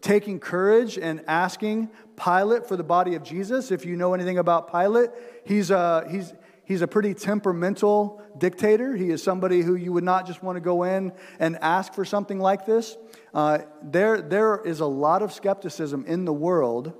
taking 0.00 0.38
courage 0.40 0.98
and 0.98 1.22
asking 1.26 1.90
Pilate 2.16 2.66
for 2.66 2.76
the 2.76 2.84
body 2.84 3.14
of 3.14 3.22
Jesus. 3.22 3.70
If 3.70 3.84
you 3.84 3.96
know 3.96 4.14
anything 4.14 4.38
about 4.38 4.70
Pilate, 4.70 5.10
he's 5.44 5.70
a, 5.70 6.06
he's, 6.10 6.32
he's 6.64 6.82
a 6.82 6.86
pretty 6.86 7.14
temperamental 7.14 8.22
dictator. 8.38 8.96
He 8.96 9.10
is 9.10 9.22
somebody 9.22 9.62
who 9.62 9.74
you 9.74 9.92
would 9.92 10.04
not 10.04 10.26
just 10.26 10.42
want 10.42 10.56
to 10.56 10.60
go 10.60 10.84
in 10.84 11.12
and 11.38 11.56
ask 11.60 11.94
for 11.94 12.04
something 12.04 12.38
like 12.38 12.66
this. 12.66 12.96
Uh, 13.32 13.58
there, 13.82 14.20
there 14.20 14.60
is 14.64 14.80
a 14.80 14.86
lot 14.86 15.22
of 15.22 15.32
skepticism 15.32 16.04
in 16.06 16.24
the 16.24 16.32
world 16.32 16.92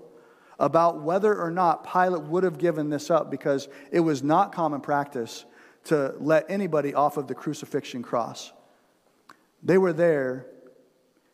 about 0.59 1.03
whether 1.03 1.35
or 1.35 1.51
not 1.51 1.91
Pilate 1.91 2.23
would 2.23 2.45
have 2.45 2.59
given 2.59 2.89
this 2.89 3.11
up 3.11 3.31
because 3.31 3.69
it 3.91 4.01
was 4.01 4.23
not 4.23 4.55
common 4.55 4.81
practice 4.81 5.45
to 5.85 6.15
let 6.19 6.47
anybody 6.49 6.95
off 6.95 7.17
of 7.17 7.27
the 7.27 7.35
crucifixion 7.35 8.03
cross. 8.03 8.53
They 9.63 9.79
were 9.79 9.93
there 9.93 10.47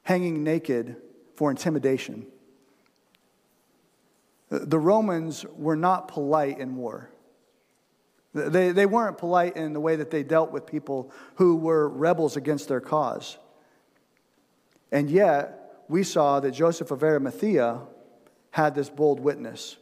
hanging 0.03 0.43
naked 0.43 0.97
for 1.41 1.51
intimidation. 1.51 2.26
The 4.51 4.78
Romans 4.78 5.47
were 5.57 5.74
not 5.74 6.07
polite 6.07 6.59
in 6.59 6.76
war. 6.76 7.09
They, 8.34 8.72
they 8.72 8.84
weren't 8.84 9.16
polite 9.16 9.57
in 9.57 9.72
the 9.72 9.80
way 9.80 9.97
that 9.97 10.11
they 10.11 10.22
dealt 10.22 10.53
with 10.53 10.66
people 10.66 11.11
who 11.36 11.57
were 11.57 11.88
rebels 11.88 12.36
against 12.36 12.68
their 12.68 12.82
cause. 12.82 13.38
And 14.93 15.09
yet, 15.09 15.82
we 15.88 16.03
saw 16.03 16.41
that 16.41 16.51
Joseph 16.51 16.91
of 16.91 17.03
Arimathea 17.03 17.80
had 18.51 18.74
this 18.74 18.91
bold 18.91 19.18
witness. 19.18 19.78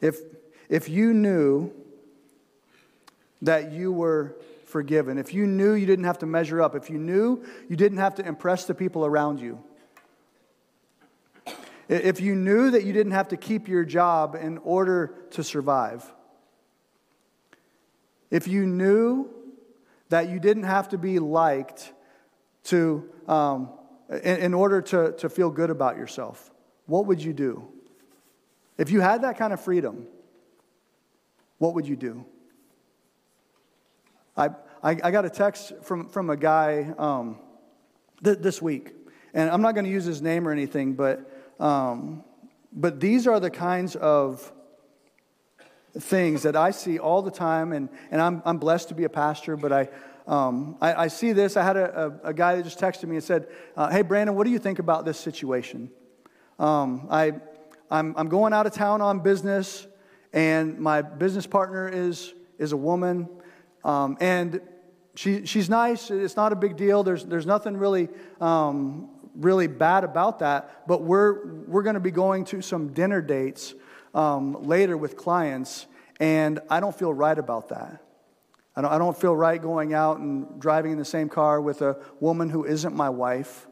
If, 0.00 0.20
if 0.68 0.88
you 0.88 1.12
knew 1.12 1.72
that 3.40 3.72
you 3.72 3.90
were 3.90 4.36
forgiven, 4.72 5.18
if 5.18 5.32
you 5.32 5.46
knew 5.46 5.74
you 5.74 5.86
didn't 5.86 6.06
have 6.06 6.18
to 6.18 6.26
measure 6.26 6.60
up, 6.60 6.74
if 6.74 6.90
you 6.90 6.98
knew 6.98 7.44
you 7.68 7.76
didn't 7.76 7.98
have 7.98 8.16
to 8.16 8.26
impress 8.26 8.64
the 8.64 8.74
people 8.74 9.06
around 9.06 9.38
you, 9.38 9.62
if 11.88 12.20
you 12.20 12.34
knew 12.34 12.70
that 12.70 12.84
you 12.84 12.92
didn't 12.92 13.12
have 13.12 13.28
to 13.28 13.36
keep 13.36 13.68
your 13.68 13.84
job 13.84 14.34
in 14.34 14.58
order 14.58 15.14
to 15.32 15.44
survive, 15.44 16.10
if 18.30 18.48
you 18.48 18.66
knew 18.66 19.28
that 20.08 20.30
you 20.30 20.40
didn't 20.40 20.64
have 20.64 20.88
to 20.88 20.98
be 20.98 21.18
liked 21.18 21.92
to, 22.64 23.08
um, 23.28 23.68
in, 24.08 24.38
in 24.38 24.54
order 24.54 24.80
to, 24.80 25.12
to 25.18 25.28
feel 25.28 25.50
good 25.50 25.68
about 25.70 25.96
yourself, 25.96 26.50
what 26.86 27.06
would 27.06 27.22
you 27.22 27.34
do? 27.34 27.68
If 28.78 28.90
you 28.90 29.00
had 29.00 29.22
that 29.22 29.36
kind 29.36 29.52
of 29.52 29.60
freedom, 29.60 30.06
what 31.58 31.74
would 31.74 31.86
you 31.86 31.96
do? 31.96 32.24
I, 34.42 34.48
I, 34.82 34.90
I 35.04 35.10
got 35.12 35.24
a 35.24 35.30
text 35.30 35.72
from, 35.82 36.08
from 36.08 36.28
a 36.28 36.36
guy 36.36 36.92
um, 36.98 37.38
th- 38.24 38.38
this 38.38 38.60
week, 38.60 38.92
and 39.32 39.48
I'm 39.48 39.62
not 39.62 39.74
going 39.74 39.84
to 39.84 39.90
use 39.90 40.04
his 40.04 40.20
name 40.20 40.48
or 40.48 40.50
anything, 40.50 40.94
but, 40.94 41.30
um, 41.60 42.24
but 42.72 42.98
these 42.98 43.28
are 43.28 43.38
the 43.38 43.50
kinds 43.50 43.94
of 43.94 44.52
things 45.96 46.42
that 46.42 46.56
I 46.56 46.72
see 46.72 46.98
all 46.98 47.22
the 47.22 47.30
time, 47.30 47.72
and, 47.72 47.88
and 48.10 48.20
I'm, 48.20 48.42
I'm 48.44 48.58
blessed 48.58 48.88
to 48.88 48.94
be 48.94 49.04
a 49.04 49.08
pastor, 49.08 49.56
but 49.56 49.72
I, 49.72 49.88
um, 50.26 50.76
I, 50.80 51.04
I, 51.04 51.08
see 51.08 51.32
this. 51.32 51.56
I 51.56 51.62
had 51.62 51.76
a, 51.76 52.18
a, 52.24 52.28
a, 52.30 52.34
guy 52.34 52.56
that 52.56 52.64
just 52.64 52.80
texted 52.80 53.04
me 53.04 53.16
and 53.16 53.24
said, 53.24 53.46
uh, 53.76 53.90
Hey, 53.90 54.02
Brandon, 54.02 54.34
what 54.34 54.44
do 54.44 54.50
you 54.50 54.58
think 54.58 54.78
about 54.78 55.04
this 55.04 55.18
situation? 55.18 55.90
Um, 56.58 57.06
I, 57.10 57.34
I'm, 57.90 58.14
I'm 58.16 58.28
going 58.28 58.52
out 58.52 58.66
of 58.66 58.72
town 58.72 59.02
on 59.02 59.20
business, 59.20 59.86
and 60.32 60.78
my 60.80 61.02
business 61.02 61.46
partner 61.46 61.88
is, 61.88 62.34
is 62.58 62.72
a 62.72 62.76
woman, 62.76 63.28
um, 63.84 64.16
and 64.20 64.60
she, 65.14 65.44
she's 65.46 65.68
nice. 65.68 66.10
It's 66.10 66.36
not 66.36 66.52
a 66.52 66.56
big 66.56 66.76
deal. 66.76 67.02
There's, 67.02 67.24
there's 67.24 67.46
nothing 67.46 67.76
really, 67.76 68.08
um, 68.40 69.10
really 69.34 69.66
bad 69.66 70.04
about 70.04 70.38
that, 70.38 70.86
but 70.86 71.02
we're, 71.02 71.64
we're 71.66 71.82
going 71.82 71.94
to 71.94 72.00
be 72.00 72.10
going 72.10 72.44
to 72.46 72.62
some 72.62 72.92
dinner 72.92 73.20
dates 73.20 73.74
um, 74.14 74.64
later 74.64 74.96
with 74.96 75.16
clients, 75.16 75.86
and 76.20 76.60
I 76.70 76.80
don't 76.80 76.96
feel 76.96 77.12
right 77.12 77.38
about 77.38 77.68
that. 77.70 78.02
I 78.74 78.82
don't, 78.82 78.92
I 78.92 78.98
don't 78.98 79.16
feel 79.16 79.36
right 79.36 79.60
going 79.60 79.92
out 79.92 80.18
and 80.18 80.60
driving 80.60 80.92
in 80.92 80.98
the 80.98 81.04
same 81.04 81.28
car 81.28 81.60
with 81.60 81.82
a 81.82 81.98
woman 82.20 82.48
who 82.48 82.64
isn't 82.64 82.94
my 82.94 83.10
wife. 83.10 83.66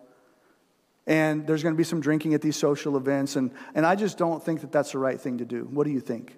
And 1.07 1.47
there's 1.47 1.63
going 1.63 1.75
to 1.75 1.79
be 1.79 1.85
some 1.85 2.01
drinking 2.01 2.35
at 2.35 2.43
these 2.43 2.57
social 2.57 2.97
events, 2.97 3.37
and, 3.37 3.51
and 3.75 3.87
I 3.87 3.97
just 3.97 4.19
don't 4.19 4.45
think 4.45 4.61
that 4.61 4.71
that's 4.71 4.93
the 4.93 4.99
right 4.99 5.19
thing 5.19 5.39
to 5.39 5.45
do. 5.45 5.65
What 5.65 5.85
do 5.85 5.91
you 5.91 6.01
think? 6.01 6.37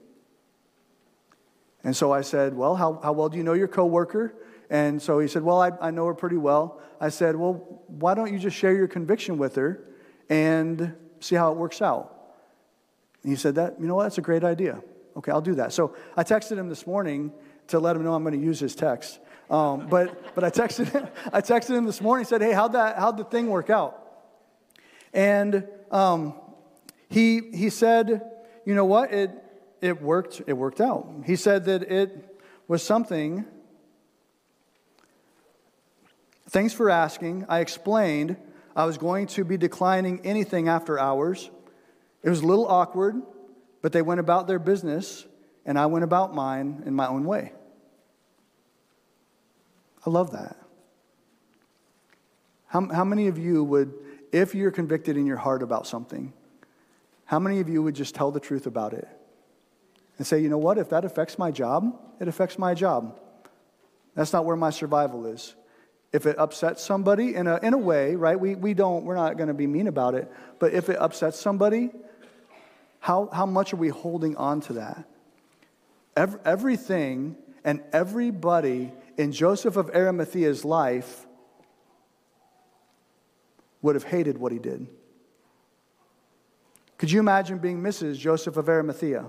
And 1.85 1.97
so 1.97 2.13
I 2.13 2.21
said, 2.21 2.55
Well, 2.55 2.77
how, 2.77 3.01
how 3.03 3.13
well 3.13 3.29
do 3.29 3.39
you 3.39 3.45
know 3.45 3.53
your 3.55 3.69
coworker? 3.69 4.35
And 4.71 5.03
so 5.03 5.19
he 5.19 5.29
said, 5.29 5.43
Well, 5.43 5.61
I, 5.61 5.73
I 5.81 5.91
know 5.91 6.07
her 6.07 6.15
pretty 6.15 6.37
well. 6.37 6.81
I 7.01 7.09
said, 7.09 7.37
Well, 7.37 7.83
why 7.89 8.15
don't 8.15 8.33
you 8.33 8.39
just 8.39 8.57
share 8.57 8.75
your 8.75 8.89
conviction 8.89 9.39
with 9.39 9.57
her 9.57 9.85
and 10.29 10.95
see 11.21 11.35
how 11.35 11.53
it 11.53 11.59
works 11.59 11.83
out? 11.83 12.15
And 13.23 13.31
he 13.31 13.37
said, 13.37 13.57
that, 13.57 13.81
You 13.81 13.87
know 13.87 13.97
what? 13.97 14.05
That's 14.05 14.19
a 14.19 14.23
great 14.23 14.45
idea. 14.45 14.83
Okay, 15.17 15.31
I'll 15.31 15.43
do 15.43 15.57
that. 15.57 15.73
So 15.73 15.95
I 16.17 16.25
texted 16.25 16.57
him 16.57 16.69
this 16.69 16.87
morning 16.87 17.33
to 17.69 17.79
let 17.79 17.97
him 17.97 18.03
know 18.03 18.15
I'm 18.15 18.23
going 18.23 18.39
to 18.39 18.45
use 18.45 18.61
his 18.61 18.75
text. 18.75 19.19
Um, 19.51 19.89
but, 19.89 20.35
but 20.35 20.45
I, 20.45 20.51
texted 20.51 20.89
him, 20.89 21.07
I 21.33 21.41
texted 21.41 21.77
him 21.77 21.85
this 21.85 22.01
morning, 22.01 22.25
said, 22.25 22.41
Hey, 22.41 22.53
how'd, 22.53 22.73
that, 22.73 22.97
how'd 22.97 23.19
the 23.19 23.25
thing 23.25 23.49
work 23.49 23.71
out? 23.71 23.99
And 25.13 25.67
um, 25.91 26.35
he, 27.11 27.41
he 27.53 27.69
said, 27.69 28.23
You 28.65 28.75
know 28.75 28.87
what? 28.87 29.13
It, 29.13 29.31
it, 29.83 30.01
worked, 30.01 30.41
it 30.47 30.55
worked 30.55 30.81
out. 30.81 31.09
He 31.27 31.37
said 31.37 31.67
that 31.67 31.83
it 31.83 32.41
was 32.69 32.83
something. 32.83 33.45
Thanks 36.49 36.73
for 36.73 36.89
asking. 36.89 37.45
I 37.49 37.61
explained 37.61 38.37
I 38.75 38.87
was 38.87 38.97
going 38.97 39.27
to 39.29 39.45
be 39.45 39.57
declining 39.57 40.21
anything 40.25 40.69
after 40.69 40.99
hours. 40.99 41.51
It 42.23 42.31
was 42.31 42.41
a 42.41 42.47
little 42.47 42.67
awkward, 42.67 43.21
but 43.83 43.93
they 43.93 44.03
went 44.03 44.21
about 44.21 44.47
their 44.47 44.61
business, 44.61 45.27
and 45.67 45.79
I 45.79 45.87
went 45.87 46.05
about 46.05 46.33
mine 46.33 46.85
in 46.87 46.95
my 46.95 47.09
own 47.09 47.25
way. 47.25 47.53
I 50.07 50.11
love 50.11 50.31
that. 50.31 50.57
How, 52.67 52.89
how 52.89 53.05
many 53.05 53.27
of 53.27 53.37
you 53.37 53.65
would, 53.65 53.93
if 54.31 54.55
you're 54.55 54.71
convicted 54.71 55.17
in 55.17 55.27
your 55.27 55.37
heart 55.37 55.63
about 55.63 55.87
something, 55.87 56.33
how 57.25 57.39
many 57.39 57.61
of 57.61 57.69
you 57.69 57.83
would 57.83 57.95
just 57.95 58.15
tell 58.15 58.31
the 58.31 58.41
truth 58.41 58.67
about 58.67 58.95
it? 58.95 59.09
And 60.23 60.27
say, 60.29 60.39
you 60.39 60.49
know 60.49 60.57
what, 60.57 60.79
if 60.79 60.91
that 60.91 61.05
affects 61.05 61.37
my 61.37 61.51
job, 61.51 61.99
it 62.21 62.29
affects 62.29 62.57
my 62.57 62.75
job. 62.75 63.19
That's 64.15 64.33
not 64.33 64.45
where 64.45 64.55
my 64.55 64.71
survival 64.71 65.27
is. 65.27 65.57
If 66.13 66.27
it 66.27 66.39
upsets 66.39 66.81
somebody 66.81 67.35
in 67.35 67.49
a, 67.49 67.59
in 67.61 67.75
a 67.75 67.77
way, 67.77 68.15
right, 68.15 68.39
we, 68.39 68.55
we 68.55 68.73
don't, 68.73 69.05
we're 69.05 69.17
not 69.17 69.37
going 69.37 69.49
to 69.49 69.53
be 69.53 69.67
mean 69.67 69.89
about 69.89 70.15
it, 70.15 70.31
but 70.61 70.75
if 70.75 70.89
it 70.89 70.97
upsets 71.01 71.41
somebody, 71.41 71.91
how, 73.01 73.31
how 73.33 73.47
much 73.47 73.73
are 73.73 73.79
we 73.79 73.89
holding 73.89 74.37
on 74.37 74.61
to 74.61 74.75
that? 74.75 75.09
Every, 76.17 76.39
everything 76.45 77.35
and 77.65 77.83
everybody 77.93 78.93
in 79.17 79.33
Joseph 79.33 79.77
of 79.77 79.91
Arimathea's 79.93 80.65
life 80.65 81.27
would 83.81 83.97
have 83.97 84.05
hated 84.05 84.39
what 84.39 84.53
he 84.53 84.61
did. 84.61 84.87
Could 86.97 87.11
you 87.11 87.19
imagine 87.19 87.59
being 87.59 87.83
Mrs. 87.83 88.19
Joseph 88.19 88.57
of 88.57 88.69
Arimathea? 88.69 89.29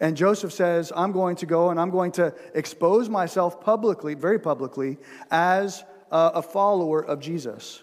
And 0.00 0.16
Joseph 0.16 0.52
says, 0.52 0.92
I'm 0.94 1.12
going 1.12 1.36
to 1.36 1.46
go 1.46 1.70
and 1.70 1.80
I'm 1.80 1.90
going 1.90 2.12
to 2.12 2.32
expose 2.54 3.08
myself 3.08 3.60
publicly, 3.60 4.14
very 4.14 4.38
publicly, 4.38 4.98
as 5.30 5.84
a, 6.10 6.40
follower 6.40 7.04
of 7.04 7.20
Jesus. 7.20 7.82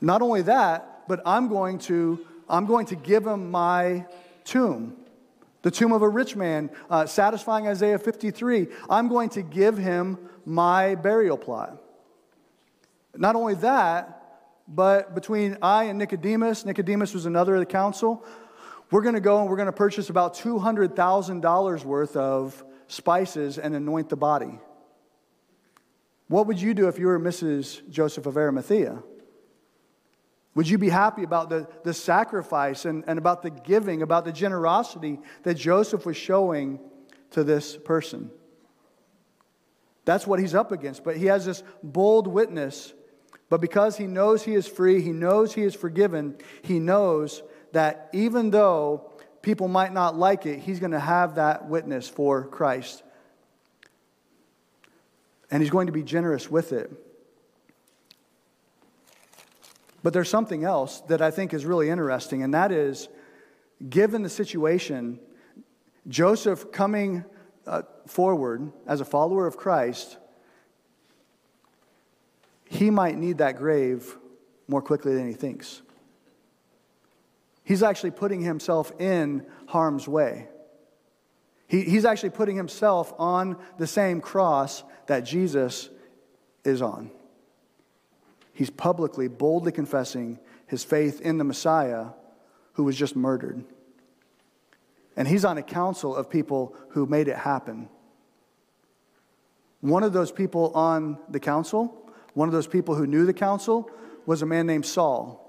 Not 0.00 0.22
only 0.22 0.42
that, 0.42 1.06
but 1.08 1.20
I'm 1.26 1.48
going 1.48 1.78
to, 1.80 2.26
I'm 2.48 2.66
going 2.66 2.86
to 2.86 2.96
give 2.96 3.26
him 3.26 3.50
my 3.50 4.06
tomb 4.44 4.96
the 5.64 5.70
tomb 5.70 5.92
of 5.92 6.02
a 6.02 6.08
rich 6.08 6.36
man, 6.36 6.68
uh, 6.90 7.06
satisfying 7.06 7.66
Isaiah 7.66 7.98
53. 7.98 8.68
I'm 8.90 9.08
going 9.08 9.30
to 9.30 9.40
give 9.40 9.78
him 9.78 10.18
my 10.44 10.94
burial 10.94 11.38
plot. 11.38 11.78
Not 13.16 13.34
only 13.34 13.54
that, 13.54 14.20
but 14.68 15.14
between 15.14 15.56
I 15.62 15.84
and 15.84 15.98
Nicodemus, 15.98 16.66
Nicodemus 16.66 17.14
was 17.14 17.24
another 17.24 17.54
of 17.54 17.60
the 17.60 17.66
council, 17.66 18.22
we're 18.90 19.02
going 19.02 19.14
to 19.14 19.20
go 19.20 19.40
and 19.40 19.48
we're 19.48 19.56
going 19.56 19.66
to 19.66 19.72
purchase 19.72 20.10
about 20.10 20.36
$200,000 20.36 21.84
worth 21.84 22.16
of 22.16 22.64
spices 22.86 23.58
and 23.58 23.74
anoint 23.74 24.08
the 24.08 24.16
body. 24.16 24.58
What 26.28 26.46
would 26.46 26.60
you 26.60 26.74
do 26.74 26.88
if 26.88 26.98
you 26.98 27.06
were 27.06 27.18
Mrs. 27.18 27.88
Joseph 27.88 28.26
of 28.26 28.36
Arimathea? 28.36 29.02
Would 30.54 30.68
you 30.68 30.78
be 30.78 30.88
happy 30.88 31.24
about 31.24 31.50
the, 31.50 31.66
the 31.82 31.92
sacrifice 31.92 32.84
and, 32.84 33.04
and 33.06 33.18
about 33.18 33.42
the 33.42 33.50
giving, 33.50 34.02
about 34.02 34.24
the 34.24 34.32
generosity 34.32 35.18
that 35.42 35.54
Joseph 35.54 36.06
was 36.06 36.16
showing 36.16 36.78
to 37.32 37.42
this 37.42 37.76
person? 37.76 38.30
That's 40.04 40.26
what 40.26 40.38
he's 40.38 40.54
up 40.54 40.70
against. 40.70 41.02
But 41.02 41.16
he 41.16 41.26
has 41.26 41.44
this 41.44 41.62
bold 41.82 42.26
witness. 42.26 42.92
But 43.48 43.60
because 43.60 43.96
he 43.96 44.06
knows 44.06 44.44
he 44.44 44.54
is 44.54 44.66
free, 44.66 45.02
he 45.02 45.12
knows 45.12 45.54
he 45.54 45.62
is 45.62 45.74
forgiven, 45.74 46.36
he 46.62 46.78
knows 46.78 47.42
that 47.74 48.08
even 48.12 48.50
though 48.50 49.10
people 49.42 49.68
might 49.68 49.92
not 49.92 50.16
like 50.16 50.46
it, 50.46 50.60
he's 50.60 50.80
going 50.80 50.92
to 50.92 51.00
have 51.00 51.34
that 51.34 51.68
witness 51.68 52.08
for 52.08 52.46
Christ. 52.46 53.02
And 55.50 55.62
he's 55.62 55.70
going 55.70 55.86
to 55.86 55.92
be 55.92 56.02
generous 56.02 56.50
with 56.50 56.72
it. 56.72 56.90
But 60.02 60.12
there's 60.12 60.28
something 60.28 60.64
else 60.64 61.00
that 61.02 61.22
I 61.22 61.30
think 61.30 61.54
is 61.54 61.64
really 61.64 61.88
interesting, 61.88 62.42
and 62.42 62.52
that 62.54 62.72
is 62.72 63.08
given 63.88 64.22
the 64.22 64.28
situation, 64.28 65.18
Joseph 66.08 66.72
coming 66.72 67.24
uh, 67.66 67.82
forward 68.06 68.72
as 68.86 69.00
a 69.00 69.04
follower 69.04 69.46
of 69.46 69.56
Christ, 69.56 70.18
he 72.68 72.90
might 72.90 73.16
need 73.16 73.38
that 73.38 73.56
grave 73.56 74.16
more 74.68 74.82
quickly 74.82 75.14
than 75.14 75.26
he 75.26 75.34
thinks. 75.34 75.82
He's 77.64 77.82
actually 77.82 78.10
putting 78.12 78.42
himself 78.42 78.92
in 79.00 79.46
harm's 79.66 80.06
way. 80.06 80.48
He, 81.66 81.82
he's 81.82 82.04
actually 82.04 82.30
putting 82.30 82.56
himself 82.56 83.12
on 83.18 83.56
the 83.78 83.86
same 83.86 84.20
cross 84.20 84.84
that 85.06 85.20
Jesus 85.20 85.88
is 86.64 86.82
on. 86.82 87.10
He's 88.52 88.70
publicly, 88.70 89.28
boldly 89.28 89.72
confessing 89.72 90.38
his 90.66 90.84
faith 90.84 91.20
in 91.20 91.38
the 91.38 91.44
Messiah 91.44 92.08
who 92.74 92.84
was 92.84 92.96
just 92.96 93.16
murdered. 93.16 93.64
And 95.16 95.26
he's 95.26 95.44
on 95.44 95.58
a 95.58 95.62
council 95.62 96.14
of 96.14 96.28
people 96.28 96.76
who 96.90 97.06
made 97.06 97.28
it 97.28 97.36
happen. 97.36 97.88
One 99.80 100.02
of 100.02 100.12
those 100.12 100.32
people 100.32 100.72
on 100.74 101.18
the 101.28 101.40
council, 101.40 102.10
one 102.34 102.48
of 102.48 102.52
those 102.52 102.66
people 102.66 102.94
who 102.94 103.06
knew 103.06 103.26
the 103.26 103.32
council, 103.32 103.90
was 104.26 104.42
a 104.42 104.46
man 104.46 104.66
named 104.66 104.86
Saul. 104.86 105.43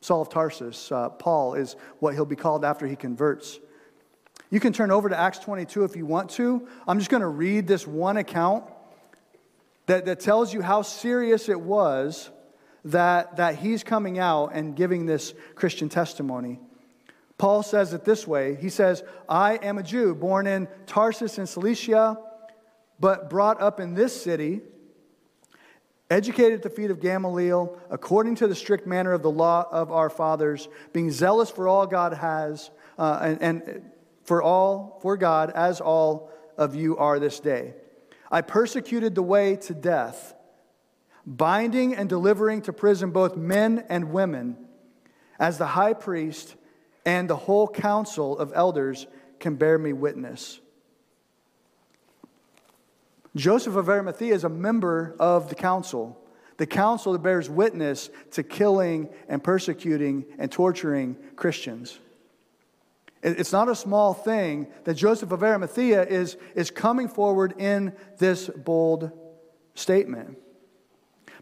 Saul 0.00 0.22
of 0.22 0.28
Tarsus. 0.28 0.90
Uh, 0.90 1.10
Paul 1.10 1.54
is 1.54 1.76
what 1.98 2.14
he'll 2.14 2.24
be 2.24 2.36
called 2.36 2.64
after 2.64 2.86
he 2.86 2.96
converts. 2.96 3.58
You 4.50 4.60
can 4.60 4.72
turn 4.72 4.90
over 4.90 5.08
to 5.08 5.18
Acts 5.18 5.38
22 5.38 5.84
if 5.84 5.96
you 5.96 6.06
want 6.06 6.30
to. 6.30 6.66
I'm 6.88 6.98
just 6.98 7.10
going 7.10 7.20
to 7.20 7.28
read 7.28 7.66
this 7.66 7.86
one 7.86 8.16
account 8.16 8.64
that, 9.86 10.06
that 10.06 10.20
tells 10.20 10.52
you 10.52 10.62
how 10.62 10.82
serious 10.82 11.48
it 11.48 11.60
was 11.60 12.30
that, 12.84 13.36
that 13.36 13.56
he's 13.56 13.84
coming 13.84 14.18
out 14.18 14.52
and 14.54 14.74
giving 14.74 15.06
this 15.06 15.34
Christian 15.54 15.88
testimony. 15.88 16.58
Paul 17.38 17.62
says 17.62 17.92
it 17.94 18.04
this 18.04 18.26
way 18.26 18.56
He 18.56 18.68
says, 18.68 19.02
I 19.28 19.54
am 19.56 19.78
a 19.78 19.82
Jew, 19.82 20.14
born 20.14 20.46
in 20.46 20.68
Tarsus 20.86 21.38
in 21.38 21.46
Cilicia, 21.46 22.18
but 22.98 23.30
brought 23.30 23.60
up 23.60 23.80
in 23.80 23.94
this 23.94 24.20
city, 24.20 24.60
educated 26.10 26.54
at 26.54 26.62
the 26.62 26.70
feet 26.70 26.90
of 26.90 27.00
Gamaliel, 27.00 27.78
according 27.88 28.34
to 28.36 28.48
the 28.48 28.54
strict 28.54 28.86
manner 28.86 29.12
of 29.12 29.22
the 29.22 29.30
law 29.30 29.66
of 29.70 29.92
our 29.92 30.10
fathers, 30.10 30.68
being 30.92 31.10
zealous 31.10 31.50
for 31.50 31.68
all 31.68 31.86
God 31.86 32.12
has, 32.14 32.70
uh, 32.98 33.20
and, 33.22 33.42
and 33.42 33.90
for 34.24 34.42
all, 34.42 34.98
for 35.02 35.16
God, 35.16 35.50
as 35.54 35.80
all 35.80 36.30
of 36.58 36.74
you 36.74 36.96
are 36.98 37.18
this 37.18 37.38
day. 37.40 37.74
I 38.30 38.42
persecuted 38.42 39.14
the 39.14 39.22
way 39.22 39.56
to 39.56 39.74
death, 39.74 40.34
binding 41.24 41.94
and 41.94 42.08
delivering 42.08 42.62
to 42.62 42.72
prison 42.72 43.10
both 43.10 43.36
men 43.36 43.84
and 43.88 44.12
women, 44.12 44.56
as 45.38 45.58
the 45.58 45.66
high 45.66 45.94
priest 45.94 46.56
and 47.06 47.30
the 47.30 47.36
whole 47.36 47.68
council 47.68 48.36
of 48.38 48.52
elders 48.54 49.06
can 49.38 49.56
bear 49.56 49.78
me 49.78 49.92
witness. 49.92 50.60
Joseph 53.36 53.76
of 53.76 53.88
Arimathea 53.88 54.34
is 54.34 54.44
a 54.44 54.48
member 54.48 55.14
of 55.20 55.48
the 55.48 55.54
council, 55.54 56.18
the 56.56 56.66
council 56.66 57.12
that 57.12 57.22
bears 57.22 57.48
witness 57.48 58.10
to 58.32 58.42
killing 58.42 59.08
and 59.28 59.42
persecuting 59.42 60.24
and 60.38 60.50
torturing 60.50 61.16
Christians. 61.36 61.98
It's 63.22 63.52
not 63.52 63.68
a 63.68 63.74
small 63.74 64.14
thing 64.14 64.66
that 64.84 64.94
Joseph 64.94 65.30
of 65.30 65.42
Arimathea 65.42 66.06
is, 66.06 66.36
is 66.54 66.70
coming 66.70 67.06
forward 67.06 67.54
in 67.58 67.92
this 68.18 68.48
bold 68.48 69.10
statement. 69.74 70.38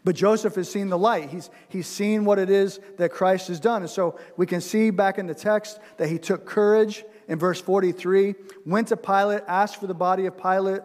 But 0.03 0.15
Joseph 0.15 0.55
has 0.55 0.69
seen 0.69 0.89
the 0.89 0.97
light. 0.97 1.29
He's, 1.29 1.49
he's 1.69 1.87
seen 1.87 2.25
what 2.25 2.39
it 2.39 2.49
is 2.49 2.79
that 2.97 3.11
Christ 3.11 3.47
has 3.47 3.59
done. 3.59 3.81
And 3.81 3.89
so 3.89 4.19
we 4.37 4.45
can 4.45 4.61
see 4.61 4.89
back 4.89 5.17
in 5.17 5.27
the 5.27 5.33
text 5.33 5.79
that 5.97 6.09
he 6.09 6.17
took 6.17 6.45
courage 6.45 7.03
in 7.27 7.37
verse 7.37 7.61
43, 7.61 8.35
went 8.65 8.89
to 8.89 8.97
Pilate, 8.97 9.43
asked 9.47 9.79
for 9.79 9.87
the 9.87 9.93
body 9.93 10.25
of 10.25 10.37
Pilate. 10.37 10.81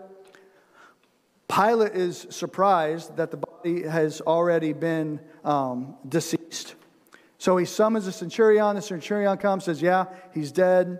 Pilate 1.49 1.95
is 1.95 2.27
surprised 2.31 3.17
that 3.17 3.31
the 3.31 3.37
body 3.37 3.83
has 3.83 4.21
already 4.21 4.73
been 4.73 5.21
um, 5.45 5.97
deceased. 6.09 6.75
So 7.39 7.57
he 7.57 7.67
summons 7.67 8.07
the 8.07 8.13
centurion. 8.13 8.77
The 8.77 8.83
centurion 8.83 9.37
comes, 9.37 9.65
says, 9.65 9.83
Yeah, 9.83 10.07
he's 10.33 10.51
dead. 10.53 10.99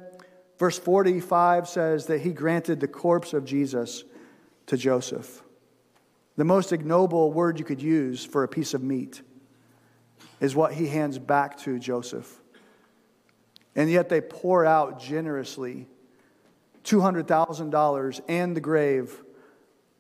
Verse 0.59 0.79
45 0.79 1.69
says 1.69 2.07
that 2.07 2.21
he 2.21 2.33
granted 2.33 2.81
the 2.81 2.89
corpse 2.89 3.33
of 3.33 3.45
Jesus 3.45 4.05
to 4.67 4.77
Joseph. 4.77 5.43
The 6.37 6.45
most 6.45 6.73
ignoble 6.73 7.33
word 7.33 7.59
you 7.59 7.65
could 7.65 7.83
use 7.83 8.25
for 8.25 8.45
a 8.45 8.49
piece 8.49 8.75
of 8.75 8.83
meat 8.83 9.23
is 10.41 10.55
what 10.55 10.75
he 10.75 10.87
hands 10.87 11.19
back 11.19 11.59
to 11.61 11.79
Joseph. 11.79 12.41
And 13.75 13.91
yet 13.91 14.09
they 14.09 14.21
pour 14.21 14.65
out 14.65 15.01
generously 15.01 15.89
$200,000 16.85 18.21
and 18.29 18.57
the 18.57 18.61
grave 18.61 19.24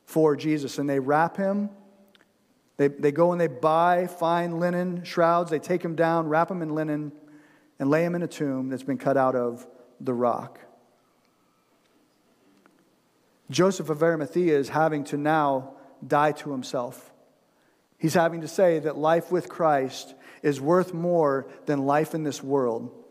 for 0.04 0.36
Jesus. 0.36 0.78
And 0.78 0.88
they 0.88 0.98
wrap 0.98 1.36
him. 1.36 1.70
They, 2.76 2.88
they 2.88 3.12
go 3.12 3.32
and 3.32 3.40
they 3.40 3.46
buy 3.46 4.06
fine 4.06 4.58
linen 4.58 5.04
shrouds. 5.04 5.50
They 5.50 5.58
take 5.58 5.82
him 5.82 5.94
down, 5.94 6.28
wrap 6.28 6.50
him 6.50 6.62
in 6.62 6.74
linen, 6.74 7.12
and 7.78 7.90
lay 7.90 8.04
him 8.04 8.14
in 8.14 8.22
a 8.22 8.28
tomb 8.28 8.68
that's 8.68 8.82
been 8.82 8.98
cut 8.98 9.16
out 9.16 9.36
of 9.36 9.66
the 10.00 10.14
rock. 10.14 10.58
Joseph 13.50 13.90
of 13.90 14.02
Arimathea 14.02 14.58
is 14.58 14.70
having 14.70 15.04
to 15.04 15.16
now 15.16 15.74
die 16.06 16.32
to 16.32 16.50
himself. 16.50 17.12
He's 17.98 18.14
having 18.14 18.40
to 18.40 18.48
say 18.48 18.80
that 18.80 18.96
life 18.96 19.30
with 19.30 19.48
Christ 19.48 20.14
is 20.42 20.60
worth 20.60 20.92
more 20.92 21.46
than 21.66 21.86
life 21.86 22.14
in 22.14 22.24
this 22.24 22.42
world. 22.42 23.03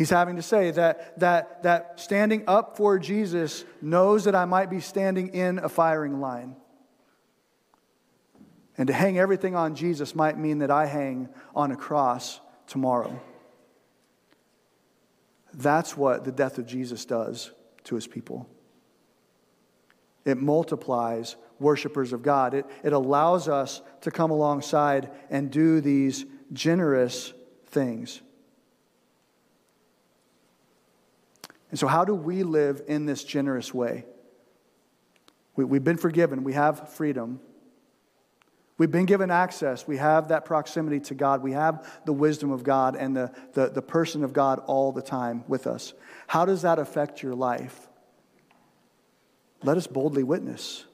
He's 0.00 0.08
having 0.08 0.36
to 0.36 0.42
say 0.42 0.70
that, 0.70 1.18
that, 1.20 1.62
that 1.62 2.00
standing 2.00 2.44
up 2.46 2.78
for 2.78 2.98
Jesus 2.98 3.66
knows 3.82 4.24
that 4.24 4.34
I 4.34 4.46
might 4.46 4.70
be 4.70 4.80
standing 4.80 5.34
in 5.34 5.58
a 5.58 5.68
firing 5.68 6.22
line. 6.22 6.56
And 8.78 8.86
to 8.86 8.94
hang 8.94 9.18
everything 9.18 9.54
on 9.54 9.74
Jesus 9.74 10.14
might 10.14 10.38
mean 10.38 10.60
that 10.60 10.70
I 10.70 10.86
hang 10.86 11.28
on 11.54 11.70
a 11.70 11.76
cross 11.76 12.40
tomorrow. 12.66 13.20
That's 15.52 15.94
what 15.98 16.24
the 16.24 16.32
death 16.32 16.56
of 16.56 16.64
Jesus 16.64 17.04
does 17.04 17.50
to 17.84 17.94
his 17.94 18.06
people. 18.06 18.48
It 20.24 20.38
multiplies 20.38 21.36
worshipers 21.58 22.14
of 22.14 22.22
God. 22.22 22.54
It, 22.54 22.64
it 22.82 22.94
allows 22.94 23.48
us 23.48 23.82
to 24.00 24.10
come 24.10 24.30
alongside 24.30 25.10
and 25.28 25.50
do 25.50 25.82
these 25.82 26.24
generous 26.54 27.34
things. 27.66 28.22
And 31.70 31.78
so, 31.78 31.86
how 31.86 32.04
do 32.04 32.14
we 32.14 32.42
live 32.42 32.82
in 32.88 33.06
this 33.06 33.24
generous 33.24 33.72
way? 33.72 34.04
We, 35.56 35.64
we've 35.64 35.84
been 35.84 35.96
forgiven, 35.96 36.44
we 36.44 36.54
have 36.54 36.90
freedom. 36.90 37.40
We've 38.78 38.90
been 38.90 39.04
given 39.04 39.30
access. 39.30 39.86
We 39.86 39.98
have 39.98 40.28
that 40.28 40.46
proximity 40.46 41.00
to 41.00 41.14
God. 41.14 41.42
We 41.42 41.52
have 41.52 42.00
the 42.06 42.14
wisdom 42.14 42.50
of 42.50 42.62
God 42.62 42.96
and 42.96 43.14
the, 43.14 43.30
the, 43.52 43.68
the 43.68 43.82
person 43.82 44.24
of 44.24 44.32
God 44.32 44.58
all 44.60 44.90
the 44.90 45.02
time 45.02 45.44
with 45.46 45.66
us. 45.66 45.92
How 46.26 46.46
does 46.46 46.62
that 46.62 46.78
affect 46.78 47.22
your 47.22 47.34
life? 47.34 47.90
Let 49.62 49.76
us 49.76 49.86
boldly 49.86 50.22
witness. 50.22 50.86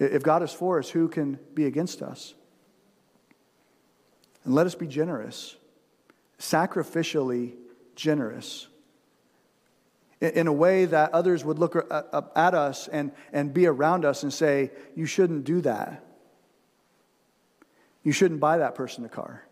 If 0.00 0.24
God 0.24 0.42
is 0.42 0.52
for 0.52 0.80
us, 0.80 0.90
who 0.90 1.06
can 1.06 1.38
be 1.54 1.66
against 1.66 2.02
us? 2.02 2.34
And 4.44 4.56
let 4.56 4.66
us 4.66 4.74
be 4.74 4.88
generous, 4.88 5.54
sacrificially 6.40 7.52
generous, 7.94 8.66
in 10.22 10.46
a 10.46 10.52
way 10.52 10.84
that 10.84 11.12
others 11.12 11.44
would 11.44 11.58
look 11.58 11.74
at 11.76 12.54
us 12.54 12.86
and, 12.86 13.10
and 13.32 13.52
be 13.52 13.66
around 13.66 14.04
us 14.04 14.22
and 14.22 14.32
say, 14.32 14.70
You 14.94 15.04
shouldn't 15.04 15.44
do 15.44 15.60
that. 15.62 16.04
You 18.04 18.12
shouldn't 18.12 18.40
buy 18.40 18.58
that 18.58 18.74
person 18.76 19.04
a 19.04 19.08
car. 19.08 19.44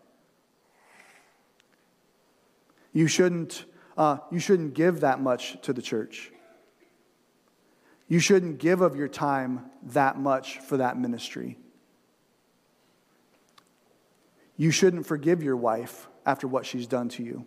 You 2.93 3.07
shouldn't, 3.07 3.65
uh, 3.97 4.17
you 4.31 4.39
shouldn't 4.39 4.73
give 4.73 5.01
that 5.01 5.21
much 5.21 5.61
to 5.63 5.73
the 5.73 5.81
church. 5.81 6.31
You 8.07 8.19
shouldn't 8.19 8.57
give 8.57 8.81
of 8.81 8.95
your 8.95 9.07
time 9.07 9.65
that 9.83 10.17
much 10.19 10.59
for 10.59 10.77
that 10.77 10.97
ministry. 10.97 11.57
You 14.57 14.71
shouldn't 14.71 15.05
forgive 15.05 15.41
your 15.43 15.55
wife 15.55 16.07
after 16.25 16.47
what 16.47 16.65
she's 16.65 16.87
done 16.87 17.09
to 17.09 17.23
you. 17.23 17.45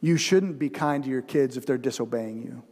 You 0.00 0.16
shouldn't 0.16 0.58
be 0.58 0.70
kind 0.70 1.04
to 1.04 1.10
your 1.10 1.22
kids 1.22 1.56
if 1.56 1.66
they're 1.66 1.78
disobeying 1.78 2.42
you. 2.42 2.62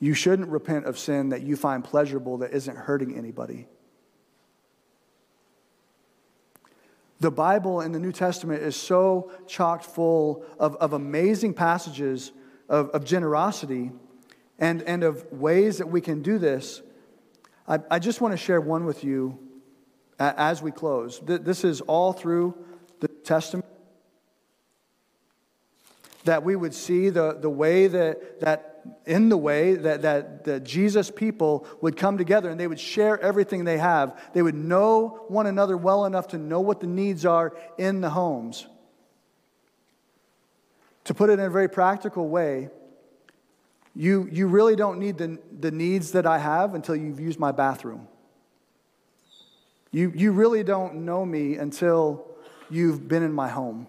You 0.00 0.14
shouldn't 0.14 0.48
repent 0.48 0.86
of 0.86 0.98
sin 0.98 1.28
that 1.28 1.42
you 1.42 1.54
find 1.54 1.84
pleasurable 1.84 2.38
that 2.38 2.52
isn't 2.52 2.76
hurting 2.76 3.16
anybody. 3.16 3.68
The 7.20 7.30
Bible 7.30 7.80
in 7.80 7.92
the 7.92 8.00
New 8.00 8.10
Testament 8.10 8.64
is 8.64 8.74
so 8.74 9.30
chocked 9.46 9.84
full 9.84 10.44
of, 10.58 10.74
of 10.76 10.92
amazing 10.92 11.54
passages 11.54 12.32
of, 12.68 12.90
of 12.90 13.04
generosity 13.04 13.92
and, 14.58 14.82
and 14.82 15.04
of 15.04 15.24
ways 15.30 15.78
that 15.78 15.86
we 15.86 16.00
can 16.00 16.20
do 16.20 16.36
this. 16.38 16.82
I, 17.68 17.78
I 17.88 17.98
just 18.00 18.20
want 18.20 18.32
to 18.32 18.36
share 18.36 18.60
one 18.60 18.84
with 18.84 19.04
you 19.04 19.38
as 20.18 20.62
we 20.62 20.72
close. 20.72 21.20
This 21.20 21.62
is 21.62 21.80
all 21.82 22.12
through 22.12 22.56
the 22.98 23.06
Testament. 23.06 23.66
That 26.24 26.44
we 26.44 26.56
would 26.56 26.74
see 26.74 27.10
the, 27.10 27.36
the 27.40 27.50
way 27.50 27.88
that, 27.88 28.40
that 28.40 28.72
in 29.06 29.28
the 29.28 29.36
way 29.36 29.74
that, 29.74 30.02
that, 30.02 30.44
that 30.44 30.64
Jesus 30.64 31.10
people 31.10 31.66
would 31.80 31.96
come 31.96 32.18
together 32.18 32.50
and 32.50 32.58
they 32.58 32.66
would 32.66 32.80
share 32.80 33.20
everything 33.20 33.64
they 33.64 33.78
have. 33.78 34.20
They 34.32 34.42
would 34.42 34.54
know 34.54 35.24
one 35.28 35.46
another 35.46 35.76
well 35.76 36.04
enough 36.04 36.28
to 36.28 36.38
know 36.38 36.60
what 36.60 36.80
the 36.80 36.86
needs 36.86 37.24
are 37.24 37.56
in 37.78 38.00
the 38.00 38.10
homes. 38.10 38.66
To 41.04 41.14
put 41.14 41.30
it 41.30 41.34
in 41.34 41.40
a 41.40 41.50
very 41.50 41.68
practical 41.68 42.28
way, 42.28 42.70
you, 43.94 44.28
you 44.30 44.46
really 44.46 44.76
don't 44.76 44.98
need 44.98 45.18
the, 45.18 45.38
the 45.60 45.70
needs 45.70 46.12
that 46.12 46.26
I 46.26 46.38
have 46.38 46.74
until 46.74 46.96
you've 46.96 47.20
used 47.20 47.38
my 47.38 47.52
bathroom. 47.52 48.08
You, 49.90 50.12
you 50.14 50.32
really 50.32 50.64
don't 50.64 51.04
know 51.04 51.26
me 51.26 51.56
until 51.56 52.26
you've 52.70 53.06
been 53.06 53.22
in 53.22 53.32
my 53.32 53.48
home. 53.48 53.86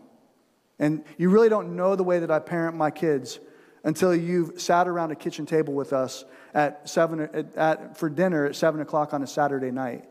And 0.80 1.04
you 1.18 1.30
really 1.30 1.50
don't 1.50 1.76
know 1.76 1.96
the 1.96 2.04
way 2.04 2.20
that 2.20 2.32
I 2.32 2.40
parent 2.40 2.76
my 2.76 2.92
kids 2.92 3.40
until 3.84 4.16
you've 4.16 4.62
sat 4.62 4.88
around 4.88 5.12
a 5.12 5.16
kitchen 5.16 5.46
table 5.46 5.74
with 5.74 5.94
us 5.94 6.26
at 6.54 6.88
seven, 6.90 7.22
at, 7.22 7.56
at, 7.56 7.98
for 7.98 8.10
dinner 8.10 8.46
at 8.46 8.56
7 8.56 8.80
o'clock 8.82 9.14
on 9.14 9.22
a 9.24 9.28
Saturday 9.28 9.72
night. 9.72 10.06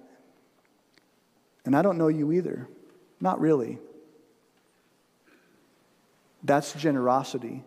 And 1.65 1.77
I 1.77 1.83
don't 1.83 1.97
know 1.97 2.09
you 2.09 2.33
either. 2.33 2.69
Not 3.21 3.41
really. 3.41 3.79
That's 6.43 6.73
generosity. 6.75 7.63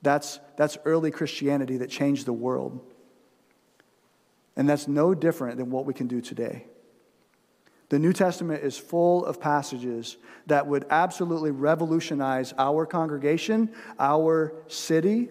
That's, 0.00 0.40
that's 0.56 0.78
early 0.84 1.10
Christianity 1.10 1.76
that 1.78 1.90
changed 1.90 2.26
the 2.26 2.32
world. 2.32 2.80
And 4.56 4.68
that's 4.68 4.88
no 4.88 5.14
different 5.14 5.58
than 5.58 5.70
what 5.70 5.86
we 5.86 5.94
can 5.94 6.08
do 6.08 6.20
today. 6.20 6.66
The 7.92 7.98
New 7.98 8.14
Testament 8.14 8.64
is 8.64 8.78
full 8.78 9.22
of 9.26 9.38
passages 9.38 10.16
that 10.46 10.66
would 10.66 10.86
absolutely 10.88 11.50
revolutionize 11.50 12.54
our 12.56 12.86
congregation, 12.86 13.70
our 13.98 14.54
city. 14.66 15.28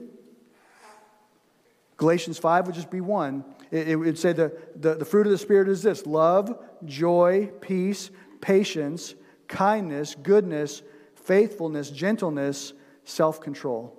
Galatians 1.98 2.38
5 2.38 2.68
would 2.68 2.76
just 2.76 2.92
be 2.92 3.02
one. 3.02 3.44
It, 3.72 3.98
would 3.98 4.20
say 4.20 4.34
the, 4.34 4.56
the, 4.76 4.94
the 4.94 5.06
fruit 5.06 5.26
of 5.26 5.32
the 5.32 5.40
Spirit 5.40 5.70
is 5.70 5.82
this 5.82 6.06
love, 6.06 6.56
joy, 6.86 7.50
peace, 7.62 8.12
patience, 8.42 9.16
kindness, 9.48 10.14
goodness, 10.14 10.84
faithfulness, 11.16 11.90
gentleness, 11.90 12.74
self 13.06 13.42
control. 13.42 13.98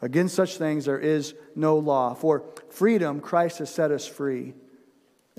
Against 0.00 0.34
such 0.34 0.56
things 0.56 0.86
there 0.86 0.98
is 0.98 1.34
no 1.54 1.76
law. 1.76 2.14
For 2.14 2.42
freedom, 2.70 3.20
Christ 3.20 3.58
has 3.58 3.68
set 3.68 3.90
us 3.90 4.06
free. 4.06 4.54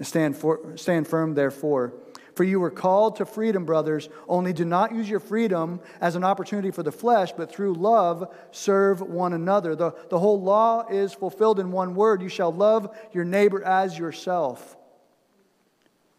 Stand, 0.03 0.37
for, 0.37 0.77
stand 0.77 1.07
firm, 1.07 1.33
therefore. 1.33 1.93
For 2.35 2.43
you 2.43 2.59
were 2.59 2.71
called 2.71 3.17
to 3.17 3.25
freedom, 3.25 3.65
brothers, 3.65 4.09
only 4.27 4.53
do 4.53 4.63
not 4.63 4.93
use 4.93 5.09
your 5.09 5.19
freedom 5.19 5.81
as 5.99 6.15
an 6.15 6.23
opportunity 6.23 6.71
for 6.71 6.83
the 6.83 6.91
flesh, 6.91 7.33
but 7.33 7.51
through 7.51 7.73
love 7.73 8.33
serve 8.51 9.01
one 9.01 9.33
another. 9.33 9.75
The, 9.75 9.91
the 10.09 10.19
whole 10.19 10.41
law 10.41 10.87
is 10.89 11.13
fulfilled 11.13 11.59
in 11.59 11.71
one 11.71 11.93
word 11.93 12.21
you 12.21 12.29
shall 12.29 12.53
love 12.53 12.95
your 13.11 13.25
neighbor 13.25 13.63
as 13.63 13.97
yourself. 13.97 14.77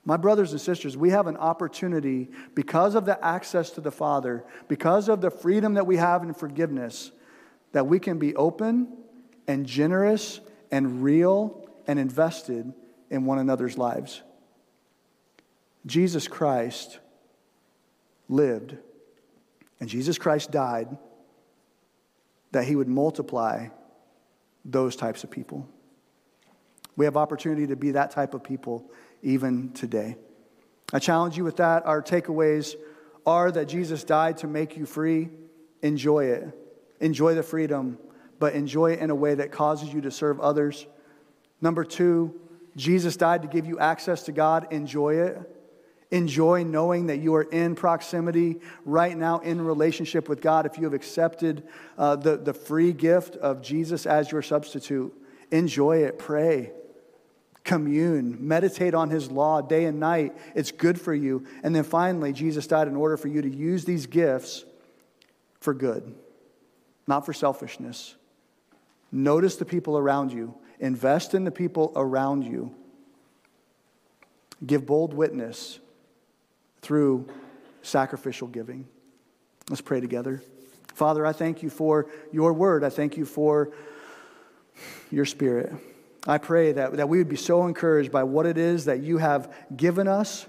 My 0.05 0.17
brothers 0.17 0.53
and 0.53 0.61
sisters, 0.61 0.97
we 0.97 1.11
have 1.11 1.29
an 1.29 1.37
opportunity 1.37 2.29
because 2.55 2.95
of 2.95 3.05
the 3.05 3.25
access 3.25 3.71
to 3.71 3.81
the 3.81 3.93
Father, 3.93 4.45
because 4.69 5.09
of 5.09 5.21
the 5.21 5.31
freedom 5.31 5.75
that 5.75 5.87
we 5.87 5.97
have 5.97 6.25
in 6.25 6.35
forgiveness, 6.35 7.13
that 7.71 7.87
we 7.87 8.01
can 8.01 8.19
be 8.19 8.35
open 8.35 8.89
and 9.47 9.65
generous 9.65 10.41
and 10.71 11.05
real 11.05 11.69
and 11.87 11.99
invested 11.99 12.73
in 13.11 13.25
one 13.25 13.39
another's 13.39 13.79
lives. 13.79 14.23
Jesus 15.87 16.29
Christ 16.29 16.99
lived 18.29 18.77
and 19.81 19.89
Jesus 19.89 20.17
Christ 20.17 20.51
died 20.51 20.97
that 22.53 22.65
he 22.65 22.77
would 22.77 22.89
multiply 22.89 23.67
those 24.65 24.95
types 24.95 25.25
of 25.25 25.31
people. 25.31 25.69
We 26.97 27.05
have 27.07 27.17
opportunity 27.17 27.67
to 27.67 27.77
be 27.77 27.93
that 27.93 28.11
type 28.11 28.35
of 28.35 28.45
people 28.45 28.91
even 29.23 29.73
today. 29.73 30.17
I 30.93 30.99
challenge 30.99 31.37
you 31.37 31.45
with 31.45 31.57
that. 31.57 31.87
Our 31.87 32.03
takeaways 32.03 32.77
are 33.27 33.51
that 33.51 33.67
Jesus 33.67 34.05
died 34.05 34.37
to 34.39 34.47
make 34.47 34.77
you 34.77 34.87
free. 34.87 35.31
Enjoy 35.83 36.27
it. 36.27 36.49
Enjoy 37.01 37.35
the 37.35 37.43
freedom, 37.43 37.99
but 38.39 38.55
enjoy 38.55 38.93
it 38.93 39.01
in 39.01 39.11
a 39.11 39.15
way 39.15 39.35
that 39.35 39.51
causes 39.51 39.93
you 39.93 40.03
to 40.03 40.11
serve 40.11 40.39
others. 40.39 40.87
Number 41.61 41.83
two, 41.85 42.41
Jesus 42.77 43.17
died 43.17 43.43
to 43.43 43.49
give 43.49 43.67
you 43.67 43.79
access 43.79 44.23
to 44.25 44.33
God. 44.33 44.73
Enjoy 44.73 45.15
it. 45.15 45.41
Enjoy 46.13 46.63
knowing 46.63 47.07
that 47.07 47.19
you 47.19 47.35
are 47.35 47.43
in 47.43 47.75
proximity 47.75 48.61
right 48.85 49.17
now 49.17 49.39
in 49.39 49.61
relationship 49.61 50.29
with 50.29 50.41
God. 50.41 50.67
If 50.67 50.77
you 50.77 50.85
have 50.85 50.93
accepted 50.93 51.67
uh, 51.99 52.17
the, 52.17 52.37
the 52.37 52.53
free 52.53 52.93
gift 52.93 53.35
of 53.37 53.63
Jesus 53.63 54.07
as 54.07 54.31
your 54.31 54.43
substitute, 54.43 55.13
enjoy 55.51 56.05
it. 56.05 56.19
Pray 56.19 56.71
commune, 57.65 58.37
meditate 58.41 58.95
on 58.95 59.11
his 59.11 59.31
law 59.31 59.61
day 59.61 59.85
and 59.85 60.01
night. 60.01 60.37
It's 60.55 60.73
good 60.73 61.01
for 61.01 61.15
you. 61.15 61.47
And 61.63 61.75
then 61.75 61.85
finally, 61.85 62.33
Jesus 62.33 62.67
died 62.67 62.89
in 62.89 62.97
order 62.97 63.17
for 63.17 63.29
you 63.29 63.43
to 63.43 63.49
use 63.49 63.85
these 63.85 64.07
gifts 64.07 64.65
for 65.61 65.73
good, 65.73 66.15
not 67.07 67.25
for 67.25 67.33
selfishness. 67.33 68.17
Notice 69.13 69.57
the 69.57 69.65
people 69.65 69.97
around 69.97 70.33
you, 70.33 70.55
invest 70.81 71.35
in 71.35 71.45
the 71.45 71.51
people 71.51 71.93
around 71.95 72.45
you. 72.45 72.75
Give 74.65 74.85
bold 74.85 75.15
witness 75.15 75.79
through 76.83 77.29
sacrificial 77.83 78.49
giving. 78.49 78.87
Let's 79.71 79.81
pray 79.81 80.01
together. 80.01 80.43
Father, 80.95 81.25
I 81.25 81.33
thank 81.33 81.63
you 81.63 81.71
for 81.71 82.11
your 82.33 82.53
word. 82.53 82.85
I 82.85 82.91
thank 82.91 83.17
you 83.17 83.25
for 83.25 83.73
your 85.11 85.25
spirit. 85.25 85.73
I 86.27 86.39
pray 86.39 86.73
that, 86.73 86.95
that 86.95 87.09
we 87.09 87.19
would 87.19 87.29
be 87.29 87.37
so 87.37 87.67
encouraged 87.67 88.13
by 88.13 88.25
what 88.25 88.47
it 88.47 88.59
is 88.59 88.85
that 88.85 89.01
you 89.01 89.19
have 89.19 89.53
given 89.75 90.07
us 90.07 90.47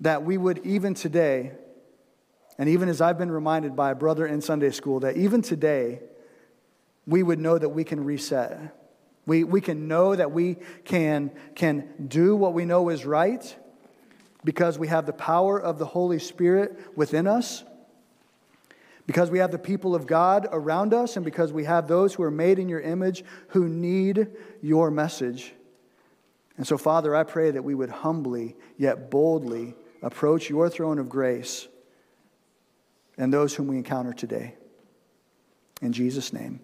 that 0.00 0.22
we 0.22 0.38
would, 0.38 0.58
even 0.64 0.94
today, 0.94 1.52
and 2.56 2.68
even 2.68 2.88
as 2.88 3.00
I've 3.00 3.18
been 3.18 3.30
reminded 3.30 3.76
by 3.76 3.90
a 3.90 3.94
brother 3.94 4.26
in 4.26 4.40
Sunday 4.40 4.70
school, 4.70 5.00
that 5.00 5.16
even 5.16 5.42
today, 5.42 6.00
we 7.06 7.22
would 7.22 7.38
know 7.38 7.58
that 7.58 7.68
we 7.68 7.84
can 7.84 8.04
reset. 8.04 8.76
We, 9.26 9.44
we 9.44 9.60
can 9.60 9.88
know 9.88 10.14
that 10.14 10.30
we 10.30 10.56
can, 10.84 11.32
can 11.54 11.88
do 12.08 12.36
what 12.36 12.54
we 12.54 12.64
know 12.64 12.88
is 12.88 13.04
right 13.04 13.56
because 14.44 14.78
we 14.78 14.88
have 14.88 15.06
the 15.06 15.12
power 15.12 15.60
of 15.60 15.78
the 15.78 15.86
Holy 15.86 16.18
Spirit 16.18 16.78
within 16.96 17.26
us 17.26 17.64
because 19.08 19.30
we 19.30 19.38
have 19.38 19.50
the 19.50 19.58
people 19.58 19.94
of 19.94 20.06
God 20.06 20.46
around 20.52 20.92
us, 20.92 21.16
and 21.16 21.24
because 21.24 21.50
we 21.50 21.64
have 21.64 21.88
those 21.88 22.12
who 22.12 22.22
are 22.22 22.30
made 22.30 22.58
in 22.58 22.68
your 22.68 22.82
image 22.82 23.24
who 23.48 23.66
need 23.66 24.26
your 24.60 24.90
message. 24.90 25.54
And 26.58 26.66
so, 26.66 26.76
Father, 26.76 27.16
I 27.16 27.22
pray 27.22 27.50
that 27.50 27.64
we 27.64 27.74
would 27.74 27.88
humbly 27.88 28.54
yet 28.76 29.10
boldly 29.10 29.74
approach 30.02 30.50
your 30.50 30.68
throne 30.68 30.98
of 30.98 31.08
grace 31.08 31.68
and 33.16 33.32
those 33.32 33.54
whom 33.54 33.66
we 33.66 33.78
encounter 33.78 34.12
today. 34.12 34.56
In 35.80 35.94
Jesus' 35.94 36.30
name. 36.30 36.60